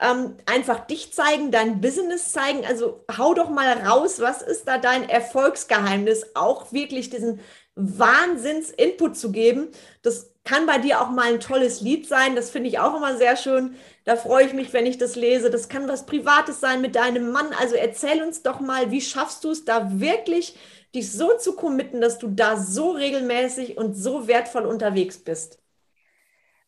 Ähm, 0.01 0.39
einfach 0.47 0.87
dich 0.87 1.13
zeigen, 1.13 1.51
dein 1.51 1.83
Business 1.83 2.33
zeigen. 2.33 2.65
Also 2.67 3.05
hau 3.19 3.35
doch 3.35 3.51
mal 3.51 3.71
raus, 3.87 4.19
was 4.21 4.41
ist 4.41 4.67
da 4.67 4.79
dein 4.79 5.07
Erfolgsgeheimnis? 5.07 6.31
Auch 6.35 6.73
wirklich 6.73 7.11
diesen 7.11 7.41
Wahnsinns-Input 7.77 9.17
zu 9.17 9.31
geben. 9.31 9.69
Das 10.03 10.33
kann 10.45 10.67
bei 10.67 10.79
dir 10.79 11.01
auch 11.01 11.11
mal 11.11 11.33
ein 11.33 11.41
tolles 11.41 11.81
Lied 11.81 12.07
sein. 12.07 12.35
Das 12.35 12.51
finde 12.51 12.69
ich 12.69 12.79
auch 12.79 12.97
immer 12.97 13.17
sehr 13.17 13.37
schön. 13.37 13.77
Da 14.05 14.17
freue 14.17 14.47
ich 14.47 14.55
mich, 14.55 14.73
wenn 14.73 14.87
ich 14.87 14.99
das 14.99 15.15
lese. 15.15 15.51
Das 15.51 15.69
kann 15.69 15.89
was 15.89 16.07
Privates 16.07 16.61
sein 16.61 16.81
mit 16.81 16.97
deinem 16.97 17.31
Mann. 17.31 17.53
Also 17.61 17.75
erzähl 17.75 18.23
uns 18.23 18.43
doch 18.43 18.61
mal, 18.61 18.91
wie 18.91 19.01
schaffst 19.01 19.45
du 19.45 19.51
es 19.51 19.65
da 19.65 20.01
wirklich, 20.01 20.57
dich 20.95 21.13
so 21.13 21.37
zu 21.37 21.55
committen, 21.55 22.01
dass 22.01 22.19
du 22.19 22.29
da 22.29 22.57
so 22.57 22.91
regelmäßig 22.93 23.77
und 23.77 23.95
so 23.95 24.27
wertvoll 24.27 24.65
unterwegs 24.65 25.19
bist? 25.19 25.61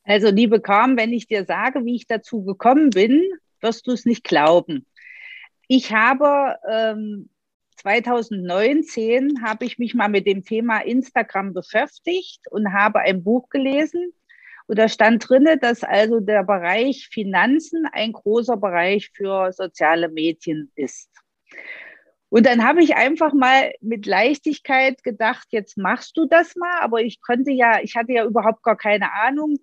Also, 0.04 0.28
liebe 0.30 0.60
Carmen, 0.60 0.96
wenn 0.96 1.12
ich 1.12 1.26
dir 1.26 1.44
sage, 1.44 1.84
wie 1.84 1.94
ich 1.94 2.06
dazu 2.06 2.42
gekommen 2.42 2.88
bin, 2.90 3.22
wirst 3.60 3.86
du 3.86 3.92
es 3.92 4.06
nicht 4.06 4.24
glauben. 4.24 4.86
Ich 5.66 5.92
habe 5.92 6.56
ähm, 6.66 7.28
2019 7.78 9.42
habe 9.42 9.64
ich 9.64 9.78
mich 9.78 9.94
mal 9.94 10.08
mit 10.08 10.26
dem 10.26 10.44
Thema 10.44 10.80
Instagram 10.80 11.54
beschäftigt 11.54 12.40
und 12.50 12.72
habe 12.72 13.00
ein 13.00 13.22
Buch 13.22 13.48
gelesen. 13.48 14.12
Und 14.66 14.78
da 14.78 14.88
stand 14.88 15.28
drin, 15.28 15.48
dass 15.60 15.82
also 15.84 16.20
der 16.20 16.42
Bereich 16.44 17.08
Finanzen 17.10 17.86
ein 17.92 18.12
großer 18.12 18.56
Bereich 18.56 19.10
für 19.14 19.52
soziale 19.52 20.08
Medien 20.08 20.70
ist. 20.74 21.08
Und 22.30 22.44
dann 22.44 22.66
habe 22.66 22.82
ich 22.82 22.94
einfach 22.94 23.32
mal 23.32 23.72
mit 23.80 24.04
Leichtigkeit 24.04 25.02
gedacht, 25.02 25.46
jetzt 25.50 25.78
machst 25.78 26.16
du 26.16 26.26
das 26.26 26.56
mal. 26.56 26.80
Aber 26.80 27.00
ich 27.00 27.22
konnte 27.22 27.52
ja, 27.52 27.80
ich 27.80 27.96
hatte 27.96 28.12
ja 28.12 28.24
überhaupt 28.26 28.62
gar 28.62 28.76
keine 28.76 29.12
Ahnung 29.12 29.56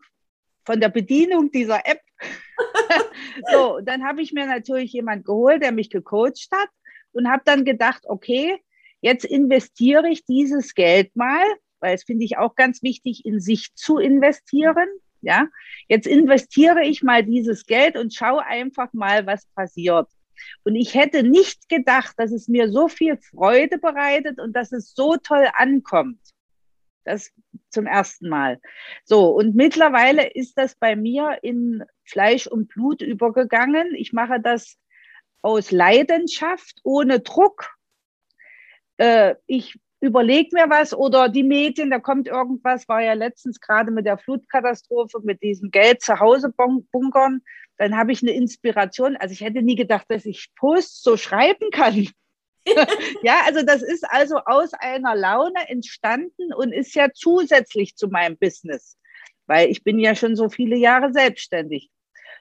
von 0.65 0.79
der 0.79 0.89
Bedienung 0.89 1.51
dieser 1.51 1.85
App. 1.85 2.01
so, 3.51 3.79
dann 3.83 4.03
habe 4.03 4.21
ich 4.21 4.31
mir 4.31 4.47
natürlich 4.47 4.93
jemand 4.93 5.25
geholt, 5.25 5.61
der 5.61 5.71
mich 5.71 5.91
gecoacht 5.91 6.47
hat 6.51 6.69
und 7.15 7.29
habe 7.29 7.43
dann 7.45 7.65
gedacht, 7.65 8.03
okay, 8.07 8.59
jetzt 9.01 9.25
investiere 9.25 10.09
ich 10.09 10.25
dieses 10.25 10.73
Geld 10.73 11.15
mal, 11.15 11.45
weil 11.79 11.95
es 11.95 12.03
finde 12.03 12.25
ich 12.25 12.37
auch 12.37 12.55
ganz 12.55 12.81
wichtig, 12.83 13.25
in 13.25 13.39
sich 13.39 13.73
zu 13.75 13.97
investieren. 13.97 14.87
Ja, 15.21 15.47
jetzt 15.87 16.05
investiere 16.05 16.83
ich 16.83 17.01
mal 17.01 17.23
dieses 17.23 17.65
Geld 17.65 17.97
und 17.97 18.13
schaue 18.13 18.45
einfach 18.45 18.93
mal, 18.93 19.25
was 19.25 19.47
passiert. 19.55 20.07
Und 20.63 20.75
ich 20.75 20.93
hätte 20.93 21.23
nicht 21.23 21.69
gedacht, 21.69 22.13
dass 22.17 22.31
es 22.31 22.47
mir 22.47 22.71
so 22.71 22.87
viel 22.87 23.17
Freude 23.17 23.77
bereitet 23.77 24.39
und 24.39 24.55
dass 24.55 24.71
es 24.71 24.93
so 24.93 25.15
toll 25.17 25.47
ankommt. 25.53 26.19
Das 27.05 27.31
zum 27.69 27.85
ersten 27.85 28.29
Mal. 28.29 28.59
So, 29.03 29.29
und 29.29 29.55
mittlerweile 29.55 30.27
ist 30.27 30.57
das 30.57 30.75
bei 30.75 30.95
mir 30.95 31.39
in 31.43 31.83
Fleisch 32.03 32.47
und 32.47 32.69
Blut 32.69 33.01
übergegangen. 33.01 33.93
Ich 33.95 34.11
mache 34.11 34.39
das 34.39 34.77
aus 35.45 35.69
Leidenschaft, 35.69 36.79
ohne 36.83 37.19
Druck. 37.19 37.69
Äh, 38.97 39.35
ich 39.45 39.79
überleg 40.01 40.51
mir 40.53 40.69
was 40.69 40.93
oder 40.93 41.29
die 41.29 41.43
Medien, 41.43 41.91
da 41.91 41.99
kommt 41.99 42.27
irgendwas, 42.27 42.87
war 42.89 43.01
ja 43.01 43.13
letztens 43.13 43.59
gerade 43.59 43.91
mit 43.91 44.07
der 44.07 44.17
Flutkatastrophe, 44.17 45.19
mit 45.23 45.43
diesem 45.43 45.69
Geld 45.69 46.01
zu 46.01 46.19
Hause 46.19 46.51
bunkern, 46.91 47.41
dann 47.77 47.95
habe 47.95 48.11
ich 48.11 48.23
eine 48.23 48.31
Inspiration. 48.31 49.17
Also 49.17 49.33
ich 49.33 49.41
hätte 49.41 49.61
nie 49.61 49.75
gedacht, 49.75 50.05
dass 50.09 50.25
ich 50.25 50.49
Posts 50.55 51.03
so 51.03 51.15
schreiben 51.15 51.69
kann. 51.71 52.07
ja, 53.21 53.41
also 53.45 53.61
das 53.63 53.83
ist 53.83 54.03
also 54.09 54.37
aus 54.45 54.73
einer 54.73 55.15
Laune 55.15 55.69
entstanden 55.69 56.53
und 56.55 56.71
ist 56.71 56.95
ja 56.95 57.09
zusätzlich 57.13 57.95
zu 57.95 58.07
meinem 58.07 58.37
Business, 58.37 58.97
weil 59.45 59.69
ich 59.69 59.83
bin 59.83 59.99
ja 59.99 60.15
schon 60.15 60.35
so 60.35 60.49
viele 60.49 60.75
Jahre 60.75 61.13
selbstständig. 61.13 61.91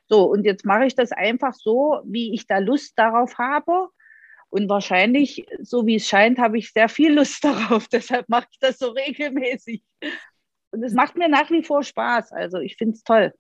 So, 0.09 0.25
und 0.25 0.45
jetzt 0.45 0.65
mache 0.65 0.87
ich 0.87 0.95
das 0.95 1.13
einfach 1.13 1.55
so, 1.55 2.01
wie 2.05 2.35
ich 2.35 2.47
da 2.47 2.59
Lust 2.59 2.93
darauf 2.97 3.39
habe. 3.39 3.89
Und 4.51 4.69
wahrscheinlich, 4.69 5.47
so 5.63 5.87
wie 5.87 5.97
es 5.97 6.07
scheint, 6.07 6.39
habe 6.39 6.59
ich 6.59 6.73
sehr 6.73 6.89
viel 6.89 7.13
Lust 7.13 7.45
darauf. 7.45 7.89
Deshalb 7.89 8.29
mache 8.29 8.47
ich 8.51 8.59
das 8.61 8.79
so 8.79 8.91
regelmäßig. 8.91 9.83
Und 10.71 10.83
es 10.83 10.93
macht 10.93 11.17
mir 11.17 11.29
nach 11.29 11.51
wie 11.51 11.63
vor 11.63 11.83
Spaß. 11.83 12.33
Also 12.33 12.59
ich 12.59 12.77
finde 12.77 12.95
es 12.95 13.03
toll. 13.03 13.33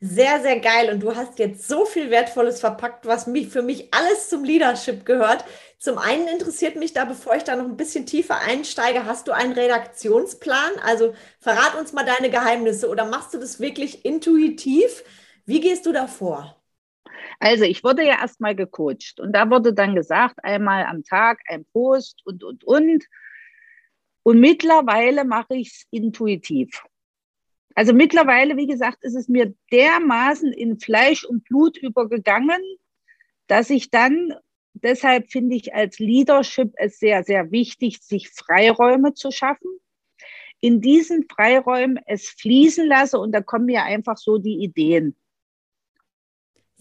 Sehr, 0.00 0.40
sehr 0.40 0.60
geil. 0.60 0.92
Und 0.92 1.00
du 1.00 1.16
hast 1.16 1.38
jetzt 1.38 1.66
so 1.66 1.86
viel 1.86 2.10
Wertvolles 2.10 2.60
verpackt, 2.60 3.06
was 3.06 3.26
mich, 3.26 3.48
für 3.48 3.62
mich 3.62 3.88
alles 3.94 4.28
zum 4.28 4.44
Leadership 4.44 5.06
gehört. 5.06 5.44
Zum 5.78 5.96
einen 5.98 6.28
interessiert 6.28 6.76
mich 6.76 6.92
da, 6.92 7.06
bevor 7.06 7.36
ich 7.36 7.44
da 7.44 7.56
noch 7.56 7.64
ein 7.64 7.76
bisschen 7.76 8.04
tiefer 8.04 8.38
einsteige, 8.38 9.06
hast 9.06 9.28
du 9.28 9.32
einen 9.32 9.52
Redaktionsplan? 9.52 10.72
Also 10.82 11.14
verrat 11.40 11.74
uns 11.78 11.94
mal 11.94 12.04
deine 12.04 12.30
Geheimnisse 12.30 12.88
oder 12.88 13.06
machst 13.06 13.32
du 13.32 13.38
das 13.38 13.60
wirklich 13.60 14.04
intuitiv? 14.04 15.04
Wie 15.46 15.60
gehst 15.60 15.86
du 15.86 15.92
da 15.92 16.06
vor? 16.06 16.60
Also 17.38 17.64
ich 17.64 17.84
wurde 17.84 18.04
ja 18.04 18.20
erstmal 18.20 18.54
gecoacht 18.54 19.20
und 19.20 19.32
da 19.32 19.50
wurde 19.50 19.74
dann 19.74 19.94
gesagt, 19.94 20.42
einmal 20.42 20.84
am 20.86 21.04
Tag 21.04 21.40
ein 21.46 21.64
Post 21.72 22.22
und, 22.24 22.42
und, 22.44 22.64
und. 22.64 23.04
Und 24.22 24.40
mittlerweile 24.40 25.24
mache 25.24 25.56
ich 25.56 25.68
es 25.68 25.86
intuitiv. 25.90 26.82
Also 27.74 27.92
mittlerweile, 27.92 28.56
wie 28.56 28.66
gesagt, 28.66 29.02
ist 29.02 29.16
es 29.16 29.28
mir 29.28 29.54
dermaßen 29.72 30.52
in 30.52 30.78
Fleisch 30.78 31.24
und 31.24 31.44
Blut 31.44 31.76
übergegangen, 31.76 32.62
dass 33.48 33.68
ich 33.68 33.90
dann, 33.90 34.32
deshalb 34.72 35.30
finde 35.30 35.56
ich 35.56 35.74
als 35.74 35.98
Leadership 35.98 36.72
es 36.76 36.98
sehr, 36.98 37.24
sehr 37.24 37.50
wichtig, 37.50 38.00
sich 38.00 38.30
Freiräume 38.30 39.14
zu 39.14 39.30
schaffen. 39.30 39.68
In 40.60 40.80
diesen 40.80 41.28
Freiräumen 41.28 41.98
es 42.06 42.30
fließen 42.30 42.86
lasse 42.86 43.18
und 43.18 43.32
da 43.32 43.42
kommen 43.42 43.66
mir 43.66 43.82
einfach 43.82 44.16
so 44.16 44.38
die 44.38 44.62
Ideen. 44.62 45.16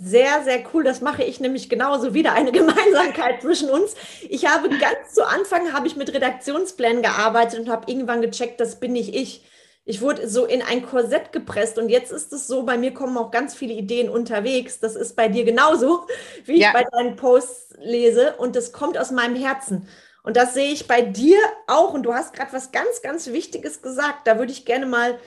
Sehr, 0.03 0.43
sehr 0.43 0.63
cool. 0.73 0.83
Das 0.83 0.99
mache 0.99 1.23
ich 1.23 1.39
nämlich 1.39 1.69
genauso 1.69 2.13
wieder 2.13 2.33
eine 2.33 2.51
Gemeinsamkeit 2.53 3.41
zwischen 3.41 3.69
uns. 3.69 3.95
Ich 4.29 4.47
habe 4.47 4.69
ganz 4.69 5.13
zu 5.13 5.25
Anfang 5.25 5.71
habe 5.71 5.87
ich 5.87 5.95
mit 5.95 6.13
Redaktionsplänen 6.13 7.01
gearbeitet 7.01 7.59
und 7.59 7.69
habe 7.69 7.89
irgendwann 7.89 8.21
gecheckt, 8.21 8.59
das 8.59 8.79
bin 8.79 8.93
nicht 8.93 9.15
ich 9.15 9.43
ich 9.85 10.01
wurde 10.01 10.29
so 10.29 10.45
in 10.45 10.61
ein 10.61 10.85
Korsett 10.85 11.33
gepresst 11.33 11.77
und 11.77 11.89
jetzt 11.89 12.11
ist 12.11 12.31
es 12.31 12.47
so, 12.47 12.63
bei 12.63 12.77
mir 12.77 12.93
kommen 12.93 13.17
auch 13.17 13.31
ganz 13.31 13.53
viele 13.53 13.73
Ideen 13.73 14.09
unterwegs. 14.09 14.79
Das 14.79 14.95
ist 14.95 15.15
bei 15.15 15.27
dir 15.27 15.43
genauso, 15.43 16.07
wie 16.45 16.61
ja. 16.61 16.67
ich 16.67 16.73
bei 16.73 16.83
deinen 16.83 17.15
Posts 17.17 17.75
lese 17.79 18.35
und 18.37 18.55
das 18.55 18.71
kommt 18.71 18.97
aus 18.97 19.11
meinem 19.11 19.35
Herzen. 19.35 19.87
Und 20.23 20.37
das 20.37 20.53
sehe 20.53 20.71
ich 20.71 20.87
bei 20.87 21.01
dir 21.01 21.37
auch 21.67 21.93
und 21.93 22.03
du 22.03 22.13
hast 22.13 22.33
gerade 22.33 22.53
was 22.53 22.71
ganz, 22.71 23.01
ganz 23.01 23.27
Wichtiges 23.27 23.81
gesagt. 23.81 24.25
Da 24.25 24.39
würde 24.39 24.53
ich 24.53 24.63
gerne 24.63 24.85
mal 24.85 25.19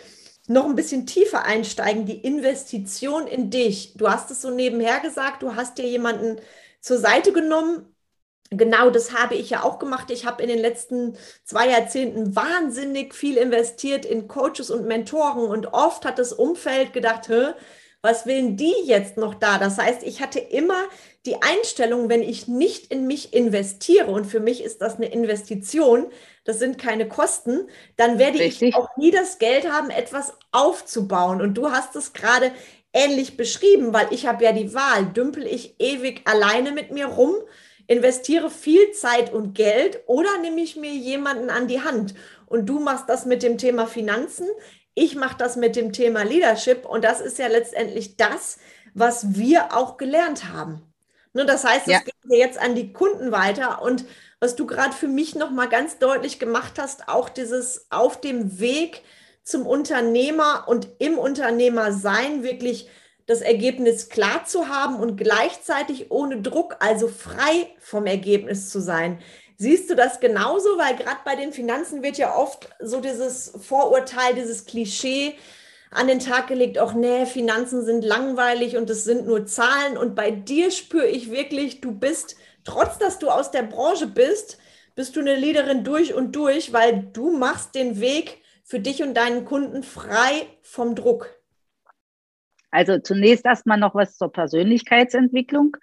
noch 0.48 0.66
ein 0.66 0.76
bisschen 0.76 1.06
tiefer 1.06 1.44
einsteigen, 1.44 2.06
die 2.06 2.20
Investition 2.20 3.26
in 3.26 3.50
dich. 3.50 3.94
Du 3.96 4.08
hast 4.08 4.30
es 4.30 4.42
so 4.42 4.50
nebenher 4.50 5.00
gesagt, 5.00 5.42
du 5.42 5.54
hast 5.56 5.78
dir 5.78 5.86
jemanden 5.88 6.40
zur 6.80 6.98
Seite 6.98 7.32
genommen, 7.32 7.92
Genau 8.50 8.90
das 8.90 9.12
habe 9.12 9.34
ich 9.34 9.50
ja 9.50 9.64
auch 9.64 9.78
gemacht. 9.78 10.10
Ich 10.10 10.24
habe 10.24 10.42
in 10.42 10.48
den 10.48 10.58
letzten 10.60 11.16
zwei 11.44 11.68
Jahrzehnten 11.68 12.36
wahnsinnig 12.36 13.14
viel 13.14 13.36
investiert 13.38 14.04
in 14.04 14.28
Coaches 14.28 14.70
und 14.70 14.86
Mentoren 14.86 15.46
und 15.50 15.72
oft 15.72 16.04
hat 16.04 16.18
das 16.18 16.32
Umfeld 16.32 16.92
gedacht, 16.92 17.28
Hä, 17.28 17.54
was 18.02 18.24
will 18.26 18.52
die 18.52 18.74
jetzt 18.84 19.16
noch 19.16 19.34
da? 19.34 19.58
Das 19.58 19.78
heißt, 19.78 20.04
ich 20.04 20.20
hatte 20.22 20.38
immer 20.38 20.76
die 21.26 21.42
Einstellung, 21.42 22.08
wenn 22.08 22.22
ich 22.22 22.46
nicht 22.46 22.92
in 22.92 23.06
mich 23.08 23.32
investiere 23.34 24.06
und 24.06 24.26
für 24.26 24.38
mich 24.40 24.62
ist 24.62 24.80
das 24.80 24.96
eine 24.96 25.06
Investition, 25.06 26.06
das 26.46 26.58
sind 26.58 26.78
keine 26.78 27.08
Kosten, 27.08 27.68
dann 27.96 28.18
werde 28.18 28.38
Richtig. 28.38 28.70
ich 28.70 28.74
auch 28.74 28.88
nie 28.96 29.10
das 29.10 29.38
Geld 29.38 29.70
haben, 29.70 29.90
etwas 29.90 30.34
aufzubauen. 30.52 31.40
Und 31.40 31.54
du 31.54 31.70
hast 31.70 31.96
es 31.96 32.12
gerade 32.12 32.52
ähnlich 32.92 33.36
beschrieben, 33.36 33.92
weil 33.92 34.06
ich 34.10 34.26
habe 34.26 34.44
ja 34.44 34.52
die 34.52 34.72
Wahl, 34.74 35.06
dümpel 35.06 35.46
ich 35.46 35.74
ewig 35.78 36.22
alleine 36.24 36.72
mit 36.72 36.90
mir 36.92 37.06
rum 37.06 37.34
investiere 37.86 38.50
viel 38.50 38.90
Zeit 38.92 39.32
und 39.32 39.54
Geld 39.54 40.00
oder 40.06 40.38
nehme 40.40 40.60
ich 40.60 40.76
mir 40.76 40.90
jemanden 40.90 41.50
an 41.50 41.68
die 41.68 41.82
Hand 41.82 42.14
und 42.46 42.66
du 42.66 42.80
machst 42.80 43.08
das 43.08 43.26
mit 43.26 43.42
dem 43.42 43.58
Thema 43.58 43.86
Finanzen, 43.86 44.48
ich 44.94 45.14
mache 45.14 45.36
das 45.38 45.56
mit 45.56 45.76
dem 45.76 45.92
Thema 45.92 46.22
Leadership 46.24 46.86
und 46.86 47.04
das 47.04 47.20
ist 47.20 47.38
ja 47.38 47.48
letztendlich 47.48 48.16
das, 48.16 48.58
was 48.94 49.34
wir 49.36 49.76
auch 49.76 49.98
gelernt 49.98 50.52
haben. 50.52 50.82
Ne, 51.32 51.44
das 51.44 51.64
heißt, 51.64 51.86
es 51.86 51.92
ja. 51.92 51.98
geht 52.00 52.14
jetzt 52.28 52.58
an 52.58 52.74
die 52.74 52.94
Kunden 52.94 53.30
weiter 53.30 53.82
und 53.82 54.06
was 54.40 54.56
du 54.56 54.66
gerade 54.66 54.94
für 54.94 55.08
mich 55.08 55.34
noch 55.34 55.50
mal 55.50 55.68
ganz 55.68 55.98
deutlich 55.98 56.38
gemacht 56.38 56.74
hast, 56.78 57.08
auch 57.08 57.28
dieses 57.28 57.86
auf 57.90 58.20
dem 58.20 58.58
Weg 58.58 59.02
zum 59.42 59.66
Unternehmer 59.66 60.64
und 60.66 60.88
im 60.98 61.18
Unternehmer 61.18 61.92
sein 61.92 62.42
wirklich 62.42 62.88
das 63.26 63.40
Ergebnis 63.40 64.08
klar 64.08 64.44
zu 64.44 64.68
haben 64.68 64.96
und 64.96 65.16
gleichzeitig 65.16 66.10
ohne 66.10 66.42
Druck, 66.42 66.76
also 66.80 67.08
frei 67.08 67.74
vom 67.78 68.06
Ergebnis 68.06 68.70
zu 68.70 68.80
sein. 68.80 69.18
Siehst 69.56 69.88
du 69.90 69.96
das 69.96 70.20
genauso? 70.20 70.78
Weil 70.78 70.96
gerade 70.96 71.20
bei 71.24 71.34
den 71.34 71.52
Finanzen 71.52 72.02
wird 72.02 72.18
ja 72.18 72.36
oft 72.36 72.68
so 72.80 73.00
dieses 73.00 73.52
Vorurteil, 73.60 74.34
dieses 74.34 74.66
Klischee 74.66 75.34
an 75.90 76.08
den 76.08 76.18
Tag 76.18 76.48
gelegt, 76.48 76.78
auch 76.78 76.92
nee, 76.92 77.26
Finanzen 77.26 77.84
sind 77.84 78.04
langweilig 78.04 78.76
und 78.76 78.90
es 78.90 79.04
sind 79.04 79.26
nur 79.26 79.46
Zahlen. 79.46 79.96
Und 79.96 80.14
bei 80.14 80.30
dir 80.30 80.70
spüre 80.70 81.06
ich 81.06 81.30
wirklich, 81.30 81.80
du 81.80 81.92
bist, 81.92 82.36
trotz 82.66 82.98
dass 82.98 83.18
du 83.18 83.28
aus 83.30 83.50
der 83.50 83.62
Branche 83.62 84.06
bist, 84.06 84.58
bist 84.94 85.16
du 85.16 85.20
eine 85.20 85.36
Leaderin 85.36 85.84
durch 85.84 86.14
und 86.14 86.34
durch, 86.34 86.72
weil 86.72 87.02
du 87.12 87.36
machst 87.36 87.74
den 87.74 88.00
Weg 88.00 88.42
für 88.64 88.80
dich 88.80 89.02
und 89.02 89.14
deinen 89.14 89.44
Kunden 89.44 89.82
frei 89.82 90.46
vom 90.62 90.94
Druck. 90.94 91.30
Also 92.70 92.98
zunächst 92.98 93.46
erstmal 93.46 93.78
noch 93.78 93.94
was 93.94 94.16
zur 94.16 94.32
Persönlichkeitsentwicklung. 94.32 95.76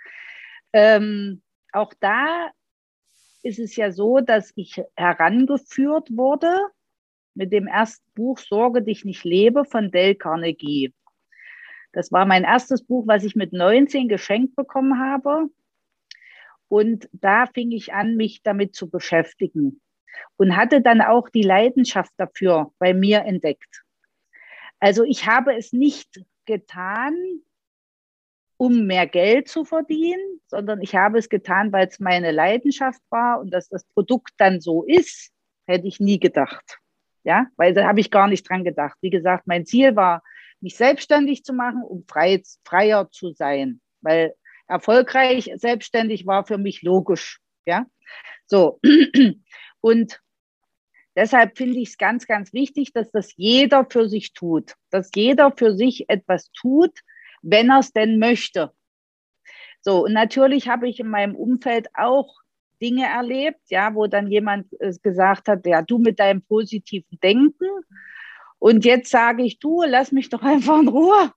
Ähm, 0.74 1.42
auch 1.72 1.94
da 2.00 2.52
ist 3.42 3.60
es 3.60 3.76
ja 3.76 3.92
so, 3.92 4.20
dass 4.20 4.52
ich 4.56 4.82
herangeführt 4.96 6.10
wurde 6.12 6.56
mit 7.36 7.52
dem 7.52 7.68
ersten 7.68 8.06
Buch 8.16 8.38
Sorge 8.38 8.82
dich 8.82 9.06
nicht 9.06 9.24
lebe 9.24 9.66
von 9.66 9.92
Dale 9.92 10.16
Carnegie. 10.16 10.94
Das 11.92 12.12
war 12.12 12.26
mein 12.26 12.44
erstes 12.44 12.84
Buch, 12.84 13.06
was 13.08 13.24
ich 13.24 13.36
mit 13.36 13.54
19 13.54 14.08
geschenkt 14.08 14.56
bekommen 14.56 15.00
habe. 15.00 15.50
Und 16.68 17.10
da 17.12 17.46
fing 17.48 17.72
ich 17.72 17.94
an, 17.94 18.16
mich 18.16 18.42
damit 18.44 18.76
zu 18.76 18.90
beschäftigen 18.90 19.82
und 20.38 20.56
hatte 20.56 20.82
dann 20.82 21.02
auch 21.02 21.30
die 21.30 21.44
Leidenschaft 21.44 22.12
dafür 22.18 22.72
bei 22.80 22.94
mir 22.94 23.22
entdeckt. 23.22 23.84
Also 24.80 25.04
ich 25.04 25.28
habe 25.28 25.56
es 25.56 25.72
nicht 25.72 26.24
getan, 26.46 27.16
um 28.58 28.86
mehr 28.86 29.08
Geld 29.08 29.48
zu 29.48 29.66
verdienen, 29.66 30.42
sondern 30.48 30.82
ich 30.82 30.96
habe 30.96 31.18
es 31.18 31.30
getan, 31.30 31.72
weil 31.72 31.88
es 31.88 32.00
meine 32.00 32.32
Leidenschaft 32.32 33.02
war 33.10 33.40
und 33.40 33.52
dass 33.52 33.68
das 33.70 33.84
Produkt 33.94 34.32
dann 34.38 34.62
so 34.62 34.84
ist, 34.84 35.32
hätte 35.68 35.88
ich 35.88 36.00
nie 36.00 36.20
gedacht. 36.20 36.80
Ja, 37.24 37.48
weil 37.56 37.74
da 37.74 37.88
habe 37.88 38.00
ich 38.00 38.12
gar 38.12 38.28
nicht 38.28 38.48
dran 38.48 38.64
gedacht. 38.64 38.98
Wie 39.02 39.10
gesagt, 39.10 39.48
mein 39.48 39.66
Ziel 39.66 39.96
war, 39.96 40.24
mich 40.60 40.76
selbstständig 40.76 41.44
zu 41.44 41.54
machen, 41.54 41.84
um 41.84 42.06
frei, 42.08 42.42
freier 42.66 43.10
zu 43.12 43.32
sein, 43.34 43.82
weil 44.02 44.36
erfolgreich 44.68 45.52
selbstständig 45.56 46.26
war 46.26 46.46
für 46.46 46.58
mich 46.58 46.82
logisch. 46.82 47.40
Ja, 47.66 47.86
so. 48.46 48.80
Und 49.82 50.20
Deshalb 51.16 51.58
finde 51.58 51.80
ich 51.80 51.90
es 51.90 51.98
ganz, 51.98 52.26
ganz 52.26 52.54
wichtig, 52.54 52.92
dass 52.92 53.12
das 53.12 53.34
jeder 53.36 53.86
für 53.88 54.10
sich 54.10 54.34
tut, 54.34 54.74
dass 54.90 55.12
jeder 55.14 55.52
für 55.56 55.76
sich 55.76 56.10
etwas 56.10 56.52
tut, 56.54 57.02
wenn 57.44 57.70
er 57.70 57.80
es 57.80 57.92
denn 57.92 58.18
möchte. 58.18 58.72
So, 59.82 60.06
und 60.06 60.14
natürlich 60.14 60.70
habe 60.70 60.88
ich 60.88 61.00
in 61.00 61.10
meinem 61.10 61.36
Umfeld 61.36 61.90
auch 61.94 62.40
Dinge 62.82 63.06
erlebt, 63.06 63.60
ja, 63.70 63.94
wo 63.94 64.08
dann 64.08 64.32
jemand 64.32 64.68
äh, 64.80 64.94
gesagt 65.02 65.48
hat, 65.48 65.66
ja, 65.66 65.82
du 65.82 66.00
mit 66.00 66.20
deinem 66.20 66.42
positiven 66.42 67.20
Denken. 67.22 67.68
Und 68.60 68.86
jetzt 68.86 69.10
sage 69.10 69.44
ich, 69.44 69.60
du, 69.60 69.84
lass 69.84 70.12
mich 70.12 70.30
doch 70.30 70.42
einfach 70.42 70.80
in 70.80 70.88
Ruhe. 70.88 71.32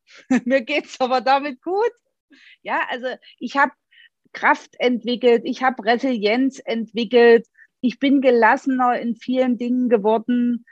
Mir 0.45 0.63
geht 0.63 0.87
es 0.87 1.01
aber 1.01 1.21
damit 1.21 1.61
gut. 1.61 1.93
Ja, 2.63 2.83
also 2.89 3.09
ich 3.39 3.57
habe 3.57 3.73
Kraft 4.33 4.77
entwickelt, 4.79 5.43
ich 5.45 5.63
habe 5.63 5.85
Resilienz 5.85 6.61
entwickelt, 6.65 7.47
ich 7.81 7.99
bin 7.99 8.21
gelassener 8.21 8.99
in 8.99 9.17
vielen 9.17 9.59
Dingen 9.59 9.89
geworden, 9.89 10.65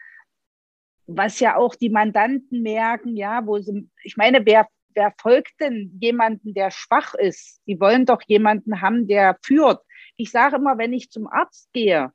was 1.07 1.41
ja 1.41 1.57
auch 1.57 1.75
die 1.75 1.91
Mandanten 1.91 2.63
merken, 2.63 3.17
ja, 3.17 3.47
wo 3.47 3.59
sie, 3.59 3.89
ich 4.03 4.17
meine, 4.17 4.45
wer, 4.47 4.67
wer 4.95 5.13
folgt 5.21 5.61
denn 5.61 5.99
jemanden, 6.01 6.55
der 6.55 6.71
schwach 6.71 7.15
ist? 7.15 7.61
Die 7.67 7.79
wollen 7.81 8.07
doch 8.07 8.23
jemanden 8.27 8.81
haben, 8.81 9.07
der 9.07 9.39
führt. 9.43 9.83
Ich 10.17 10.31
sage 10.31 10.57
immer, 10.57 10.79
wenn 10.79 10.93
ich 10.93 11.11
zum 11.11 11.27
Arzt 11.27 11.73
gehe, 11.73 12.13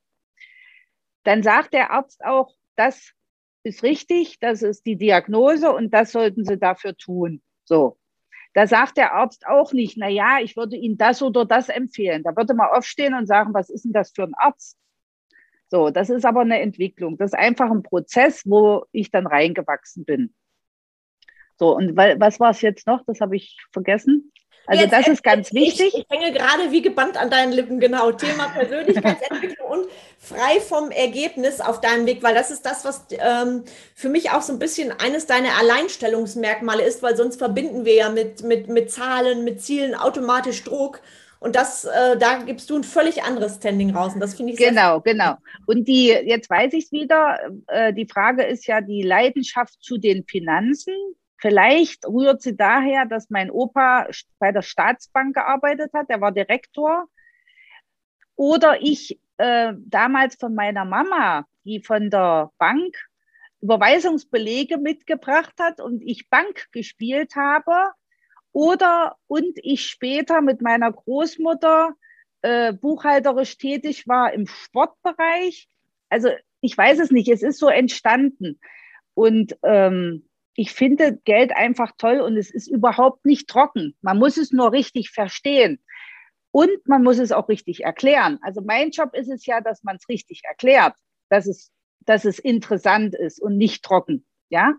dann 1.23 1.43
sagt 1.43 1.73
der 1.73 1.91
Arzt 1.91 2.23
auch, 2.23 2.55
das 2.75 3.11
ist 3.63 3.83
richtig, 3.83 4.39
das 4.39 4.63
ist 4.63 4.85
die 4.85 4.95
Diagnose 4.95 5.71
und 5.71 5.93
das 5.93 6.11
sollten 6.11 6.45
Sie 6.45 6.57
dafür 6.57 6.95
tun. 6.95 7.41
So. 7.65 7.98
Da 8.53 8.67
sagt 8.67 8.97
der 8.97 9.13
Arzt 9.13 9.45
auch 9.47 9.73
nicht, 9.73 9.97
na 9.97 10.07
ja, 10.07 10.39
ich 10.39 10.57
würde 10.57 10.75
Ihnen 10.75 10.97
das 10.97 11.21
oder 11.21 11.45
das 11.45 11.69
empfehlen. 11.69 12.23
Da 12.23 12.35
würde 12.35 12.53
man 12.53 12.69
aufstehen 12.69 13.13
und 13.13 13.27
sagen, 13.27 13.53
was 13.53 13.69
ist 13.69 13.85
denn 13.85 13.93
das 13.93 14.11
für 14.11 14.23
ein 14.23 14.33
Arzt? 14.35 14.77
So, 15.67 15.91
das 15.91 16.09
ist 16.09 16.25
aber 16.25 16.41
eine 16.41 16.59
Entwicklung. 16.59 17.17
Das 17.17 17.31
ist 17.31 17.39
einfach 17.39 17.69
ein 17.69 17.83
Prozess, 17.83 18.43
wo 18.45 18.85
ich 18.91 19.11
dann 19.11 19.27
reingewachsen 19.27 20.03
bin. 20.03 20.33
So, 21.57 21.75
und 21.75 21.95
was 21.95 22.39
war 22.39 22.51
es 22.51 22.61
jetzt 22.61 22.87
noch? 22.87 23.03
Das 23.05 23.21
habe 23.21 23.35
ich 23.35 23.61
vergessen. 23.71 24.31
Also 24.69 24.83
jetzt, 24.83 24.93
das 24.93 25.07
ist 25.07 25.23
ganz 25.23 25.51
wichtig. 25.51 25.93
Ich, 25.95 25.99
ich 26.01 26.05
hänge 26.09 26.31
gerade 26.31 26.71
wie 26.71 26.83
gebannt 26.83 27.17
an 27.17 27.31
deinen 27.31 27.51
Lippen, 27.51 27.79
genau. 27.79 28.11
Thema 28.11 28.49
Persönlichkeitsentwicklung 28.53 29.67
und 29.67 29.87
frei 30.19 30.59
vom 30.59 30.91
Ergebnis 30.91 31.59
auf 31.59 31.81
deinem 31.81 32.05
Weg, 32.05 32.21
weil 32.21 32.35
das 32.35 32.51
ist 32.51 32.65
das, 32.67 32.85
was 32.85 33.07
ähm, 33.11 33.63
für 33.95 34.09
mich 34.09 34.29
auch 34.29 34.43
so 34.43 34.53
ein 34.53 34.59
bisschen 34.59 34.91
eines 34.91 35.25
deiner 35.25 35.57
Alleinstellungsmerkmale 35.59 36.83
ist, 36.83 37.01
weil 37.01 37.17
sonst 37.17 37.37
verbinden 37.37 37.83
wir 37.83 37.95
ja 37.95 38.09
mit, 38.09 38.43
mit, 38.43 38.67
mit 38.67 38.91
Zahlen, 38.91 39.43
mit 39.43 39.59
Zielen 39.61 39.95
automatisch 39.95 40.63
Druck. 40.63 41.01
Und 41.39 41.55
das, 41.55 41.85
äh, 41.85 42.17
da 42.17 42.43
gibst 42.43 42.69
du 42.69 42.75
ein 42.75 42.83
völlig 42.83 43.23
anderes 43.23 43.55
Standing 43.55 43.95
raus. 43.95 44.13
Und 44.13 44.19
das 44.19 44.35
finde 44.35 44.53
ich 44.53 44.59
Genau, 44.59 44.99
genau. 44.99 45.35
Und 45.65 45.87
die, 45.87 46.09
jetzt 46.09 46.49
weiß 46.49 46.73
ich 46.73 46.85
es 46.85 46.91
wieder, 46.91 47.39
äh, 47.67 47.93
die 47.93 48.05
Frage 48.05 48.43
ist 48.43 48.67
ja 48.67 48.81
die 48.81 49.01
Leidenschaft 49.01 49.81
zu 49.81 49.97
den 49.97 50.25
Finanzen. 50.25 50.93
Vielleicht 51.39 52.05
rührt 52.05 52.41
sie 52.41 52.55
daher, 52.55 53.05
dass 53.05 53.29
mein 53.29 53.49
Opa 53.49 54.07
bei 54.39 54.51
der 54.51 54.61
Staatsbank 54.61 55.35
gearbeitet 55.35 55.91
hat, 55.93 56.09
er 56.09 56.19
war 56.19 56.31
Direktor. 56.31 57.07
Oder 58.35 58.81
ich 58.81 59.19
äh, 59.37 59.73
damals 59.77 60.35
von 60.35 60.53
meiner 60.53 60.85
Mama, 60.85 61.45
die 61.63 61.81
von 61.81 62.09
der 62.09 62.51
Bank 62.57 62.95
Überweisungsbelege 63.61 64.77
mitgebracht 64.77 65.53
hat 65.59 65.81
und 65.81 66.01
ich 66.01 66.29
Bank 66.29 66.67
gespielt 66.71 67.35
habe. 67.35 67.91
Oder 68.51 69.15
und 69.27 69.59
ich 69.61 69.85
später 69.85 70.41
mit 70.41 70.61
meiner 70.61 70.91
Großmutter 70.91 71.93
äh, 72.41 72.73
buchhalterisch 72.73 73.57
tätig 73.57 74.07
war 74.07 74.33
im 74.33 74.47
Sportbereich. 74.47 75.69
Also 76.09 76.29
ich 76.61 76.77
weiß 76.77 76.99
es 76.99 77.11
nicht, 77.11 77.29
es 77.29 77.43
ist 77.43 77.59
so 77.59 77.69
entstanden. 77.69 78.59
Und 79.13 79.57
ähm, 79.63 80.28
ich 80.59 80.73
finde 80.73 81.17
Geld 81.23 81.55
einfach 81.55 81.93
toll 81.97 82.19
und 82.19 82.35
es 82.35 82.51
ist 82.51 82.67
überhaupt 82.67 83.25
nicht 83.25 83.47
trocken. 83.47 83.95
Man 84.01 84.19
muss 84.19 84.35
es 84.35 84.51
nur 84.51 84.73
richtig 84.73 85.09
verstehen. 85.09 85.79
Und 86.51 86.85
man 86.85 87.01
muss 87.01 87.17
es 87.17 87.31
auch 87.31 87.47
richtig 87.47 87.85
erklären. 87.85 88.39
Also 88.41 88.59
mein 88.61 88.89
Job 88.89 89.15
ist 89.15 89.29
es 89.29 89.45
ja, 89.45 89.61
dass 89.61 89.83
man 89.83 89.95
es 89.95 90.09
richtig 90.09 90.41
erklärt, 90.43 90.95
dass 91.29 91.47
es, 91.47 91.71
dass 92.01 92.25
es 92.25 92.39
interessant 92.39 93.15
ist 93.15 93.41
und 93.41 93.55
nicht 93.55 93.85
trocken, 93.85 94.25
ja, 94.49 94.73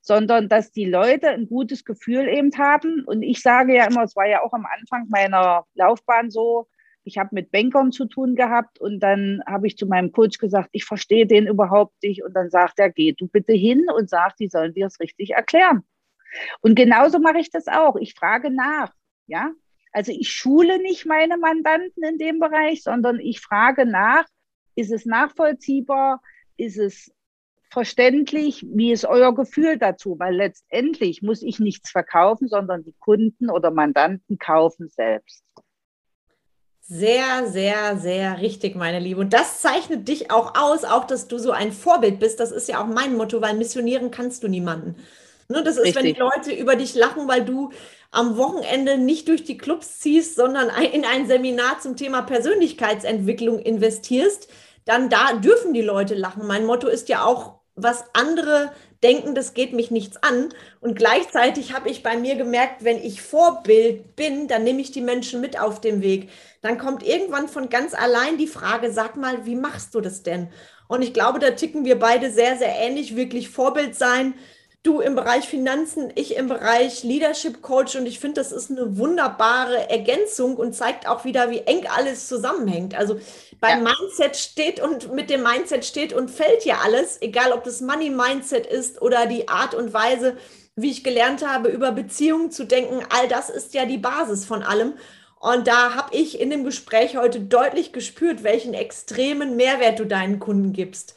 sondern 0.00 0.48
dass 0.48 0.72
die 0.72 0.86
Leute 0.86 1.28
ein 1.28 1.46
gutes 1.46 1.84
Gefühl 1.84 2.26
eben 2.26 2.50
haben. 2.58 3.04
Und 3.04 3.22
ich 3.22 3.40
sage 3.40 3.76
ja 3.76 3.86
immer, 3.86 4.02
es 4.02 4.16
war 4.16 4.26
ja 4.26 4.42
auch 4.42 4.52
am 4.52 4.66
Anfang 4.66 5.06
meiner 5.10 5.64
Laufbahn 5.74 6.32
so, 6.32 6.66
ich 7.10 7.18
habe 7.18 7.30
mit 7.32 7.50
Bankern 7.50 7.90
zu 7.90 8.06
tun 8.06 8.36
gehabt 8.36 8.80
und 8.80 9.00
dann 9.00 9.42
habe 9.44 9.66
ich 9.66 9.76
zu 9.76 9.86
meinem 9.86 10.12
Coach 10.12 10.38
gesagt, 10.38 10.68
ich 10.70 10.84
verstehe 10.84 11.26
den 11.26 11.48
überhaupt 11.48 12.00
nicht. 12.04 12.22
Und 12.22 12.34
dann 12.34 12.50
sagt 12.50 12.78
er, 12.78 12.88
geh 12.90 13.12
du 13.12 13.26
bitte 13.26 13.52
hin 13.52 13.86
und 13.94 14.08
sag, 14.08 14.36
die 14.36 14.48
sollen 14.48 14.74
dir 14.74 14.86
es 14.86 15.00
richtig 15.00 15.30
erklären. 15.30 15.82
Und 16.60 16.76
genauso 16.76 17.18
mache 17.18 17.40
ich 17.40 17.50
das 17.50 17.66
auch. 17.66 17.96
Ich 17.96 18.14
frage 18.14 18.50
nach. 18.50 18.92
Ja, 19.26 19.50
also 19.92 20.12
ich 20.12 20.30
schule 20.30 20.80
nicht 20.80 21.04
meine 21.04 21.36
Mandanten 21.36 22.04
in 22.04 22.18
dem 22.18 22.38
Bereich, 22.38 22.82
sondern 22.84 23.18
ich 23.18 23.40
frage 23.40 23.86
nach, 23.86 24.24
ist 24.76 24.92
es 24.92 25.04
nachvollziehbar? 25.04 26.22
Ist 26.56 26.78
es 26.78 27.12
verständlich? 27.70 28.64
Wie 28.68 28.92
ist 28.92 29.04
euer 29.04 29.34
Gefühl 29.34 29.78
dazu? 29.78 30.16
Weil 30.18 30.36
letztendlich 30.36 31.22
muss 31.22 31.42
ich 31.42 31.58
nichts 31.58 31.90
verkaufen, 31.90 32.46
sondern 32.46 32.84
die 32.84 32.94
Kunden 33.00 33.50
oder 33.50 33.72
Mandanten 33.72 34.38
kaufen 34.38 34.88
selbst. 34.88 35.44
Sehr, 36.92 37.46
sehr, 37.46 37.98
sehr 37.98 38.40
richtig, 38.40 38.74
meine 38.74 38.98
Liebe. 38.98 39.20
Und 39.20 39.32
das 39.32 39.60
zeichnet 39.60 40.08
dich 40.08 40.32
auch 40.32 40.56
aus, 40.56 40.82
auch 40.82 41.04
dass 41.06 41.28
du 41.28 41.38
so 41.38 41.52
ein 41.52 41.70
Vorbild 41.72 42.18
bist. 42.18 42.40
Das 42.40 42.50
ist 42.50 42.68
ja 42.68 42.82
auch 42.82 42.86
mein 42.88 43.16
Motto, 43.16 43.40
weil 43.40 43.54
missionieren 43.56 44.10
kannst 44.10 44.42
du 44.42 44.48
niemanden. 44.48 44.96
Ne, 45.48 45.62
das 45.62 45.76
ist, 45.76 45.84
richtig. 45.84 45.94
wenn 45.94 46.04
die 46.14 46.18
Leute 46.18 46.52
über 46.52 46.74
dich 46.74 46.96
lachen, 46.96 47.28
weil 47.28 47.44
du 47.44 47.70
am 48.10 48.36
Wochenende 48.36 48.98
nicht 48.98 49.28
durch 49.28 49.44
die 49.44 49.56
Clubs 49.56 50.00
ziehst, 50.00 50.34
sondern 50.34 50.68
in 50.92 51.04
ein 51.04 51.28
Seminar 51.28 51.78
zum 51.80 51.94
Thema 51.96 52.22
Persönlichkeitsentwicklung 52.22 53.60
investierst, 53.60 54.48
dann 54.84 55.08
da 55.08 55.34
dürfen 55.34 55.72
die 55.72 55.82
Leute 55.82 56.16
lachen. 56.16 56.44
Mein 56.46 56.66
Motto 56.66 56.88
ist 56.88 57.08
ja 57.08 57.24
auch, 57.24 57.59
was 57.74 58.04
andere 58.12 58.72
denken, 59.02 59.34
das 59.34 59.54
geht 59.54 59.72
mich 59.72 59.90
nichts 59.90 60.22
an. 60.22 60.50
Und 60.80 60.96
gleichzeitig 60.96 61.72
habe 61.72 61.88
ich 61.88 62.02
bei 62.02 62.16
mir 62.16 62.36
gemerkt, 62.36 62.84
wenn 62.84 62.98
ich 62.98 63.22
Vorbild 63.22 64.16
bin, 64.16 64.48
dann 64.48 64.64
nehme 64.64 64.80
ich 64.80 64.90
die 64.90 65.00
Menschen 65.00 65.40
mit 65.40 65.58
auf 65.58 65.80
dem 65.80 66.02
Weg. 66.02 66.28
Dann 66.62 66.78
kommt 66.78 67.02
irgendwann 67.02 67.48
von 67.48 67.68
ganz 67.68 67.94
allein 67.94 68.36
die 68.36 68.46
Frage, 68.46 68.92
sag 68.92 69.16
mal, 69.16 69.46
wie 69.46 69.56
machst 69.56 69.94
du 69.94 70.00
das 70.00 70.22
denn? 70.22 70.48
Und 70.88 71.02
ich 71.02 71.14
glaube, 71.14 71.38
da 71.38 71.52
ticken 71.52 71.84
wir 71.84 71.98
beide 71.98 72.30
sehr, 72.30 72.56
sehr 72.56 72.74
ähnlich, 72.76 73.16
wirklich 73.16 73.48
Vorbild 73.48 73.94
sein. 73.94 74.34
Du 74.82 75.00
im 75.00 75.14
Bereich 75.14 75.46
Finanzen, 75.46 76.10
ich 76.14 76.36
im 76.36 76.48
Bereich 76.48 77.02
Leadership 77.02 77.60
Coach 77.60 77.96
und 77.96 78.06
ich 78.06 78.18
finde, 78.18 78.40
das 78.40 78.50
ist 78.50 78.70
eine 78.70 78.96
wunderbare 78.96 79.90
Ergänzung 79.90 80.56
und 80.56 80.74
zeigt 80.74 81.06
auch 81.06 81.26
wieder, 81.26 81.50
wie 81.50 81.60
eng 81.60 81.86
alles 81.86 82.28
zusammenhängt. 82.28 82.94
Also 82.94 83.20
beim 83.60 83.84
ja. 83.84 83.92
Mindset 83.92 84.36
steht 84.38 84.80
und 84.80 85.12
mit 85.12 85.28
dem 85.28 85.42
Mindset 85.42 85.84
steht 85.84 86.14
und 86.14 86.30
fällt 86.30 86.64
ja 86.64 86.78
alles, 86.82 87.20
egal 87.20 87.52
ob 87.52 87.64
das 87.64 87.82
Money 87.82 88.08
Mindset 88.08 88.66
ist 88.66 89.02
oder 89.02 89.26
die 89.26 89.48
Art 89.48 89.74
und 89.74 89.92
Weise, 89.92 90.38
wie 90.76 90.90
ich 90.90 91.04
gelernt 91.04 91.46
habe, 91.46 91.68
über 91.68 91.92
Beziehungen 91.92 92.50
zu 92.50 92.64
denken. 92.64 93.04
All 93.10 93.28
das 93.28 93.50
ist 93.50 93.74
ja 93.74 93.84
die 93.84 93.98
Basis 93.98 94.46
von 94.46 94.62
allem. 94.62 94.94
Und 95.40 95.66
da 95.66 95.94
habe 95.94 96.16
ich 96.16 96.40
in 96.40 96.48
dem 96.48 96.64
Gespräch 96.64 97.18
heute 97.18 97.40
deutlich 97.40 97.92
gespürt, 97.92 98.44
welchen 98.44 98.72
extremen 98.72 99.56
Mehrwert 99.56 99.98
du 99.98 100.06
deinen 100.06 100.38
Kunden 100.38 100.72
gibst. 100.72 101.16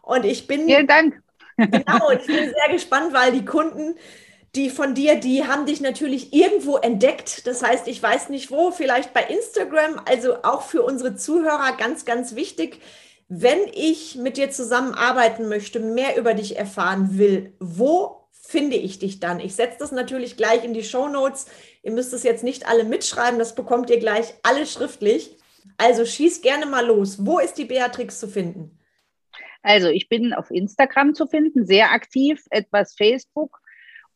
Und 0.00 0.24
ich 0.24 0.46
bin. 0.46 0.64
Vielen 0.64 0.86
Dank. 0.86 1.22
Genau, 1.56 2.08
und 2.08 2.20
ich 2.20 2.26
bin 2.26 2.52
sehr 2.52 2.72
gespannt, 2.72 3.12
weil 3.12 3.32
die 3.32 3.44
Kunden, 3.44 3.96
die 4.54 4.70
von 4.70 4.94
dir, 4.94 5.16
die 5.16 5.46
haben 5.46 5.66
dich 5.66 5.80
natürlich 5.80 6.32
irgendwo 6.32 6.76
entdeckt. 6.76 7.46
Das 7.46 7.62
heißt, 7.62 7.88
ich 7.88 8.02
weiß 8.02 8.28
nicht 8.28 8.50
wo, 8.50 8.70
vielleicht 8.70 9.14
bei 9.14 9.22
Instagram, 9.22 10.00
also 10.04 10.42
auch 10.42 10.62
für 10.62 10.82
unsere 10.82 11.16
Zuhörer 11.16 11.76
ganz, 11.78 12.04
ganz 12.04 12.34
wichtig. 12.34 12.80
Wenn 13.28 13.60
ich 13.72 14.16
mit 14.16 14.36
dir 14.36 14.50
zusammenarbeiten 14.50 15.48
möchte, 15.48 15.80
mehr 15.80 16.16
über 16.18 16.34
dich 16.34 16.56
erfahren 16.56 17.16
will, 17.16 17.54
wo 17.60 18.28
finde 18.30 18.76
ich 18.76 18.98
dich 18.98 19.20
dann? 19.20 19.40
Ich 19.40 19.54
setze 19.54 19.78
das 19.78 19.92
natürlich 19.92 20.36
gleich 20.36 20.64
in 20.64 20.74
die 20.74 20.84
Show 20.84 21.08
Notes. 21.08 21.46
Ihr 21.82 21.92
müsst 21.92 22.12
es 22.12 22.22
jetzt 22.22 22.44
nicht 22.44 22.68
alle 22.68 22.84
mitschreiben, 22.84 23.38
das 23.38 23.54
bekommt 23.54 23.88
ihr 23.88 23.98
gleich 23.98 24.34
alle 24.42 24.66
schriftlich. 24.66 25.36
Also 25.78 26.04
schieß 26.04 26.42
gerne 26.42 26.66
mal 26.66 26.84
los. 26.84 27.24
Wo 27.24 27.38
ist 27.38 27.54
die 27.54 27.64
Beatrix 27.64 28.20
zu 28.20 28.28
finden? 28.28 28.78
Also 29.62 29.88
ich 29.88 30.08
bin 30.08 30.32
auf 30.34 30.50
Instagram 30.50 31.14
zu 31.14 31.26
finden, 31.26 31.66
sehr 31.66 31.92
aktiv, 31.92 32.44
etwas 32.50 32.94
Facebook 32.94 33.60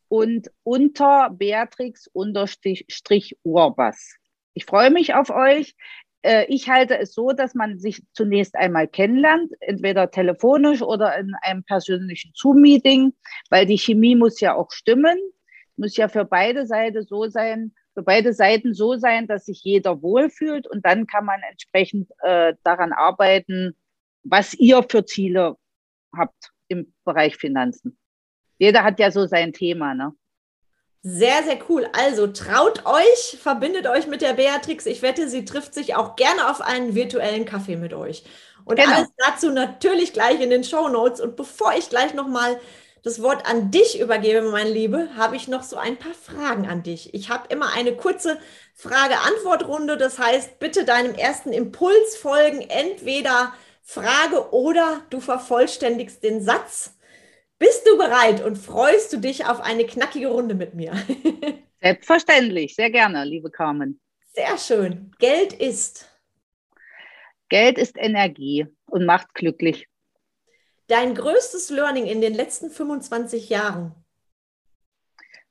und 0.09 0.51
unter 0.63 1.31
Beatrix-Urbas. 1.31 4.17
Ich 4.55 4.65
freue 4.65 4.91
mich 4.91 5.15
auf 5.15 5.31
euch. 5.31 5.75
Äh, 6.23 6.47
ich 6.49 6.69
halte 6.69 6.99
es 6.99 7.15
so, 7.15 7.31
dass 7.31 7.55
man 7.55 7.79
sich 7.79 8.03
zunächst 8.13 8.57
einmal 8.57 8.89
kennenlernt, 8.89 9.53
entweder 9.61 10.11
telefonisch 10.11 10.83
oder 10.83 11.17
in 11.17 11.35
einem 11.43 11.63
persönlichen 11.63 12.33
Zoom-Meeting, 12.35 13.13
weil 13.51 13.67
die 13.67 13.79
Chemie 13.79 14.17
muss 14.17 14.41
ja 14.41 14.55
auch 14.55 14.73
stimmen, 14.73 15.19
muss 15.77 15.97
ja 15.97 16.09
für 16.09 16.25
beide 16.25 16.67
Seiten 16.67 17.05
so 17.05 17.29
sein, 17.29 17.73
für 17.95 18.03
beide 18.03 18.33
Seiten 18.33 18.75
so 18.75 18.97
sein, 18.97 19.27
dass 19.27 19.47
sich 19.47 19.63
jeder 19.63 20.03
wohlfühlt 20.03 20.67
und 20.67 20.85
dann 20.85 21.07
kann 21.07 21.25
man 21.25 21.41
entsprechend 21.49 22.11
äh, 22.23 22.55
daran 22.63 22.93
arbeiten, 22.93 23.75
was 24.29 24.55
ihr 24.55 24.85
für 24.89 25.05
Ziele 25.05 25.57
habt 26.15 26.51
im 26.69 26.93
Bereich 27.05 27.37
Finanzen. 27.37 27.99
Jeder 28.59 28.83
hat 28.83 28.99
ja 28.99 29.11
so 29.11 29.27
sein 29.27 29.53
Thema, 29.53 29.95
ne? 29.95 30.13
Sehr, 31.03 31.45
sehr 31.45 31.59
cool. 31.69 31.89
Also 31.93 32.27
traut 32.27 32.85
euch, 32.85 33.39
verbindet 33.41 33.87
euch 33.87 34.09
mit 34.09 34.23
der 34.23 34.33
Beatrix. 34.33 34.87
Ich 34.87 35.03
wette, 35.03 35.29
sie 35.29 35.45
trifft 35.45 35.73
sich 35.73 35.95
auch 35.95 36.17
gerne 36.17 36.51
auf 36.51 36.61
einen 36.61 36.97
virtuellen 36.97 37.45
Kaffee 37.45 37.77
mit 37.77 37.95
euch. 37.95 38.25
Und 38.65 38.77
genau. 38.77 38.93
alles 38.93 39.09
dazu 39.17 39.51
natürlich 39.51 40.13
gleich 40.13 40.41
in 40.41 40.51
den 40.51 40.65
Show 40.65 40.89
Notes. 40.89 41.21
Und 41.21 41.37
bevor 41.37 41.75
ich 41.75 41.91
gleich 41.91 42.13
nochmal 42.15 42.59
das 43.05 43.23
Wort 43.23 43.49
an 43.49 43.71
dich 43.71 44.01
übergebe, 44.01 44.43
mein 44.51 44.67
Liebe, 44.67 45.11
habe 45.17 45.37
ich 45.37 45.47
noch 45.47 45.63
so 45.63 45.77
ein 45.77 45.97
paar 45.97 46.15
Fragen 46.15 46.67
an 46.67 46.83
dich. 46.83 47.15
Ich 47.15 47.31
habe 47.31 47.47
immer 47.51 47.73
eine 47.73 47.95
kurze 47.95 48.41
Frage-Antwort-Runde. 48.75 49.97
Das 49.97 50.19
heißt, 50.19 50.59
bitte 50.59 50.85
deinem 50.85 51.15
ersten 51.15 51.53
Impuls 51.53 52.17
folgen. 52.17 52.63
Entweder 52.63 53.53
Frage 53.89 54.53
oder 54.53 55.07
du 55.11 55.21
vervollständigst 55.21 56.23
den 56.23 56.43
Satz. 56.43 56.99
Bist 57.59 57.87
du 57.87 57.97
bereit 57.97 58.45
und 58.45 58.57
freust 58.57 59.13
du 59.13 59.19
dich 59.19 59.47
auf 59.47 59.61
eine 59.61 59.87
knackige 59.87 60.27
Runde 60.27 60.57
mit 60.57 60.75
mir? 60.75 60.93
Selbstverständlich, 61.81 62.75
sehr 62.75 62.91
gerne, 62.91 63.25
liebe 63.25 63.51
Carmen. 63.51 64.01
Sehr 64.33 64.59
schön. 64.59 65.13
Geld 65.21 65.53
ist. 65.53 66.11
Geld 67.49 67.79
ist 67.79 67.97
Energie 67.97 68.67
und 68.91 69.07
macht 69.07 69.33
glücklich. 69.35 69.89
Dein 70.89 71.15
größtes 71.15 71.71
Learning 71.71 72.07
in 72.07 72.21
den 72.21 72.35
letzten 72.35 72.71
25 72.71 73.49
Jahren? 73.49 73.95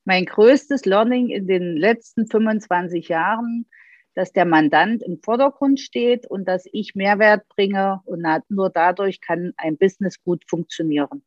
Mein 0.03 0.25
größtes 0.25 0.85
Learning 0.85 1.29
in 1.29 1.47
den 1.47 1.77
letzten 1.77 2.27
25 2.27 3.07
Jahren, 3.07 3.65
dass 4.15 4.31
der 4.31 4.45
Mandant 4.45 5.03
im 5.03 5.21
Vordergrund 5.21 5.79
steht 5.79 6.25
und 6.25 6.45
dass 6.45 6.65
ich 6.71 6.95
Mehrwert 6.95 7.47
bringe 7.49 8.01
und 8.05 8.25
nur 8.49 8.69
dadurch 8.69 9.21
kann 9.21 9.53
ein 9.57 9.77
Business 9.77 10.21
gut 10.23 10.43
funktionieren. 10.47 11.23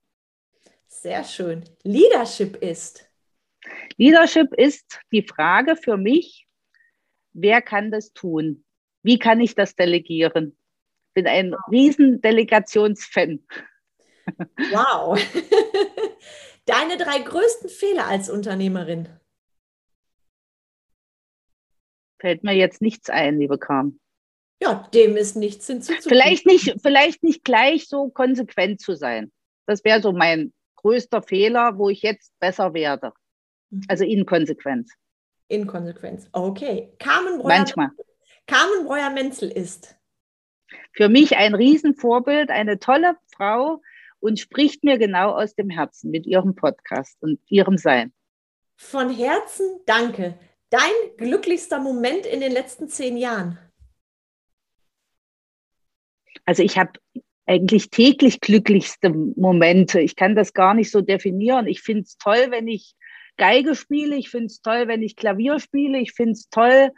Sehr 0.88 1.22
schön. 1.22 1.64
Leadership 1.84 2.56
ist? 2.56 3.08
Leadership 3.98 4.54
ist 4.54 5.00
die 5.12 5.22
Frage 5.22 5.76
für 5.76 5.98
mich, 5.98 6.46
wer 7.32 7.60
kann 7.60 7.90
das 7.90 8.12
tun? 8.12 8.64
Wie 9.02 9.18
kann 9.18 9.40
ich 9.40 9.54
das 9.54 9.76
delegieren? 9.76 10.56
Ich 11.08 11.14
bin 11.14 11.26
ein 11.26 11.54
riesen 11.70 12.20
Delegationsfan. 12.22 13.44
Wow. 14.72 15.18
Deine 16.66 16.96
drei 16.96 17.18
größten 17.18 17.68
Fehler 17.68 18.06
als 18.06 18.28
Unternehmerin? 18.28 19.08
Fällt 22.20 22.42
mir 22.42 22.54
jetzt 22.54 22.82
nichts 22.82 23.10
ein, 23.10 23.38
liebe 23.38 23.58
Kram. 23.58 24.00
Ja, 24.60 24.88
dem 24.92 25.16
ist 25.16 25.36
nichts 25.36 25.66
hinzuzufügen. 25.66 26.08
Vielleicht 26.08 26.46
nicht, 26.46 26.74
vielleicht 26.82 27.22
nicht 27.22 27.44
gleich 27.44 27.88
so 27.88 28.08
konsequent 28.08 28.80
zu 28.80 28.94
sein. 28.94 29.30
Das 29.66 29.84
wäre 29.84 30.02
so 30.02 30.12
mein 30.12 30.52
größter 30.76 31.22
Fehler, 31.22 31.78
wo 31.78 31.90
ich 31.90 32.02
jetzt 32.02 32.32
besser 32.40 32.74
werde. 32.74 33.12
Mhm. 33.70 33.82
Also 33.88 34.04
Inkonsequenz. 34.04 34.92
Inkonsequenz, 35.48 36.28
okay. 36.32 36.92
Carmen 36.98 37.38
Breuer, 37.38 37.58
Manchmal. 37.58 37.90
Carmen 38.46 38.86
Breuer-Menzel 38.86 39.50
ist? 39.50 39.96
Für 40.92 41.08
mich 41.08 41.36
ein 41.36 41.54
Riesenvorbild, 41.54 42.50
eine 42.50 42.78
tolle 42.78 43.16
Frau 43.34 43.80
und 44.20 44.38
spricht 44.38 44.84
mir 44.84 44.98
genau 44.98 45.30
aus 45.30 45.54
dem 45.54 45.70
Herzen 45.70 46.10
mit 46.10 46.26
ihrem 46.26 46.54
Podcast 46.54 47.16
und 47.20 47.40
ihrem 47.48 47.78
Sein. 47.78 48.12
Von 48.76 49.10
Herzen 49.10 49.80
danke. 49.86 50.38
Dein 50.70 50.92
glücklichster 51.16 51.80
Moment 51.80 52.26
in 52.26 52.40
den 52.40 52.52
letzten 52.52 52.88
zehn 52.88 53.16
Jahren? 53.16 53.58
Also 56.44 56.62
ich 56.62 56.78
habe 56.78 56.92
eigentlich 57.46 57.90
täglich 57.90 58.40
glücklichste 58.40 59.10
Momente. 59.10 60.00
Ich 60.00 60.16
kann 60.16 60.34
das 60.34 60.52
gar 60.52 60.74
nicht 60.74 60.90
so 60.90 61.00
definieren. 61.00 61.66
Ich 61.66 61.80
finde 61.80 62.02
es 62.02 62.18
toll, 62.18 62.48
wenn 62.50 62.68
ich 62.68 62.94
Geige 63.38 63.74
spiele. 63.74 64.16
Ich 64.16 64.28
finde 64.28 64.46
es 64.46 64.60
toll, 64.60 64.88
wenn 64.88 65.02
ich 65.02 65.16
Klavier 65.16 65.58
spiele. 65.58 65.98
Ich 65.98 66.12
finde 66.12 66.32
es 66.32 66.50
toll, 66.50 66.90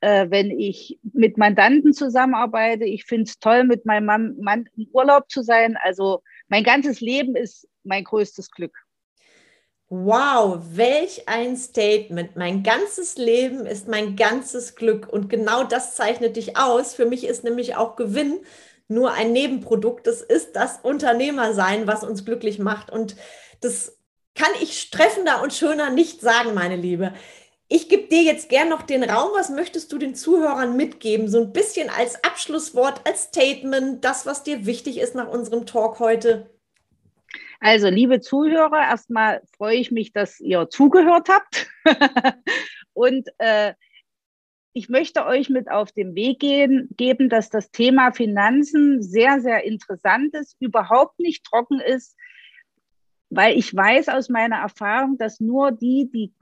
äh, 0.00 0.26
wenn 0.28 0.50
ich 0.50 0.98
mit 1.14 1.38
Mandanten 1.38 1.94
zusammenarbeite. 1.94 2.84
Ich 2.84 3.04
finde 3.04 3.24
es 3.24 3.38
toll, 3.38 3.64
mit 3.64 3.86
meinem 3.86 4.04
Mann, 4.04 4.36
Mann 4.40 4.68
im 4.76 4.88
Urlaub 4.92 5.30
zu 5.30 5.42
sein. 5.42 5.78
Also 5.82 6.22
mein 6.48 6.64
ganzes 6.64 7.00
Leben 7.00 7.36
ist 7.36 7.66
mein 7.84 8.04
größtes 8.04 8.50
Glück. 8.50 8.76
Wow, 9.90 10.60
welch 10.72 11.26
ein 11.28 11.56
Statement. 11.56 12.36
Mein 12.36 12.62
ganzes 12.62 13.16
Leben 13.16 13.64
ist 13.64 13.88
mein 13.88 14.16
ganzes 14.16 14.74
Glück. 14.74 15.08
Und 15.10 15.30
genau 15.30 15.64
das 15.64 15.96
zeichnet 15.96 16.36
dich 16.36 16.58
aus. 16.58 16.94
Für 16.94 17.06
mich 17.06 17.24
ist 17.24 17.42
nämlich 17.42 17.74
auch 17.76 17.96
Gewinn 17.96 18.40
nur 18.88 19.12
ein 19.12 19.32
Nebenprodukt. 19.32 20.06
Das 20.06 20.20
ist 20.20 20.56
das 20.56 20.80
Unternehmersein, 20.82 21.86
was 21.86 22.04
uns 22.04 22.26
glücklich 22.26 22.58
macht. 22.58 22.90
Und 22.90 23.16
das 23.62 23.96
kann 24.34 24.50
ich 24.60 24.90
treffender 24.90 25.42
und 25.42 25.54
schöner 25.54 25.88
nicht 25.90 26.20
sagen, 26.20 26.52
meine 26.52 26.76
Liebe. 26.76 27.14
Ich 27.68 27.88
gebe 27.88 28.08
dir 28.08 28.22
jetzt 28.22 28.50
gern 28.50 28.68
noch 28.68 28.82
den 28.82 29.04
Raum. 29.04 29.30
Was 29.34 29.48
möchtest 29.48 29.90
du 29.92 29.96
den 29.98 30.14
Zuhörern 30.14 30.76
mitgeben? 30.76 31.28
So 31.30 31.40
ein 31.40 31.52
bisschen 31.54 31.88
als 31.88 32.22
Abschlusswort, 32.24 33.06
als 33.06 33.24
Statement, 33.24 34.04
das, 34.04 34.26
was 34.26 34.42
dir 34.42 34.66
wichtig 34.66 34.98
ist 34.98 35.14
nach 35.14 35.28
unserem 35.28 35.64
Talk 35.64 35.98
heute. 35.98 36.50
Also, 37.60 37.88
liebe 37.88 38.20
Zuhörer, 38.20 38.82
erstmal 38.82 39.42
freue 39.56 39.76
ich 39.76 39.90
mich, 39.90 40.12
dass 40.12 40.38
ihr 40.40 40.68
zugehört 40.70 41.28
habt. 41.28 41.68
und 42.92 43.28
äh, 43.38 43.74
ich 44.72 44.88
möchte 44.88 45.26
euch 45.26 45.48
mit 45.48 45.68
auf 45.68 45.90
den 45.90 46.14
Weg 46.14 46.38
gehen, 46.38 46.88
geben, 46.96 47.28
dass 47.28 47.50
das 47.50 47.72
Thema 47.72 48.12
Finanzen 48.12 49.02
sehr, 49.02 49.40
sehr 49.40 49.64
interessant 49.64 50.34
ist, 50.34 50.56
überhaupt 50.60 51.18
nicht 51.18 51.44
trocken 51.44 51.80
ist, 51.80 52.16
weil 53.28 53.58
ich 53.58 53.74
weiß 53.74 54.08
aus 54.08 54.28
meiner 54.28 54.58
Erfahrung, 54.58 55.18
dass 55.18 55.40
nur 55.40 55.72
die, 55.72 56.08
die 56.12 56.32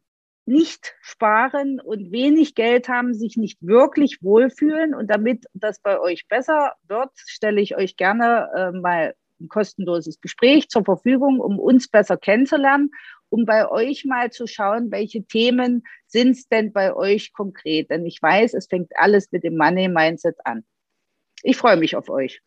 nicht 0.45 0.95
sparen 1.01 1.81
und 1.81 2.13
wenig 2.13 2.55
Geld 2.55 2.89
haben, 2.89 3.15
sich 3.15 3.37
nicht 3.37 3.59
wirklich 3.61 4.23
wohlfühlen. 4.23 4.95
Und 4.95 5.11
damit 5.11 5.47
das 5.55 5.81
bei 5.81 5.99
euch 5.99 6.29
besser 6.29 6.75
wird, 6.87 7.11
stelle 7.15 7.61
ich 7.61 7.77
euch 7.77 7.97
gerne 7.97 8.51
äh, 8.55 8.73
mal 8.79 9.15
ein 9.41 9.49
kostenloses 9.49 10.21
Gespräch 10.21 10.69
zur 10.69 10.85
Verfügung, 10.85 11.41
um 11.41 11.59
uns 11.59 11.89
besser 11.89 12.17
kennenzulernen, 12.17 12.91
um 13.29 13.45
bei 13.45 13.69
euch 13.69 14.05
mal 14.05 14.31
zu 14.31 14.47
schauen, 14.47 14.91
welche 14.91 15.25
Themen 15.25 15.85
sind 16.07 16.33
es 16.33 16.49
denn 16.49 16.73
bei 16.73 16.95
euch 16.95 17.33
konkret. 17.33 17.91
Denn 17.91 18.07
ich 18.07 18.21
weiß, 18.23 18.55
es 18.55 18.67
fängt 18.67 18.91
alles 18.97 19.31
mit 19.33 19.45
dem 19.45 19.57
Money 19.57 19.89
Mindset 19.89 20.37
an. 20.45 20.65
Ich 21.43 21.57
freue 21.57 21.77
mich 21.77 21.97
auf 21.97 22.09
euch. 22.09 22.41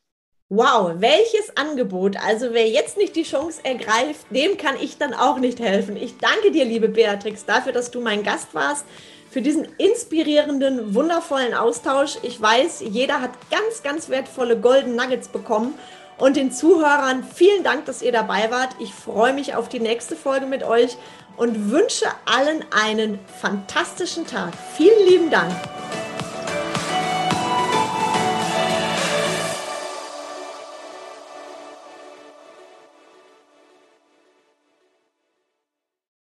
Wow, 0.51 0.95
welches 0.99 1.55
Angebot. 1.57 2.17
Also 2.17 2.53
wer 2.53 2.67
jetzt 2.67 2.97
nicht 2.97 3.15
die 3.15 3.23
Chance 3.23 3.61
ergreift, 3.63 4.25
dem 4.31 4.57
kann 4.57 4.75
ich 4.81 4.97
dann 4.97 5.13
auch 5.13 5.37
nicht 5.37 5.59
helfen. 5.59 5.95
Ich 5.95 6.17
danke 6.17 6.49
dir, 6.51 6.65
liebe 6.65 6.89
Beatrix, 6.89 7.45
dafür, 7.45 7.71
dass 7.71 7.91
du 7.91 8.01
mein 8.01 8.23
Gast 8.23 8.55
warst, 8.55 8.85
für 9.29 9.43
diesen 9.43 9.67
inspirierenden, 9.77 10.95
wundervollen 10.95 11.53
Austausch. 11.53 12.17
Ich 12.23 12.41
weiß, 12.41 12.81
jeder 12.81 13.21
hat 13.21 13.31
ganz, 13.51 13.83
ganz 13.83 14.09
wertvolle 14.09 14.59
Golden 14.59 14.95
Nuggets 14.95 15.27
bekommen. 15.27 15.75
Und 16.19 16.35
den 16.35 16.51
Zuhörern 16.51 17.23
vielen 17.23 17.63
Dank, 17.63 17.85
dass 17.85 18.01
ihr 18.01 18.11
dabei 18.11 18.51
wart. 18.51 18.75
Ich 18.79 18.93
freue 18.93 19.33
mich 19.33 19.55
auf 19.55 19.69
die 19.69 19.79
nächste 19.79 20.15
Folge 20.15 20.45
mit 20.45 20.63
euch 20.63 20.97
und 21.37 21.71
wünsche 21.71 22.05
allen 22.25 22.65
einen 22.71 23.19
fantastischen 23.41 24.27
Tag. 24.27 24.53
Vielen 24.75 25.07
lieben 25.07 25.29
Dank. 25.31 25.53